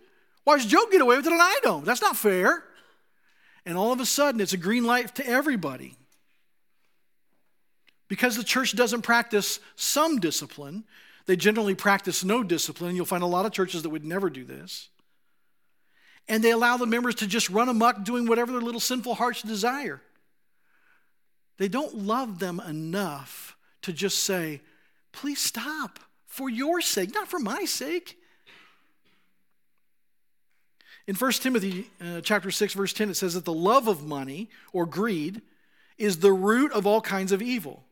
Why 0.44 0.56
does 0.56 0.66
Joe 0.66 0.86
get 0.90 1.00
away 1.00 1.16
with 1.16 1.26
it 1.26 1.32
and 1.32 1.42
I 1.42 1.58
don't? 1.62 1.84
That's 1.84 2.02
not 2.02 2.16
fair. 2.16 2.64
And 3.64 3.78
all 3.78 3.92
of 3.92 4.00
a 4.00 4.06
sudden, 4.06 4.40
it's 4.40 4.52
a 4.52 4.58
green 4.58 4.84
light 4.84 5.14
to 5.14 5.26
everybody. 5.26 5.96
Because 8.08 8.36
the 8.36 8.44
church 8.44 8.76
doesn't 8.76 9.02
practice 9.02 9.58
some 9.76 10.20
discipline, 10.20 10.84
they 11.26 11.36
generally 11.36 11.74
practice 11.74 12.24
no 12.24 12.42
discipline. 12.42 12.96
You'll 12.96 13.06
find 13.06 13.22
a 13.22 13.26
lot 13.26 13.46
of 13.46 13.52
churches 13.52 13.82
that 13.82 13.90
would 13.90 14.04
never 14.04 14.28
do 14.28 14.44
this. 14.44 14.88
And 16.28 16.42
they 16.42 16.50
allow 16.50 16.76
the 16.76 16.86
members 16.86 17.16
to 17.16 17.26
just 17.26 17.50
run 17.50 17.68
amok 17.68 18.04
doing 18.04 18.26
whatever 18.26 18.52
their 18.52 18.60
little 18.60 18.80
sinful 18.80 19.14
hearts 19.14 19.42
desire. 19.42 20.00
They 21.58 21.68
don't 21.68 21.94
love 21.94 22.38
them 22.38 22.60
enough 22.66 23.56
to 23.82 23.92
just 23.92 24.24
say, 24.24 24.60
please 25.12 25.40
stop 25.40 25.98
for 26.26 26.48
your 26.50 26.80
sake, 26.80 27.14
not 27.14 27.28
for 27.28 27.38
my 27.38 27.64
sake. 27.64 28.18
In 31.06 31.14
1 31.14 31.32
Timothy 31.32 31.90
uh, 32.00 32.22
chapter 32.22 32.50
6 32.50 32.74
verse 32.74 32.92
10 32.92 33.10
it 33.10 33.14
says 33.14 33.34
that 33.34 33.44
the 33.44 33.52
love 33.52 33.88
of 33.88 34.02
money 34.02 34.48
or 34.72 34.86
greed 34.86 35.42
is 35.98 36.18
the 36.18 36.32
root 36.32 36.72
of 36.72 36.86
all 36.86 37.02
kinds 37.02 37.30
of 37.30 37.42
evil. 37.42 37.83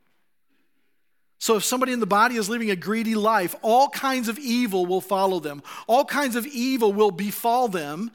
So 1.42 1.56
if 1.56 1.64
somebody 1.64 1.90
in 1.92 1.98
the 1.98 2.06
body 2.06 2.36
is 2.36 2.48
living 2.48 2.70
a 2.70 2.76
greedy 2.76 3.16
life, 3.16 3.56
all 3.62 3.88
kinds 3.88 4.28
of 4.28 4.38
evil 4.38 4.86
will 4.86 5.00
follow 5.00 5.40
them. 5.40 5.60
All 5.88 6.04
kinds 6.04 6.36
of 6.36 6.46
evil 6.46 6.92
will 6.92 7.10
befall 7.10 7.66
them 7.66 8.12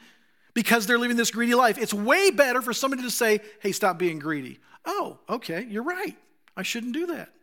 because 0.53 0.87
they're 0.87 0.97
living 0.97 1.17
this 1.17 1.31
greedy 1.31 1.53
life. 1.53 1.77
It's 1.77 1.93
way 1.93 2.31
better 2.31 2.61
for 2.61 2.71
somebody 2.71 3.01
to 3.01 3.11
say, 3.11 3.41
"Hey, 3.59 3.73
stop 3.73 3.97
being 3.97 4.17
greedy." 4.17 4.61
Oh, 4.85 5.19
okay, 5.27 5.67
you're 5.69 5.83
right. 5.83 6.17
I 6.55 6.63
shouldn't 6.63 6.93
do 6.93 7.05
that. 7.07 7.33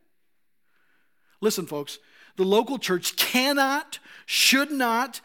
Listen, 1.43 1.67
folks, 1.67 1.99
the 2.37 2.45
local 2.45 2.79
church 2.79 3.15
cannot, 3.17 3.99
should 4.25 4.71
not, 4.71 5.21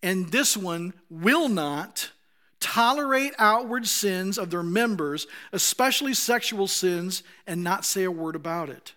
and 0.00 0.30
this 0.30 0.56
one 0.56 0.92
will 1.10 1.48
not 1.48 2.12
tolerate 2.60 3.34
outward 3.36 3.88
sins 3.88 4.38
of 4.38 4.50
their 4.50 4.62
members, 4.62 5.26
especially 5.50 6.14
sexual 6.14 6.68
sins, 6.68 7.24
and 7.48 7.64
not 7.64 7.84
say 7.84 8.04
a 8.04 8.12
word 8.12 8.36
about 8.36 8.68
it. 8.68 8.92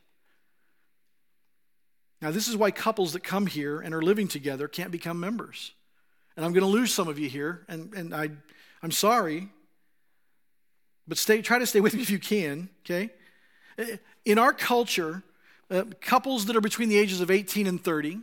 Now, 2.22 2.32
this 2.32 2.48
is 2.48 2.56
why 2.56 2.72
couples 2.72 3.14
that 3.14 3.24
come 3.24 3.48
here 3.48 3.82
and 3.82 3.96
are 3.96 4.02
living 4.02 4.28
together 4.28 4.68
can't 4.68 4.92
become 4.92 5.20
members. 5.20 5.72
And 6.36 6.46
I'm 6.46 6.54
going 6.54 6.64
to 6.64 6.70
lose 6.70 6.94
some 6.94 7.08
of 7.08 7.18
you 7.18 7.28
here, 7.28 7.66
and, 7.68 7.94
and 7.94 8.14
I, 8.14 8.30
I'm 8.84 8.92
sorry, 8.92 9.50
but 11.08 11.18
stay, 11.18 11.42
try 11.42 11.60
to 11.60 11.66
stay 11.66 11.82
with 11.82 11.94
me 11.94 12.02
if 12.02 12.10
you 12.10 12.20
can, 12.20 12.70
okay? 12.86 13.10
In 14.24 14.38
our 14.38 14.54
culture, 14.54 15.24
uh, 15.70 15.84
couples 16.00 16.46
that 16.46 16.56
are 16.56 16.62
between 16.62 16.90
the 16.90 16.98
ages 16.98 17.22
of 17.22 17.32
18 17.32 17.66
and 17.68 17.84
30, 17.84 18.20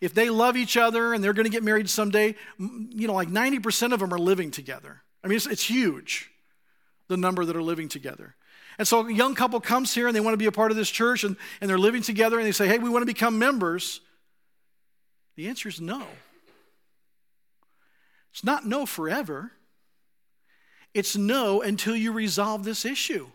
if 0.00 0.14
they 0.14 0.30
love 0.30 0.56
each 0.56 0.76
other 0.76 1.14
and 1.14 1.22
they're 1.22 1.32
going 1.32 1.44
to 1.44 1.50
get 1.50 1.62
married 1.62 1.90
someday, 1.90 2.34
you 2.58 3.06
know, 3.06 3.14
like 3.14 3.28
90% 3.28 3.92
of 3.92 4.00
them 4.00 4.14
are 4.14 4.18
living 4.18 4.50
together. 4.50 5.02
I 5.22 5.28
mean, 5.28 5.36
it's, 5.36 5.46
it's 5.46 5.64
huge, 5.64 6.30
the 7.08 7.16
number 7.16 7.44
that 7.44 7.56
are 7.56 7.62
living 7.62 7.88
together. 7.88 8.34
And 8.78 8.88
so 8.88 9.06
a 9.06 9.12
young 9.12 9.34
couple 9.34 9.60
comes 9.60 9.94
here 9.94 10.06
and 10.06 10.16
they 10.16 10.20
want 10.20 10.34
to 10.34 10.38
be 10.38 10.46
a 10.46 10.52
part 10.52 10.70
of 10.70 10.76
this 10.76 10.90
church 10.90 11.24
and, 11.24 11.36
and 11.60 11.68
they're 11.68 11.78
living 11.78 12.02
together 12.02 12.38
and 12.38 12.46
they 12.46 12.52
say, 12.52 12.66
hey, 12.66 12.78
we 12.78 12.88
want 12.88 13.02
to 13.02 13.06
become 13.06 13.38
members. 13.38 14.00
The 15.36 15.48
answer 15.48 15.68
is 15.68 15.80
no. 15.80 16.06
It's 18.32 18.44
not 18.44 18.66
no 18.66 18.86
forever. 18.86 19.52
It's 20.94 21.16
no 21.16 21.62
until 21.62 21.96
you 21.96 22.12
resolve 22.12 22.64
this 22.64 22.84
issue. 22.84 23.28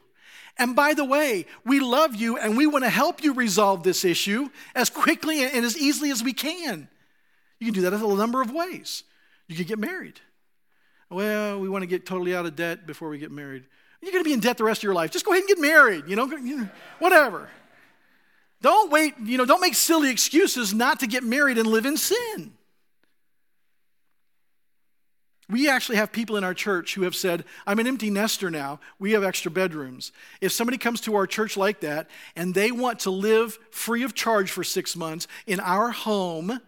And 0.57 0.75
by 0.75 0.93
the 0.95 1.05
way, 1.05 1.45
we 1.63 1.79
love 1.79 2.15
you 2.15 2.37
and 2.37 2.57
we 2.57 2.65
want 2.65 2.83
to 2.83 2.89
help 2.89 3.23
you 3.23 3.33
resolve 3.33 3.83
this 3.83 4.03
issue 4.03 4.49
as 4.73 4.89
quickly 4.89 5.43
and 5.43 5.63
as 5.63 5.77
easily 5.77 6.09
as 6.09 6.23
we 6.23 6.33
can. 6.33 6.87
You 7.59 7.67
can 7.67 7.75
do 7.75 7.81
that 7.81 7.93
in 7.93 8.01
a 8.01 8.15
number 8.15 8.41
of 8.41 8.51
ways. 8.51 9.03
You 9.47 9.55
can 9.55 9.65
get 9.65 9.79
married. 9.79 10.19
Well, 11.09 11.59
we 11.59 11.69
want 11.69 11.83
to 11.83 11.87
get 11.87 12.05
totally 12.05 12.35
out 12.35 12.45
of 12.45 12.55
debt 12.55 12.85
before 12.85 13.09
we 13.09 13.17
get 13.17 13.31
married. 13.31 13.65
You're 14.01 14.11
going 14.11 14.23
to 14.23 14.27
be 14.27 14.33
in 14.33 14.39
debt 14.39 14.57
the 14.57 14.63
rest 14.63 14.79
of 14.79 14.83
your 14.83 14.93
life. 14.93 15.11
Just 15.11 15.25
go 15.25 15.31
ahead 15.31 15.41
and 15.41 15.47
get 15.47 15.59
married, 15.59 16.05
you 16.07 16.15
know, 16.15 16.27
whatever. 16.99 17.49
Don't 18.61 18.91
wait, 18.91 19.15
you 19.23 19.37
know, 19.37 19.45
don't 19.45 19.61
make 19.61 19.75
silly 19.75 20.09
excuses 20.09 20.73
not 20.73 20.99
to 21.01 21.07
get 21.07 21.23
married 21.23 21.57
and 21.57 21.67
live 21.67 21.85
in 21.85 21.97
sin. 21.97 22.53
We 25.49 25.69
actually 25.69 25.95
have 25.95 26.11
people 26.11 26.35
in 26.35 26.43
our 26.43 26.53
church 26.53 26.95
who 26.95 27.03
have 27.03 27.15
said, 27.15 27.45
I'm 27.65 27.79
an 27.79 27.87
empty 27.87 28.09
nester 28.09 28.51
now. 28.51 28.81
We 28.99 29.13
have 29.13 29.23
extra 29.23 29.49
bedrooms. 29.49 30.11
If 30.41 30.51
somebody 30.51 30.77
comes 30.77 30.99
to 31.01 31.15
our 31.15 31.25
church 31.25 31.55
like 31.55 31.79
that 31.81 32.09
and 32.35 32.53
they 32.53 32.71
want 32.71 32.99
to 33.01 33.11
live 33.11 33.57
free 33.71 34.03
of 34.03 34.13
charge 34.13 34.51
for 34.51 34.65
six 34.65 34.95
months 34.95 35.27
in 35.45 35.61
our 35.61 35.91
home 35.91 36.59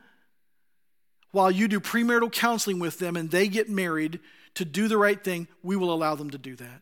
while 1.32 1.52
you 1.52 1.68
do 1.68 1.82
premarital 1.82 2.32
counseling 2.32 2.80
with 2.80 3.00
them 3.00 3.18
and 3.18 3.30
they 3.30 3.50
get 3.50 3.70
married 3.70 4.20
to 4.56 4.64
do 4.64 4.88
the 4.88 4.98
right 4.98 5.22
thing, 5.22 5.48
we 5.62 5.76
will 5.76 5.94
allow 5.94 6.16
them 6.16 6.30
to 6.30 6.38
do 6.38 6.56
that. 6.56 6.82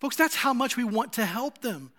Folks, 0.00 0.16
that's 0.16 0.36
how 0.36 0.52
much 0.52 0.76
we 0.76 0.84
want 0.84 1.14
to 1.14 1.24
help 1.24 1.62
them. 1.62 1.90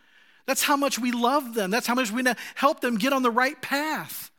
That's 0.46 0.64
how 0.64 0.78
much 0.78 0.98
we 0.98 1.12
love 1.12 1.54
them. 1.54 1.72
That's 1.72 1.88
how 1.88 1.96
much 1.96 2.10
we 2.10 2.24
want 2.24 2.38
to 2.38 2.44
help 2.56 2.80
them 2.80 2.96
get 2.96 3.12
on 3.12 3.22
the 3.22 3.32
right 3.32 3.62
path. 3.62 4.32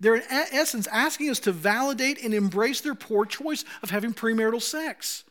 They're, 0.00 0.16
in 0.16 0.22
essence, 0.30 0.88
asking 0.88 1.30
us 1.30 1.38
to 1.40 1.52
validate 1.52 2.24
and 2.24 2.34
embrace 2.34 2.80
their 2.80 2.96
poor 2.96 3.24
choice 3.24 3.64
of 3.84 3.90
having 3.90 4.12
premarital 4.12 4.60
sex. 4.60 5.22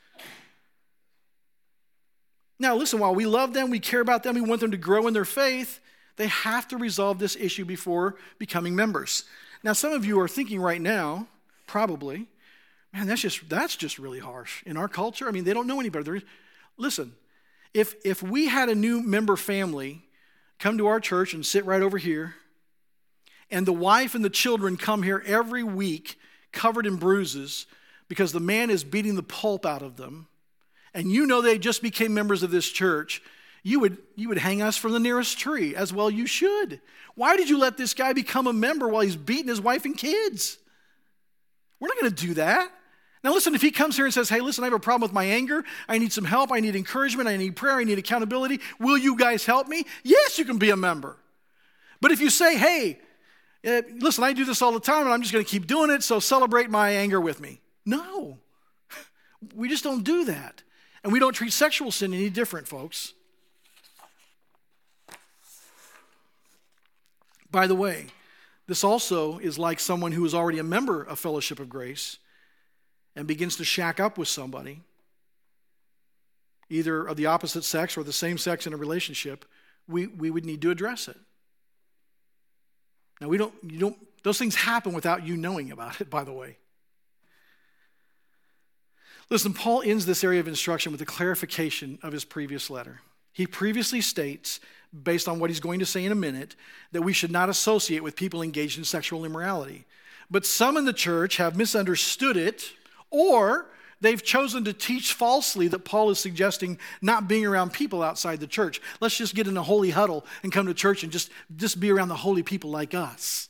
Now, 2.57 2.75
listen, 2.75 2.99
while 2.99 3.13
we 3.13 3.25
love 3.25 3.53
them, 3.53 3.69
we 3.69 3.79
care 3.79 3.99
about 3.99 4.23
them, 4.23 4.35
we 4.35 4.41
want 4.41 4.61
them 4.61 4.71
to 4.71 4.77
grow 4.77 5.07
in 5.07 5.13
their 5.13 5.25
faith, 5.25 5.81
they 6.15 6.27
have 6.27 6.69
to 6.69 6.77
resolve 6.77 7.19
this 7.19 7.35
issue 7.35 7.65
before 7.65 8.15
becoming 8.37 8.73
members. 8.73 9.25
Now, 9.61 9.73
some 9.73 9.91
of 9.91 10.05
you 10.05 10.19
are 10.21 10.27
thinking 10.27 10.61
right 10.61 10.79
now, 10.79 11.27
probably, 11.67 12.27
man, 12.93 13.07
that's 13.07 13.21
just, 13.21 13.47
that's 13.49 13.75
just 13.75 13.99
really 13.99 14.19
harsh. 14.19 14.63
In 14.65 14.77
our 14.77 14.87
culture, 14.87 15.27
I 15.27 15.31
mean, 15.31 15.43
they 15.43 15.53
don't 15.53 15.67
know 15.67 15.79
any 15.79 15.89
better. 15.89 16.21
listen, 16.77 17.13
if, 17.73 17.95
if 18.03 18.21
we 18.21 18.47
had 18.47 18.69
a 18.69 18.75
new 18.75 19.01
member 19.01 19.35
family 19.35 20.03
come 20.59 20.77
to 20.77 20.87
our 20.87 20.99
church 20.99 21.33
and 21.33 21.45
sit 21.45 21.65
right 21.65 21.81
over 21.81 21.97
here, 21.97 22.35
and 23.49 23.65
the 23.65 23.73
wife 23.73 24.15
and 24.15 24.23
the 24.23 24.29
children 24.29 24.77
come 24.77 25.03
here 25.03 25.23
every 25.25 25.63
week 25.63 26.17
covered 26.51 26.85
in 26.85 26.97
bruises 26.97 27.65
because 28.07 28.31
the 28.31 28.39
man 28.39 28.69
is 28.69 28.83
beating 28.83 29.15
the 29.15 29.23
pulp 29.23 29.65
out 29.65 29.81
of 29.81 29.95
them, 29.95 30.27
and 30.93 31.11
you 31.11 31.25
know 31.25 31.41
they 31.41 31.57
just 31.57 31.81
became 31.81 32.13
members 32.13 32.43
of 32.43 32.51
this 32.51 32.69
church, 32.69 33.21
you 33.63 33.79
would, 33.79 33.97
you 34.15 34.27
would 34.27 34.37
hang 34.37 34.61
us 34.61 34.75
from 34.75 34.91
the 34.91 34.99
nearest 34.99 35.37
tree, 35.37 35.75
as 35.75 35.93
well 35.93 36.09
you 36.09 36.25
should. 36.25 36.81
Why 37.15 37.37
did 37.37 37.49
you 37.49 37.57
let 37.57 37.77
this 37.77 37.93
guy 37.93 38.11
become 38.11 38.47
a 38.47 38.53
member 38.53 38.87
while 38.87 39.01
he's 39.01 39.15
beating 39.15 39.47
his 39.47 39.61
wife 39.61 39.85
and 39.85 39.97
kids? 39.97 40.57
We're 41.79 41.87
not 41.87 41.99
going 41.99 42.13
to 42.13 42.27
do 42.27 42.33
that. 42.35 42.71
Now, 43.23 43.33
listen, 43.33 43.53
if 43.53 43.61
he 43.61 43.69
comes 43.69 43.95
here 43.95 44.05
and 44.05 44.13
says, 44.13 44.29
Hey, 44.29 44.41
listen, 44.41 44.63
I 44.63 44.67
have 44.67 44.73
a 44.73 44.79
problem 44.79 45.07
with 45.07 45.13
my 45.13 45.25
anger. 45.25 45.63
I 45.87 45.97
need 45.97 46.11
some 46.11 46.25
help. 46.25 46.51
I 46.51 46.59
need 46.59 46.75
encouragement. 46.75 47.29
I 47.29 47.37
need 47.37 47.55
prayer. 47.55 47.75
I 47.75 47.83
need 47.83 47.99
accountability. 47.99 48.59
Will 48.79 48.97
you 48.97 49.15
guys 49.15 49.45
help 49.45 49.67
me? 49.67 49.85
Yes, 50.03 50.39
you 50.39 50.45
can 50.45 50.57
be 50.57 50.71
a 50.71 50.77
member. 50.77 51.17
But 51.99 52.11
if 52.11 52.19
you 52.19 52.29
say, 52.29 52.57
Hey, 52.57 52.99
uh, 53.65 53.81
listen, 53.99 54.23
I 54.23 54.33
do 54.33 54.43
this 54.43 54.61
all 54.61 54.71
the 54.71 54.79
time 54.79 55.03
and 55.03 55.13
I'm 55.13 55.21
just 55.21 55.33
going 55.33 55.45
to 55.45 55.49
keep 55.49 55.67
doing 55.67 55.91
it, 55.91 56.01
so 56.01 56.19
celebrate 56.19 56.69
my 56.69 56.91
anger 56.91 57.21
with 57.21 57.39
me. 57.39 57.61
No, 57.85 58.39
we 59.55 59.69
just 59.69 59.83
don't 59.83 60.03
do 60.03 60.25
that. 60.25 60.63
And 61.03 61.13
we 61.13 61.19
don't 61.19 61.33
treat 61.33 61.53
sexual 61.53 61.91
sin 61.91 62.13
any 62.13 62.29
different, 62.29 62.67
folks. 62.67 63.13
By 67.51 67.67
the 67.67 67.75
way, 67.75 68.07
this 68.67 68.83
also 68.83 69.37
is 69.39 69.59
like 69.59 69.79
someone 69.79 70.13
who 70.13 70.23
is 70.25 70.33
already 70.33 70.59
a 70.59 70.63
member 70.63 71.03
of 71.03 71.19
Fellowship 71.19 71.59
of 71.59 71.69
Grace 71.69 72.17
and 73.15 73.27
begins 73.27 73.55
to 73.57 73.63
shack 73.63 73.99
up 73.99 74.17
with 74.17 74.27
somebody, 74.27 74.81
either 76.69 77.05
of 77.05 77.17
the 77.17 77.25
opposite 77.25 77.63
sex 77.63 77.97
or 77.97 78.03
the 78.03 78.13
same 78.13 78.37
sex 78.37 78.65
in 78.65 78.73
a 78.73 78.77
relationship. 78.77 79.45
We, 79.87 80.07
we 80.07 80.29
would 80.29 80.45
need 80.45 80.61
to 80.61 80.71
address 80.71 81.07
it. 81.07 81.17
Now, 83.19 83.27
we 83.27 83.37
don't, 83.37 83.53
you 83.63 83.79
don't, 83.79 83.97
those 84.23 84.39
things 84.39 84.55
happen 84.55 84.93
without 84.93 85.25
you 85.25 85.37
knowing 85.37 85.71
about 85.71 86.01
it, 86.01 86.09
by 86.09 86.23
the 86.23 86.33
way. 86.33 86.57
Listen, 89.29 89.53
Paul 89.53 89.81
ends 89.85 90.05
this 90.05 90.25
area 90.25 90.41
of 90.41 90.47
instruction 90.47 90.91
with 90.91 91.01
a 91.01 91.05
clarification 91.05 91.99
of 92.03 92.11
his 92.11 92.25
previous 92.25 92.69
letter. 92.69 92.99
He 93.31 93.47
previously 93.47 94.01
states, 94.01 94.59
based 95.03 95.29
on 95.29 95.39
what 95.39 95.49
he's 95.49 95.61
going 95.61 95.79
to 95.79 95.85
say 95.85 96.03
in 96.03 96.11
a 96.11 96.15
minute, 96.15 96.57
that 96.91 97.01
we 97.01 97.13
should 97.13 97.31
not 97.31 97.47
associate 97.47 98.03
with 98.03 98.17
people 98.17 98.41
engaged 98.41 98.77
in 98.77 98.83
sexual 98.83 99.23
immorality. 99.23 99.85
But 100.29 100.45
some 100.45 100.75
in 100.75 100.83
the 100.83 100.91
church 100.91 101.37
have 101.37 101.55
misunderstood 101.55 102.35
it, 102.35 102.73
or 103.11 103.69
they've 103.99 104.23
chosen 104.23 104.63
to 104.63 104.73
teach 104.73 105.13
falsely 105.13 105.67
that 105.67 105.85
Paul 105.85 106.09
is 106.09 106.19
suggesting 106.19 106.79
not 107.01 107.27
being 107.27 107.45
around 107.45 107.73
people 107.73 108.01
outside 108.01 108.39
the 108.39 108.47
church. 108.47 108.81
Let's 108.99 109.17
just 109.17 109.35
get 109.35 109.47
in 109.47 109.55
a 109.57 109.63
holy 109.63 109.91
huddle 109.91 110.25
and 110.41 110.51
come 110.51 110.65
to 110.65 110.73
church 110.73 111.03
and 111.03 111.11
just, 111.11 111.29
just 111.55 111.79
be 111.79 111.91
around 111.91 112.09
the 112.09 112.15
holy 112.15 112.41
people 112.41 112.71
like 112.71 112.95
us, 112.95 113.49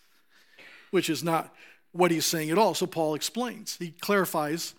which 0.89 1.09
is 1.09 1.23
not 1.23 1.55
what 1.93 2.11
he's 2.11 2.25
saying 2.25 2.49
at 2.49 2.57
all. 2.57 2.73
So 2.73 2.85
Paul 2.85 3.15
explains, 3.15 3.77
he 3.77 3.91
clarifies 3.91 4.75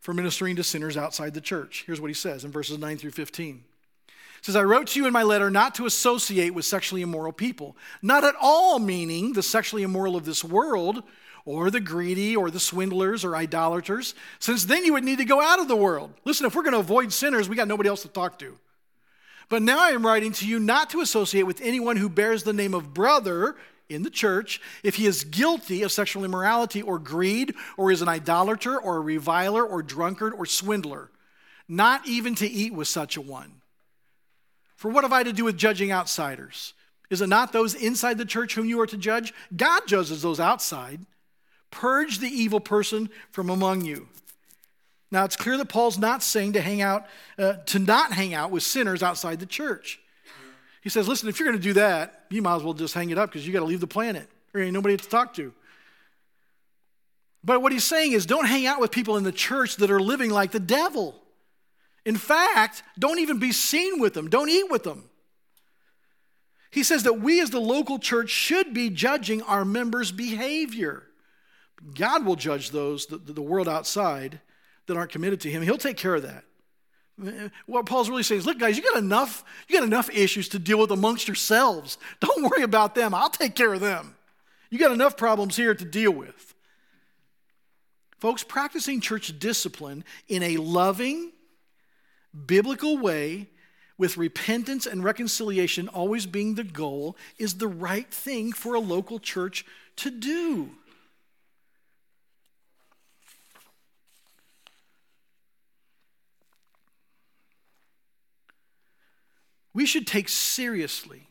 for 0.00 0.12
ministering 0.12 0.56
to 0.56 0.64
sinners 0.64 0.96
outside 0.96 1.34
the 1.34 1.40
church. 1.40 1.84
Here's 1.86 2.00
what 2.00 2.10
he 2.10 2.14
says 2.14 2.44
in 2.44 2.52
verses 2.52 2.78
9 2.78 2.96
through 2.98 3.10
15. 3.10 3.64
He 4.06 4.12
says, 4.42 4.56
I 4.56 4.62
wrote 4.62 4.88
to 4.88 5.00
you 5.00 5.06
in 5.06 5.12
my 5.12 5.22
letter 5.22 5.50
not 5.50 5.74
to 5.76 5.86
associate 5.86 6.54
with 6.54 6.64
sexually 6.64 7.02
immoral 7.02 7.32
people, 7.32 7.76
not 8.02 8.22
at 8.22 8.34
all 8.40 8.78
meaning 8.78 9.32
the 9.32 9.42
sexually 9.42 9.82
immoral 9.82 10.14
of 10.14 10.24
this 10.24 10.44
world 10.44 11.02
or 11.46 11.70
the 11.70 11.80
greedy 11.80 12.36
or 12.36 12.50
the 12.50 12.60
swindlers 12.60 13.24
or 13.24 13.34
idolaters, 13.34 14.14
since 14.38 14.64
then 14.64 14.84
you 14.84 14.92
would 14.92 15.04
need 15.04 15.18
to 15.18 15.24
go 15.24 15.40
out 15.40 15.60
of 15.60 15.68
the 15.68 15.76
world. 15.76 16.12
Listen, 16.24 16.44
if 16.44 16.54
we're 16.54 16.62
going 16.62 16.74
to 16.74 16.80
avoid 16.80 17.12
sinners, 17.12 17.48
we 17.48 17.56
got 17.56 17.68
nobody 17.68 17.88
else 17.88 18.02
to 18.02 18.08
talk 18.08 18.38
to. 18.40 18.58
But 19.48 19.62
now 19.62 19.78
I 19.78 19.90
am 19.90 20.04
writing 20.04 20.32
to 20.32 20.46
you 20.46 20.58
not 20.58 20.90
to 20.90 21.00
associate 21.00 21.44
with 21.44 21.60
anyone 21.60 21.96
who 21.96 22.08
bears 22.08 22.42
the 22.42 22.52
name 22.52 22.74
of 22.74 22.92
brother 22.92 23.54
in 23.88 24.02
the 24.02 24.10
church 24.10 24.60
if 24.82 24.96
he 24.96 25.06
is 25.06 25.22
guilty 25.22 25.84
of 25.84 25.92
sexual 25.92 26.24
immorality 26.24 26.82
or 26.82 26.98
greed 26.98 27.54
or 27.76 27.92
is 27.92 28.02
an 28.02 28.08
idolater 28.08 28.76
or 28.76 28.96
a 28.96 29.00
reviler 29.00 29.64
or 29.64 29.84
drunkard 29.84 30.34
or 30.34 30.46
swindler, 30.46 31.10
not 31.68 32.06
even 32.08 32.34
to 32.34 32.46
eat 32.46 32.74
with 32.74 32.88
such 32.88 33.16
a 33.16 33.20
one. 33.20 33.52
For 34.74 34.90
what 34.90 35.04
have 35.04 35.12
I 35.12 35.22
to 35.22 35.32
do 35.32 35.44
with 35.44 35.56
judging 35.56 35.92
outsiders? 35.92 36.74
Is 37.08 37.20
it 37.20 37.28
not 37.28 37.52
those 37.52 37.74
inside 37.74 38.18
the 38.18 38.24
church 38.24 38.54
whom 38.56 38.66
you 38.66 38.80
are 38.80 38.86
to 38.88 38.96
judge? 38.96 39.32
God 39.56 39.82
judges 39.86 40.22
those 40.22 40.40
outside. 40.40 41.06
Purge 41.70 42.18
the 42.18 42.28
evil 42.28 42.60
person 42.60 43.10
from 43.30 43.50
among 43.50 43.84
you. 43.84 44.08
Now, 45.10 45.24
it's 45.24 45.36
clear 45.36 45.56
that 45.56 45.68
Paul's 45.68 45.98
not 45.98 46.22
saying 46.22 46.54
to 46.54 46.60
hang 46.60 46.82
out, 46.82 47.06
uh, 47.38 47.54
to 47.66 47.78
not 47.78 48.12
hang 48.12 48.34
out 48.34 48.50
with 48.50 48.62
sinners 48.62 49.02
outside 49.02 49.38
the 49.38 49.46
church. 49.46 50.00
He 50.82 50.88
says, 50.88 51.08
listen, 51.08 51.28
if 51.28 51.38
you're 51.38 51.48
going 51.48 51.58
to 51.58 51.62
do 51.62 51.74
that, 51.74 52.24
you 52.30 52.42
might 52.42 52.56
as 52.56 52.62
well 52.62 52.74
just 52.74 52.94
hang 52.94 53.10
it 53.10 53.18
up 53.18 53.30
because 53.30 53.46
you 53.46 53.52
got 53.52 53.60
to 53.60 53.66
leave 53.66 53.80
the 53.80 53.86
planet. 53.86 54.28
There 54.52 54.62
ain't 54.62 54.72
nobody 54.72 54.96
to 54.96 55.08
talk 55.08 55.34
to. 55.34 55.52
But 57.42 57.62
what 57.62 57.72
he's 57.72 57.84
saying 57.84 58.12
is, 58.12 58.26
don't 58.26 58.46
hang 58.46 58.66
out 58.66 58.80
with 58.80 58.90
people 58.90 59.16
in 59.16 59.24
the 59.24 59.32
church 59.32 59.76
that 59.76 59.90
are 59.90 60.00
living 60.00 60.30
like 60.30 60.50
the 60.50 60.60
devil. 60.60 61.14
In 62.04 62.16
fact, 62.16 62.82
don't 62.98 63.18
even 63.18 63.38
be 63.38 63.52
seen 63.52 64.00
with 64.00 64.14
them, 64.14 64.28
don't 64.28 64.48
eat 64.48 64.70
with 64.70 64.82
them. 64.82 65.04
He 66.70 66.82
says 66.82 67.04
that 67.04 67.20
we 67.20 67.40
as 67.40 67.50
the 67.50 67.60
local 67.60 67.98
church 67.98 68.30
should 68.30 68.74
be 68.74 68.90
judging 68.90 69.42
our 69.42 69.64
members' 69.64 70.12
behavior. 70.12 71.04
God 71.94 72.24
will 72.24 72.36
judge 72.36 72.70
those, 72.70 73.06
the, 73.06 73.18
the 73.18 73.42
world 73.42 73.68
outside, 73.68 74.40
that 74.86 74.96
aren't 74.96 75.10
committed 75.10 75.40
to 75.42 75.50
Him. 75.50 75.62
He'll 75.62 75.78
take 75.78 75.96
care 75.96 76.14
of 76.14 76.22
that. 76.22 76.44
What 77.64 77.86
Paul's 77.86 78.10
really 78.10 78.22
saying 78.22 78.40
is, 78.40 78.46
look, 78.46 78.58
guys, 78.58 78.76
you 78.76 78.82
got 78.82 78.98
enough, 78.98 79.42
you 79.68 79.78
got 79.78 79.86
enough 79.86 80.10
issues 80.10 80.48
to 80.50 80.58
deal 80.58 80.78
with 80.78 80.90
amongst 80.90 81.26
yourselves. 81.26 81.96
Don't 82.20 82.42
worry 82.42 82.62
about 82.62 82.94
them. 82.94 83.14
I'll 83.14 83.30
take 83.30 83.54
care 83.54 83.72
of 83.72 83.80
them. 83.80 84.16
You 84.70 84.78
got 84.78 84.92
enough 84.92 85.16
problems 85.16 85.56
here 85.56 85.74
to 85.74 85.84
deal 85.84 86.10
with. 86.10 86.54
Folks, 88.18 88.42
practicing 88.42 89.00
church 89.00 89.38
discipline 89.38 90.04
in 90.28 90.42
a 90.42 90.56
loving, 90.58 91.32
biblical 92.46 92.98
way 92.98 93.48
with 93.98 94.18
repentance 94.18 94.86
and 94.86 95.02
reconciliation 95.02 95.88
always 95.88 96.26
being 96.26 96.54
the 96.54 96.64
goal 96.64 97.16
is 97.38 97.54
the 97.54 97.68
right 97.68 98.10
thing 98.12 98.52
for 98.52 98.74
a 98.74 98.80
local 98.80 99.18
church 99.18 99.64
to 99.96 100.10
do. 100.10 100.70
We 109.76 109.84
should 109.84 110.06
take 110.06 110.30
seriously 110.30 111.28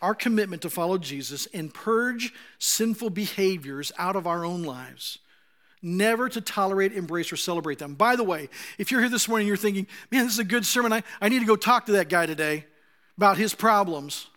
our 0.00 0.14
commitment 0.14 0.62
to 0.62 0.70
follow 0.70 0.96
Jesus 0.96 1.48
and 1.52 1.74
purge 1.74 2.32
sinful 2.60 3.10
behaviors 3.10 3.90
out 3.98 4.14
of 4.14 4.28
our 4.28 4.44
own 4.44 4.62
lives. 4.62 5.18
Never 5.82 6.28
to 6.28 6.40
tolerate, 6.40 6.92
embrace, 6.92 7.32
or 7.32 7.36
celebrate 7.36 7.80
them. 7.80 7.94
By 7.94 8.14
the 8.14 8.22
way, 8.22 8.48
if 8.78 8.92
you're 8.92 9.00
here 9.00 9.10
this 9.10 9.26
morning 9.26 9.48
you're 9.48 9.56
thinking, 9.56 9.88
man, 10.12 10.22
this 10.22 10.34
is 10.34 10.38
a 10.38 10.44
good 10.44 10.64
sermon, 10.64 10.92
I, 10.92 11.02
I 11.20 11.28
need 11.28 11.40
to 11.40 11.46
go 11.46 11.56
talk 11.56 11.86
to 11.86 11.92
that 11.92 12.08
guy 12.08 12.26
today 12.26 12.64
about 13.16 13.38
his 13.38 13.56
problems. 13.56 14.28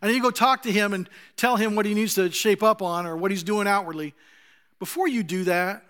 I 0.00 0.06
need 0.06 0.14
to 0.14 0.20
go 0.20 0.30
talk 0.30 0.62
to 0.62 0.72
him 0.72 0.94
and 0.94 1.10
tell 1.36 1.56
him 1.56 1.74
what 1.74 1.84
he 1.84 1.92
needs 1.92 2.14
to 2.14 2.30
shape 2.30 2.62
up 2.62 2.80
on 2.80 3.04
or 3.04 3.18
what 3.18 3.30
he's 3.30 3.42
doing 3.42 3.68
outwardly. 3.68 4.14
Before 4.78 5.08
you 5.08 5.22
do 5.22 5.44
that, 5.44 5.84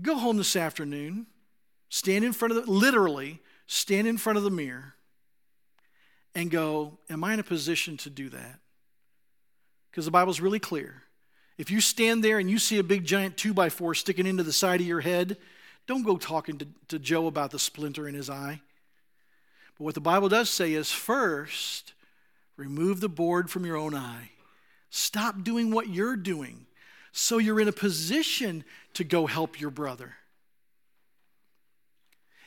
go 0.00 0.16
home 0.16 0.36
this 0.36 0.54
afternoon, 0.54 1.26
stand 1.88 2.24
in 2.24 2.32
front 2.32 2.56
of 2.56 2.64
the, 2.64 2.70
literally, 2.70 3.40
stand 3.66 4.06
in 4.06 4.16
front 4.16 4.38
of 4.38 4.44
the 4.44 4.50
mirror 4.50 4.94
and 6.34 6.50
go, 6.50 6.98
Am 7.08 7.24
I 7.24 7.34
in 7.34 7.40
a 7.40 7.44
position 7.44 7.96
to 7.98 8.10
do 8.10 8.28
that? 8.30 8.58
Because 9.90 10.04
the 10.04 10.10
Bible's 10.10 10.40
really 10.40 10.58
clear. 10.58 11.02
If 11.56 11.70
you 11.70 11.80
stand 11.80 12.24
there 12.24 12.38
and 12.38 12.50
you 12.50 12.58
see 12.58 12.78
a 12.78 12.82
big 12.82 13.04
giant 13.04 13.36
two 13.36 13.54
by 13.54 13.68
four 13.68 13.94
sticking 13.94 14.26
into 14.26 14.42
the 14.42 14.52
side 14.52 14.80
of 14.80 14.86
your 14.86 15.00
head, 15.00 15.36
don't 15.86 16.02
go 16.02 16.16
talking 16.16 16.58
to, 16.58 16.66
to 16.88 16.98
Joe 16.98 17.26
about 17.26 17.50
the 17.52 17.58
splinter 17.58 18.08
in 18.08 18.14
his 18.14 18.28
eye. 18.28 18.60
But 19.78 19.84
what 19.84 19.94
the 19.94 20.00
Bible 20.00 20.28
does 20.28 20.50
say 20.50 20.72
is 20.72 20.90
first, 20.90 21.92
remove 22.56 23.00
the 23.00 23.08
board 23.08 23.50
from 23.50 23.64
your 23.64 23.76
own 23.76 23.94
eye. 23.94 24.30
Stop 24.90 25.42
doing 25.42 25.70
what 25.70 25.88
you're 25.88 26.16
doing 26.16 26.66
so 27.12 27.38
you're 27.38 27.60
in 27.60 27.68
a 27.68 27.72
position 27.72 28.64
to 28.94 29.04
go 29.04 29.26
help 29.26 29.60
your 29.60 29.70
brother. 29.70 30.14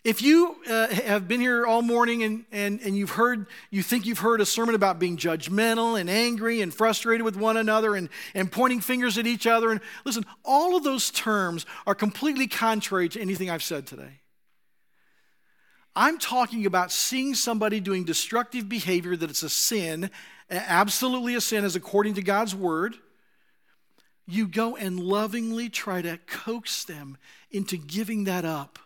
If 0.07 0.21
you 0.21 0.55
uh, 0.69 0.87
have 0.87 1.27
been 1.27 1.41
here 1.41 1.65
all 1.65 1.81
morning 1.81 2.23
and, 2.23 2.45
and, 2.53 2.79
and 2.79 2.95
you've 2.95 3.09
heard, 3.09 3.45
you 3.71 3.83
think 3.83 4.05
you've 4.05 4.19
heard 4.19 4.39
a 4.39 4.45
sermon 4.45 4.73
about 4.73 4.99
being 4.99 5.17
judgmental 5.17 5.99
and 5.99 6.09
angry 6.09 6.61
and 6.61 6.73
frustrated 6.73 7.25
with 7.25 7.35
one 7.35 7.57
another 7.57 7.93
and, 7.93 8.07
and 8.33 8.49
pointing 8.49 8.79
fingers 8.79 9.17
at 9.17 9.27
each 9.27 9.45
other, 9.45 9.69
and 9.69 9.81
listen, 10.05 10.25
all 10.45 10.77
of 10.77 10.85
those 10.85 11.11
terms 11.11 11.65
are 11.85 11.93
completely 11.93 12.47
contrary 12.47 13.09
to 13.09 13.19
anything 13.19 13.49
I've 13.49 13.61
said 13.61 13.85
today. 13.85 14.21
I'm 15.93 16.19
talking 16.19 16.65
about 16.65 16.93
seeing 16.93 17.35
somebody 17.35 17.81
doing 17.81 18.05
destructive 18.05 18.69
behavior 18.69 19.17
that 19.17 19.29
it's 19.29 19.43
a 19.43 19.49
sin, 19.49 20.09
absolutely 20.49 21.35
a 21.35 21.41
sin, 21.41 21.65
as 21.65 21.75
according 21.75 22.13
to 22.13 22.21
God's 22.21 22.55
word. 22.55 22.95
You 24.25 24.47
go 24.47 24.77
and 24.77 25.01
lovingly 25.01 25.67
try 25.67 26.01
to 26.01 26.17
coax 26.27 26.85
them 26.85 27.17
into 27.51 27.75
giving 27.75 28.23
that 28.23 28.45
up 28.45 28.79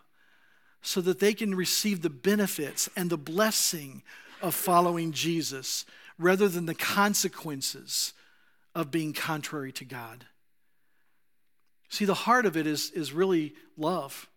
so 0.82 1.00
that 1.00 1.20
they 1.20 1.32
can 1.32 1.54
receive 1.54 2.02
the 2.02 2.10
benefits 2.10 2.88
and 2.96 3.08
the 3.08 3.16
blessing 3.16 4.02
of 4.42 4.54
following 4.54 5.12
Jesus 5.12 5.86
rather 6.18 6.48
than 6.48 6.66
the 6.66 6.74
consequences 6.74 8.12
of 8.74 8.90
being 8.90 9.12
contrary 9.12 9.72
to 9.72 9.84
God. 9.84 10.26
See, 11.88 12.04
the 12.04 12.14
heart 12.14 12.46
of 12.46 12.56
it 12.56 12.66
is, 12.66 12.90
is 12.90 13.12
really 13.12 13.54
love. 13.76 14.28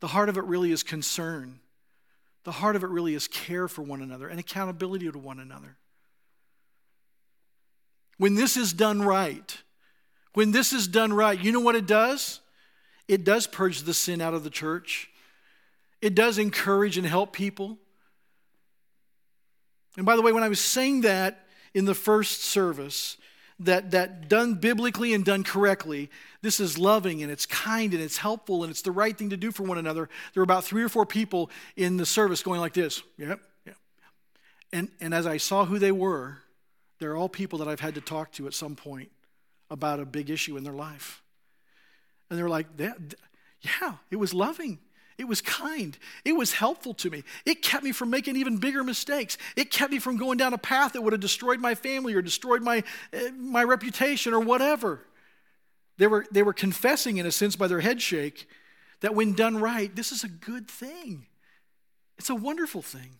The 0.00 0.08
heart 0.08 0.28
of 0.28 0.36
it 0.36 0.44
really 0.44 0.72
is 0.72 0.82
concern. 0.82 1.60
The 2.44 2.52
heart 2.52 2.76
of 2.76 2.82
it 2.82 2.90
really 2.90 3.14
is 3.14 3.28
care 3.28 3.68
for 3.68 3.82
one 3.82 4.02
another 4.02 4.26
and 4.26 4.40
accountability 4.40 5.10
to 5.10 5.18
one 5.18 5.38
another. 5.38 5.76
When 8.18 8.34
this 8.34 8.56
is 8.56 8.72
done 8.72 9.02
right, 9.02 9.56
when 10.34 10.50
this 10.50 10.72
is 10.72 10.88
done 10.88 11.12
right, 11.12 11.38
you 11.38 11.52
know 11.52 11.60
what 11.60 11.76
it 11.76 11.86
does? 11.86 12.40
It 13.06 13.22
does 13.22 13.46
purge 13.46 13.82
the 13.82 13.94
sin 13.94 14.20
out 14.20 14.34
of 14.34 14.42
the 14.42 14.50
church. 14.50 15.10
It 16.02 16.16
does 16.16 16.36
encourage 16.36 16.98
and 16.98 17.06
help 17.06 17.32
people. 17.32 17.78
And 19.96 20.04
by 20.04 20.16
the 20.16 20.22
way, 20.22 20.32
when 20.32 20.42
I 20.42 20.48
was 20.48 20.60
saying 20.60 21.02
that 21.02 21.46
in 21.72 21.84
the 21.84 21.94
first 21.94 22.42
service, 22.42 23.16
that, 23.60 23.92
that 23.92 24.28
done 24.28 24.54
biblically 24.54 25.14
and 25.14 25.24
done 25.24 25.44
correctly, 25.44 26.10
this 26.40 26.58
is 26.58 26.76
loving 26.76 27.22
and 27.22 27.30
it's 27.30 27.46
kind 27.46 27.94
and 27.94 28.02
it's 28.02 28.16
helpful 28.16 28.64
and 28.64 28.70
it's 28.70 28.82
the 28.82 28.90
right 28.90 29.16
thing 29.16 29.30
to 29.30 29.36
do 29.36 29.52
for 29.52 29.62
one 29.62 29.78
another. 29.78 30.08
There 30.34 30.40
were 30.40 30.44
about 30.44 30.64
three 30.64 30.82
or 30.82 30.88
four 30.88 31.06
people 31.06 31.50
in 31.76 31.96
the 31.96 32.06
service 32.06 32.42
going 32.42 32.60
like 32.60 32.74
this. 32.74 33.02
Yep, 33.18 33.40
yep. 33.66 33.76
And, 34.72 34.90
and 35.00 35.14
as 35.14 35.26
I 35.26 35.36
saw 35.36 35.64
who 35.64 35.78
they 35.78 35.92
were, 35.92 36.38
they're 36.98 37.16
all 37.16 37.28
people 37.28 37.60
that 37.60 37.68
I've 37.68 37.80
had 37.80 37.94
to 37.94 38.00
talk 38.00 38.32
to 38.32 38.46
at 38.48 38.54
some 38.54 38.74
point 38.74 39.10
about 39.70 40.00
a 40.00 40.04
big 40.04 40.30
issue 40.30 40.56
in 40.56 40.64
their 40.64 40.72
life. 40.72 41.22
And 42.28 42.38
they're 42.38 42.48
like, 42.48 42.66
yeah, 42.78 43.94
it 44.10 44.16
was 44.16 44.34
loving. 44.34 44.80
It 45.18 45.28
was 45.28 45.40
kind. 45.40 45.96
It 46.24 46.32
was 46.32 46.52
helpful 46.52 46.94
to 46.94 47.10
me. 47.10 47.22
It 47.44 47.62
kept 47.62 47.84
me 47.84 47.92
from 47.92 48.10
making 48.10 48.36
even 48.36 48.56
bigger 48.56 48.82
mistakes. 48.82 49.36
It 49.56 49.70
kept 49.70 49.92
me 49.92 49.98
from 49.98 50.16
going 50.16 50.38
down 50.38 50.54
a 50.54 50.58
path 50.58 50.92
that 50.94 51.02
would 51.02 51.12
have 51.12 51.20
destroyed 51.20 51.60
my 51.60 51.74
family 51.74 52.14
or 52.14 52.22
destroyed 52.22 52.62
my, 52.62 52.82
uh, 53.12 53.30
my 53.36 53.62
reputation 53.62 54.32
or 54.32 54.40
whatever. 54.40 55.00
They 55.98 56.06
were, 56.06 56.26
they 56.30 56.42
were 56.42 56.54
confessing, 56.54 57.18
in 57.18 57.26
a 57.26 57.32
sense, 57.32 57.56
by 57.56 57.68
their 57.68 57.80
head 57.80 58.00
shake, 58.00 58.48
that 59.00 59.14
when 59.14 59.34
done 59.34 59.58
right, 59.58 59.94
this 59.94 60.12
is 60.12 60.24
a 60.24 60.28
good 60.28 60.68
thing. 60.68 61.26
It's 62.18 62.30
a 62.30 62.34
wonderful 62.34 62.82
thing. 62.82 63.18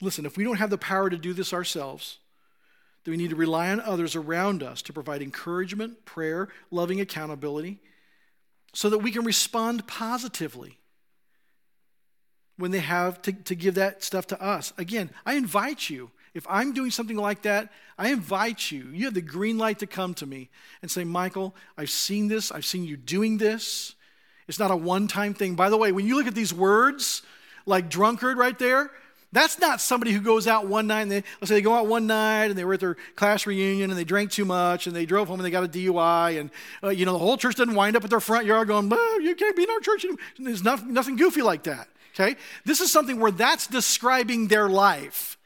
Listen, 0.00 0.26
if 0.26 0.36
we 0.36 0.44
don't 0.44 0.56
have 0.56 0.70
the 0.70 0.78
power 0.78 1.10
to 1.10 1.18
do 1.18 1.32
this 1.32 1.52
ourselves, 1.52 2.18
then 3.04 3.12
we 3.12 3.18
need 3.18 3.30
to 3.30 3.36
rely 3.36 3.70
on 3.70 3.80
others 3.80 4.16
around 4.16 4.62
us 4.62 4.82
to 4.82 4.92
provide 4.92 5.22
encouragement, 5.22 6.04
prayer, 6.04 6.48
loving 6.70 7.00
accountability 7.00 7.80
so 8.72 8.90
that 8.90 8.98
we 8.98 9.10
can 9.10 9.24
respond 9.24 9.86
positively 9.86 10.78
when 12.56 12.70
they 12.70 12.80
have 12.80 13.20
to, 13.22 13.32
to 13.32 13.54
give 13.54 13.74
that 13.74 14.02
stuff 14.02 14.26
to 14.28 14.42
us. 14.42 14.72
Again, 14.78 15.10
I 15.26 15.34
invite 15.34 15.90
you. 15.90 16.10
If 16.34 16.46
I'm 16.48 16.72
doing 16.72 16.90
something 16.90 17.16
like 17.16 17.42
that, 17.42 17.70
I 17.98 18.10
invite 18.10 18.70
you. 18.70 18.88
You 18.92 19.04
have 19.04 19.14
the 19.14 19.20
green 19.20 19.58
light 19.58 19.80
to 19.80 19.86
come 19.86 20.14
to 20.14 20.26
me 20.26 20.48
and 20.80 20.90
say, 20.90 21.04
Michael, 21.04 21.54
I've 21.76 21.90
seen 21.90 22.28
this. 22.28 22.50
I've 22.50 22.64
seen 22.64 22.84
you 22.84 22.96
doing 22.96 23.36
this. 23.36 23.94
It's 24.48 24.58
not 24.58 24.70
a 24.70 24.76
one 24.76 25.08
time 25.08 25.34
thing. 25.34 25.54
By 25.54 25.68
the 25.68 25.76
way, 25.76 25.92
when 25.92 26.06
you 26.06 26.16
look 26.16 26.26
at 26.26 26.34
these 26.34 26.54
words, 26.54 27.22
like 27.66 27.90
drunkard 27.90 28.38
right 28.38 28.58
there, 28.58 28.90
that's 29.32 29.58
not 29.58 29.80
somebody 29.80 30.12
who 30.12 30.20
goes 30.20 30.46
out 30.46 30.66
one 30.66 30.86
night 30.86 31.02
and 31.02 31.10
they, 31.10 31.24
let's 31.40 31.48
say 31.48 31.54
they 31.54 31.62
go 31.62 31.74
out 31.74 31.86
one 31.86 32.06
night 32.06 32.46
and 32.46 32.56
they 32.56 32.64
were 32.64 32.74
at 32.74 32.80
their 32.80 32.96
class 33.16 33.46
reunion 33.46 33.90
and 33.90 33.98
they 33.98 34.04
drank 34.04 34.30
too 34.30 34.44
much 34.44 34.86
and 34.86 34.94
they 34.94 35.06
drove 35.06 35.28
home 35.28 35.40
and 35.40 35.46
they 35.46 35.50
got 35.50 35.64
a 35.64 35.68
DUI 35.68 36.38
and, 36.38 36.50
uh, 36.84 36.90
you 36.90 37.06
know, 37.06 37.12
the 37.12 37.18
whole 37.18 37.38
church 37.38 37.56
doesn't 37.56 37.74
wind 37.74 37.96
up 37.96 38.04
at 38.04 38.10
their 38.10 38.20
front 38.20 38.46
yard 38.46 38.68
going, 38.68 38.90
you 39.22 39.34
can't 39.34 39.56
be 39.56 39.62
in 39.62 39.70
our 39.70 39.80
church. 39.80 40.04
There's 40.38 40.62
nothing 40.62 41.16
goofy 41.16 41.40
like 41.40 41.62
that, 41.62 41.88
okay? 42.14 42.36
This 42.66 42.80
is 42.80 42.92
something 42.92 43.18
where 43.18 43.30
that's 43.30 43.66
describing 43.66 44.48
their 44.48 44.68
life. 44.68 45.38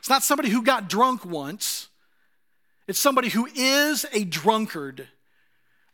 It's 0.00 0.10
not 0.10 0.24
somebody 0.24 0.48
who 0.48 0.62
got 0.62 0.88
drunk 0.88 1.24
once. 1.24 1.88
It's 2.88 2.98
somebody 2.98 3.28
who 3.28 3.46
is 3.54 4.04
a 4.12 4.24
drunkard. 4.24 5.08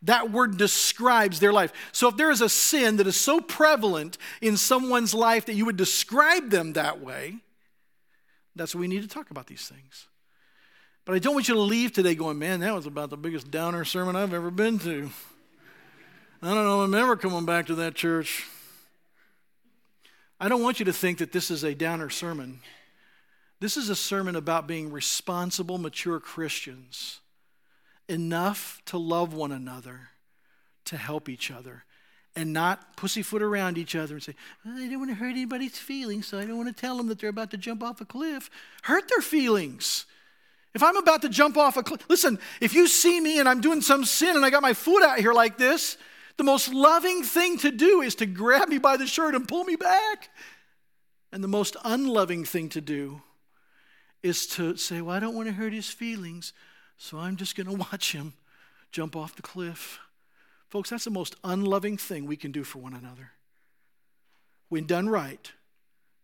That 0.03 0.31
word 0.31 0.57
describes 0.57 1.39
their 1.39 1.51
life. 1.51 1.73
So 1.91 2.07
if 2.07 2.15
there 2.15 2.31
is 2.31 2.41
a 2.41 2.49
sin 2.49 2.97
that 2.97 3.07
is 3.07 3.17
so 3.17 3.41
prevalent 3.41 4.17
in 4.41 4.55
someone's 4.55 5.13
life 5.13 5.45
that 5.47 5.55
you 5.55 5.65
would 5.65 5.77
describe 5.77 6.49
them 6.49 6.73
that 6.73 7.01
way, 7.01 7.35
that's 8.55 8.73
what 8.73 8.81
we 8.81 8.87
need 8.87 9.01
to 9.01 9.09
talk 9.09 9.29
about 9.29 9.47
these 9.47 9.67
things. 9.67 10.07
But 11.03 11.15
I 11.15 11.19
don't 11.19 11.33
want 11.33 11.49
you 11.49 11.55
to 11.55 11.61
leave 11.61 11.91
today 11.91 12.15
going, 12.15 12.39
man, 12.39 12.61
that 12.61 12.73
was 12.73 12.85
about 12.85 13.09
the 13.09 13.17
biggest 13.17 13.51
downer 13.51 13.83
sermon 13.83 14.15
I've 14.15 14.33
ever 14.33 14.51
been 14.51 14.79
to. 14.79 15.09
I 16.41 16.53
don't 16.53 16.63
know 16.63 16.81
I'm 16.81 16.93
ever 16.93 17.17
coming 17.17 17.45
back 17.45 17.67
to 17.67 17.75
that 17.75 17.95
church. 17.95 18.45
I 20.39 20.47
don't 20.47 20.61
want 20.63 20.79
you 20.79 20.85
to 20.85 20.93
think 20.93 21.17
that 21.17 21.33
this 21.33 21.51
is 21.51 21.63
a 21.63 21.75
downer 21.75 22.09
sermon. 22.09 22.61
This 23.59 23.75
is 23.75 23.89
a 23.89 23.95
sermon 23.95 24.37
about 24.37 24.67
being 24.67 24.91
responsible, 24.91 25.77
mature 25.77 26.21
Christians 26.21 27.19
enough 28.09 28.81
to 28.85 28.97
love 28.97 29.33
one 29.33 29.51
another, 29.51 30.09
to 30.85 30.97
help 30.97 31.29
each 31.29 31.51
other, 31.51 31.85
and 32.35 32.53
not 32.53 32.95
pussyfoot 32.97 33.41
around 33.41 33.77
each 33.77 33.95
other 33.95 34.15
and 34.15 34.23
say, 34.23 34.35
I 34.65 34.87
don't 34.87 34.99
want 34.99 35.11
to 35.11 35.15
hurt 35.15 35.31
anybody's 35.31 35.77
feelings, 35.77 36.27
so 36.27 36.39
I 36.39 36.45
don't 36.45 36.57
want 36.57 36.75
to 36.75 36.79
tell 36.79 36.97
them 36.97 37.07
that 37.07 37.19
they're 37.19 37.29
about 37.29 37.51
to 37.51 37.57
jump 37.57 37.83
off 37.83 38.01
a 38.01 38.05
cliff. 38.05 38.49
Hurt 38.83 39.09
their 39.09 39.21
feelings. 39.21 40.05
If 40.73 40.83
I'm 40.83 40.97
about 40.97 41.21
to 41.23 41.29
jump 41.29 41.57
off 41.57 41.77
a 41.77 41.83
cliff, 41.83 42.01
listen, 42.09 42.39
if 42.61 42.73
you 42.73 42.87
see 42.87 43.19
me 43.19 43.39
and 43.39 43.49
I'm 43.49 43.61
doing 43.61 43.81
some 43.81 44.05
sin 44.05 44.35
and 44.35 44.45
I 44.45 44.49
got 44.49 44.61
my 44.61 44.73
foot 44.73 45.03
out 45.03 45.19
here 45.19 45.33
like 45.33 45.57
this, 45.57 45.97
the 46.37 46.43
most 46.43 46.73
loving 46.73 47.23
thing 47.23 47.57
to 47.59 47.71
do 47.71 48.01
is 48.01 48.15
to 48.15 48.25
grab 48.25 48.69
me 48.69 48.77
by 48.77 48.95
the 48.95 49.07
shirt 49.07 49.35
and 49.35 49.47
pull 49.47 49.63
me 49.63 49.75
back. 49.75 50.29
And 51.31 51.43
the 51.43 51.47
most 51.47 51.75
unloving 51.83 52.45
thing 52.45 52.69
to 52.69 52.81
do 52.81 53.21
is 54.23 54.47
to 54.47 54.77
say, 54.77 55.01
Well, 55.01 55.15
I 55.15 55.19
don't 55.19 55.35
want 55.35 55.47
to 55.47 55.53
hurt 55.53 55.73
his 55.73 55.89
feelings, 55.89 56.53
so 56.99 57.17
I'm 57.17 57.35
just 57.35 57.55
going 57.55 57.67
to 57.71 57.73
watch 57.91 58.11
him 58.11 58.33
jump 58.91 59.15
off 59.15 59.35
the 59.35 59.41
cliff. 59.41 59.99
Folks, 60.67 60.91
that's 60.91 61.05
the 61.05 61.09
most 61.09 61.35
unloving 61.43 61.97
thing 61.97 62.27
we 62.27 62.35
can 62.35 62.51
do 62.51 62.63
for 62.63 62.77
one 62.77 62.93
another. 62.93 63.31
When 64.67 64.85
done 64.85 65.09
right, 65.09 65.51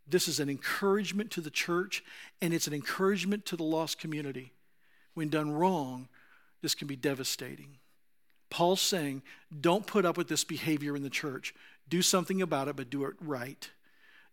this 0.07 0.27
is 0.27 0.39
an 0.39 0.49
encouragement 0.49 1.31
to 1.31 1.41
the 1.41 1.49
church 1.49 2.03
and 2.41 2.53
it's 2.53 2.67
an 2.67 2.73
encouragement 2.73 3.45
to 3.47 3.57
the 3.57 3.63
lost 3.63 3.97
community. 3.97 4.53
When 5.15 5.29
done 5.29 5.51
wrong, 5.51 6.09
this 6.61 6.75
can 6.75 6.87
be 6.87 6.95
devastating. 6.95 7.77
Paul's 8.51 8.81
saying, 8.81 9.23
don't 9.61 9.87
put 9.87 10.05
up 10.05 10.17
with 10.17 10.27
this 10.27 10.43
behavior 10.43 10.95
in 10.95 11.01
the 11.01 11.09
church. 11.09 11.55
Do 11.89 12.01
something 12.01 12.41
about 12.41 12.67
it, 12.67 12.75
but 12.75 12.89
do 12.89 13.05
it 13.05 13.15
right. 13.19 13.69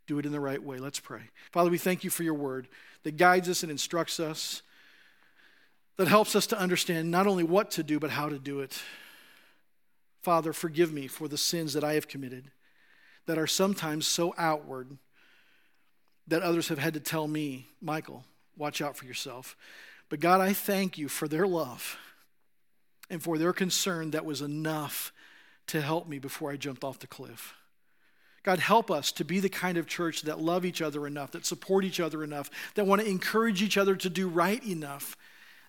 Do 0.07 0.19
it 0.19 0.27
in 0.27 0.33
the 0.33 0.41
right 0.41 0.63
way. 0.63 0.79
Let's 0.79 1.01
pray. 1.01 1.23
Father, 1.53 1.71
we 1.71 1.79
thank 1.79 2.05
you 2.05 2.11
for 2.11 2.23
your 2.23 2.35
word 2.35 2.69
that 3.05 3.17
guides 3.17 3.49
us 3.49 3.63
and 3.63 3.73
instructs 3.73 4.21
us, 4.21 4.63
that 5.97 6.09
helps 6.09 6.35
us 6.35 6.47
to 6.49 6.59
understand 6.59 7.11
not 7.11 7.27
only 7.27 7.45
what 7.45 7.71
to 7.73 7.83
do, 7.83 8.01
but 8.01 8.11
how 8.11 8.29
to 8.29 8.39
do 8.39 8.61
it. 8.61 8.81
Father, 10.23 10.53
forgive 10.53 10.93
me 10.93 11.07
for 11.07 11.29
the 11.29 11.39
sins 11.39 11.75
that 11.75 11.85
I 11.85 11.95
have 11.95 12.09
committed 12.09 12.51
that 13.27 13.39
are 13.39 13.47
sometimes 13.47 14.07
so 14.07 14.35
outward 14.39 14.97
that 16.29 16.43
others 16.43 16.69
have 16.69 16.79
had 16.79 16.95
to 16.95 17.01
tell 17.01 17.27
me, 17.27 17.67
Michael, 17.81 18.25
watch 18.57 18.81
out 18.81 18.97
for 18.97 19.05
yourself. 19.05 19.57
But 20.09 20.21
God, 20.21 20.41
I 20.41 20.53
thank 20.53 20.99
you 20.99 21.09
for 21.09 21.29
their 21.29 21.47
love 21.47 21.99
and 23.11 23.23
for 23.23 23.39
their 23.39 23.53
concern 23.53 24.13
that 24.13 24.25
was 24.25 24.41
enough 24.41 25.13
to 25.69 25.81
help 25.81 26.09
me 26.09 26.19
before 26.19 26.51
I 26.51 26.57
jumped 26.57 26.85
off 26.85 26.99
the 26.99 27.07
cliff. 27.07 27.55
God, 28.43 28.59
help 28.59 28.91
us 28.91 29.13
to 29.13 29.25
be 29.25 29.39
the 29.39 29.49
kind 29.49 29.79
of 29.79 29.87
church 29.87 30.23
that 30.23 30.41
love 30.41 30.65
each 30.65 30.83
other 30.83 31.07
enough, 31.07 31.31
that 31.33 31.47
support 31.47 31.85
each 31.85 32.01
other 32.01 32.25
enough, 32.25 32.51
that 32.75 32.87
want 32.87 33.01
to 33.01 33.09
encourage 33.09 33.63
each 33.63 33.79
other 33.79 33.95
to 33.97 34.11
do 34.11 34.29
right 34.29 34.65
enough, 34.67 35.17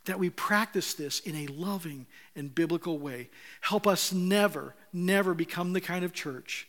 that 0.05 0.19
we 0.19 0.29
practice 0.29 0.93
this 0.93 1.19
in 1.21 1.35
a 1.35 1.47
loving 1.47 2.05
and 2.35 2.53
biblical 2.53 2.97
way. 2.97 3.29
Help 3.61 3.87
us 3.87 4.11
never, 4.11 4.75
never 4.91 5.33
become 5.33 5.73
the 5.73 5.81
kind 5.81 6.03
of 6.03 6.13
church 6.13 6.67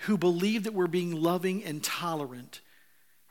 who 0.00 0.18
believe 0.18 0.64
that 0.64 0.74
we're 0.74 0.86
being 0.86 1.22
loving 1.22 1.64
and 1.64 1.82
tolerant 1.82 2.60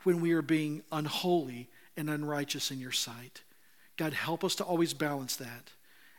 when 0.02 0.20
we 0.20 0.32
are 0.32 0.42
being 0.42 0.82
unholy 0.90 1.68
and 1.96 2.10
unrighteous 2.10 2.70
in 2.70 2.80
your 2.80 2.92
sight. 2.92 3.42
God, 3.96 4.12
help 4.12 4.42
us 4.42 4.56
to 4.56 4.64
always 4.64 4.92
balance 4.92 5.36
that 5.36 5.70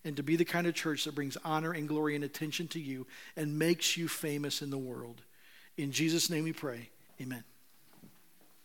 and 0.05 0.15
to 0.15 0.23
be 0.23 0.35
the 0.35 0.45
kind 0.45 0.67
of 0.67 0.75
church 0.75 1.03
that 1.03 1.15
brings 1.15 1.37
honor 1.43 1.71
and 1.71 1.87
glory 1.87 2.15
and 2.15 2.23
attention 2.23 2.67
to 2.69 2.79
you 2.79 3.05
and 3.35 3.59
makes 3.59 3.97
you 3.97 4.07
famous 4.07 4.61
in 4.61 4.69
the 4.69 4.77
world. 4.77 5.21
In 5.77 5.91
Jesus' 5.91 6.29
name 6.29 6.45
we 6.45 6.53
pray. 6.53 6.89
Amen. 7.21 7.43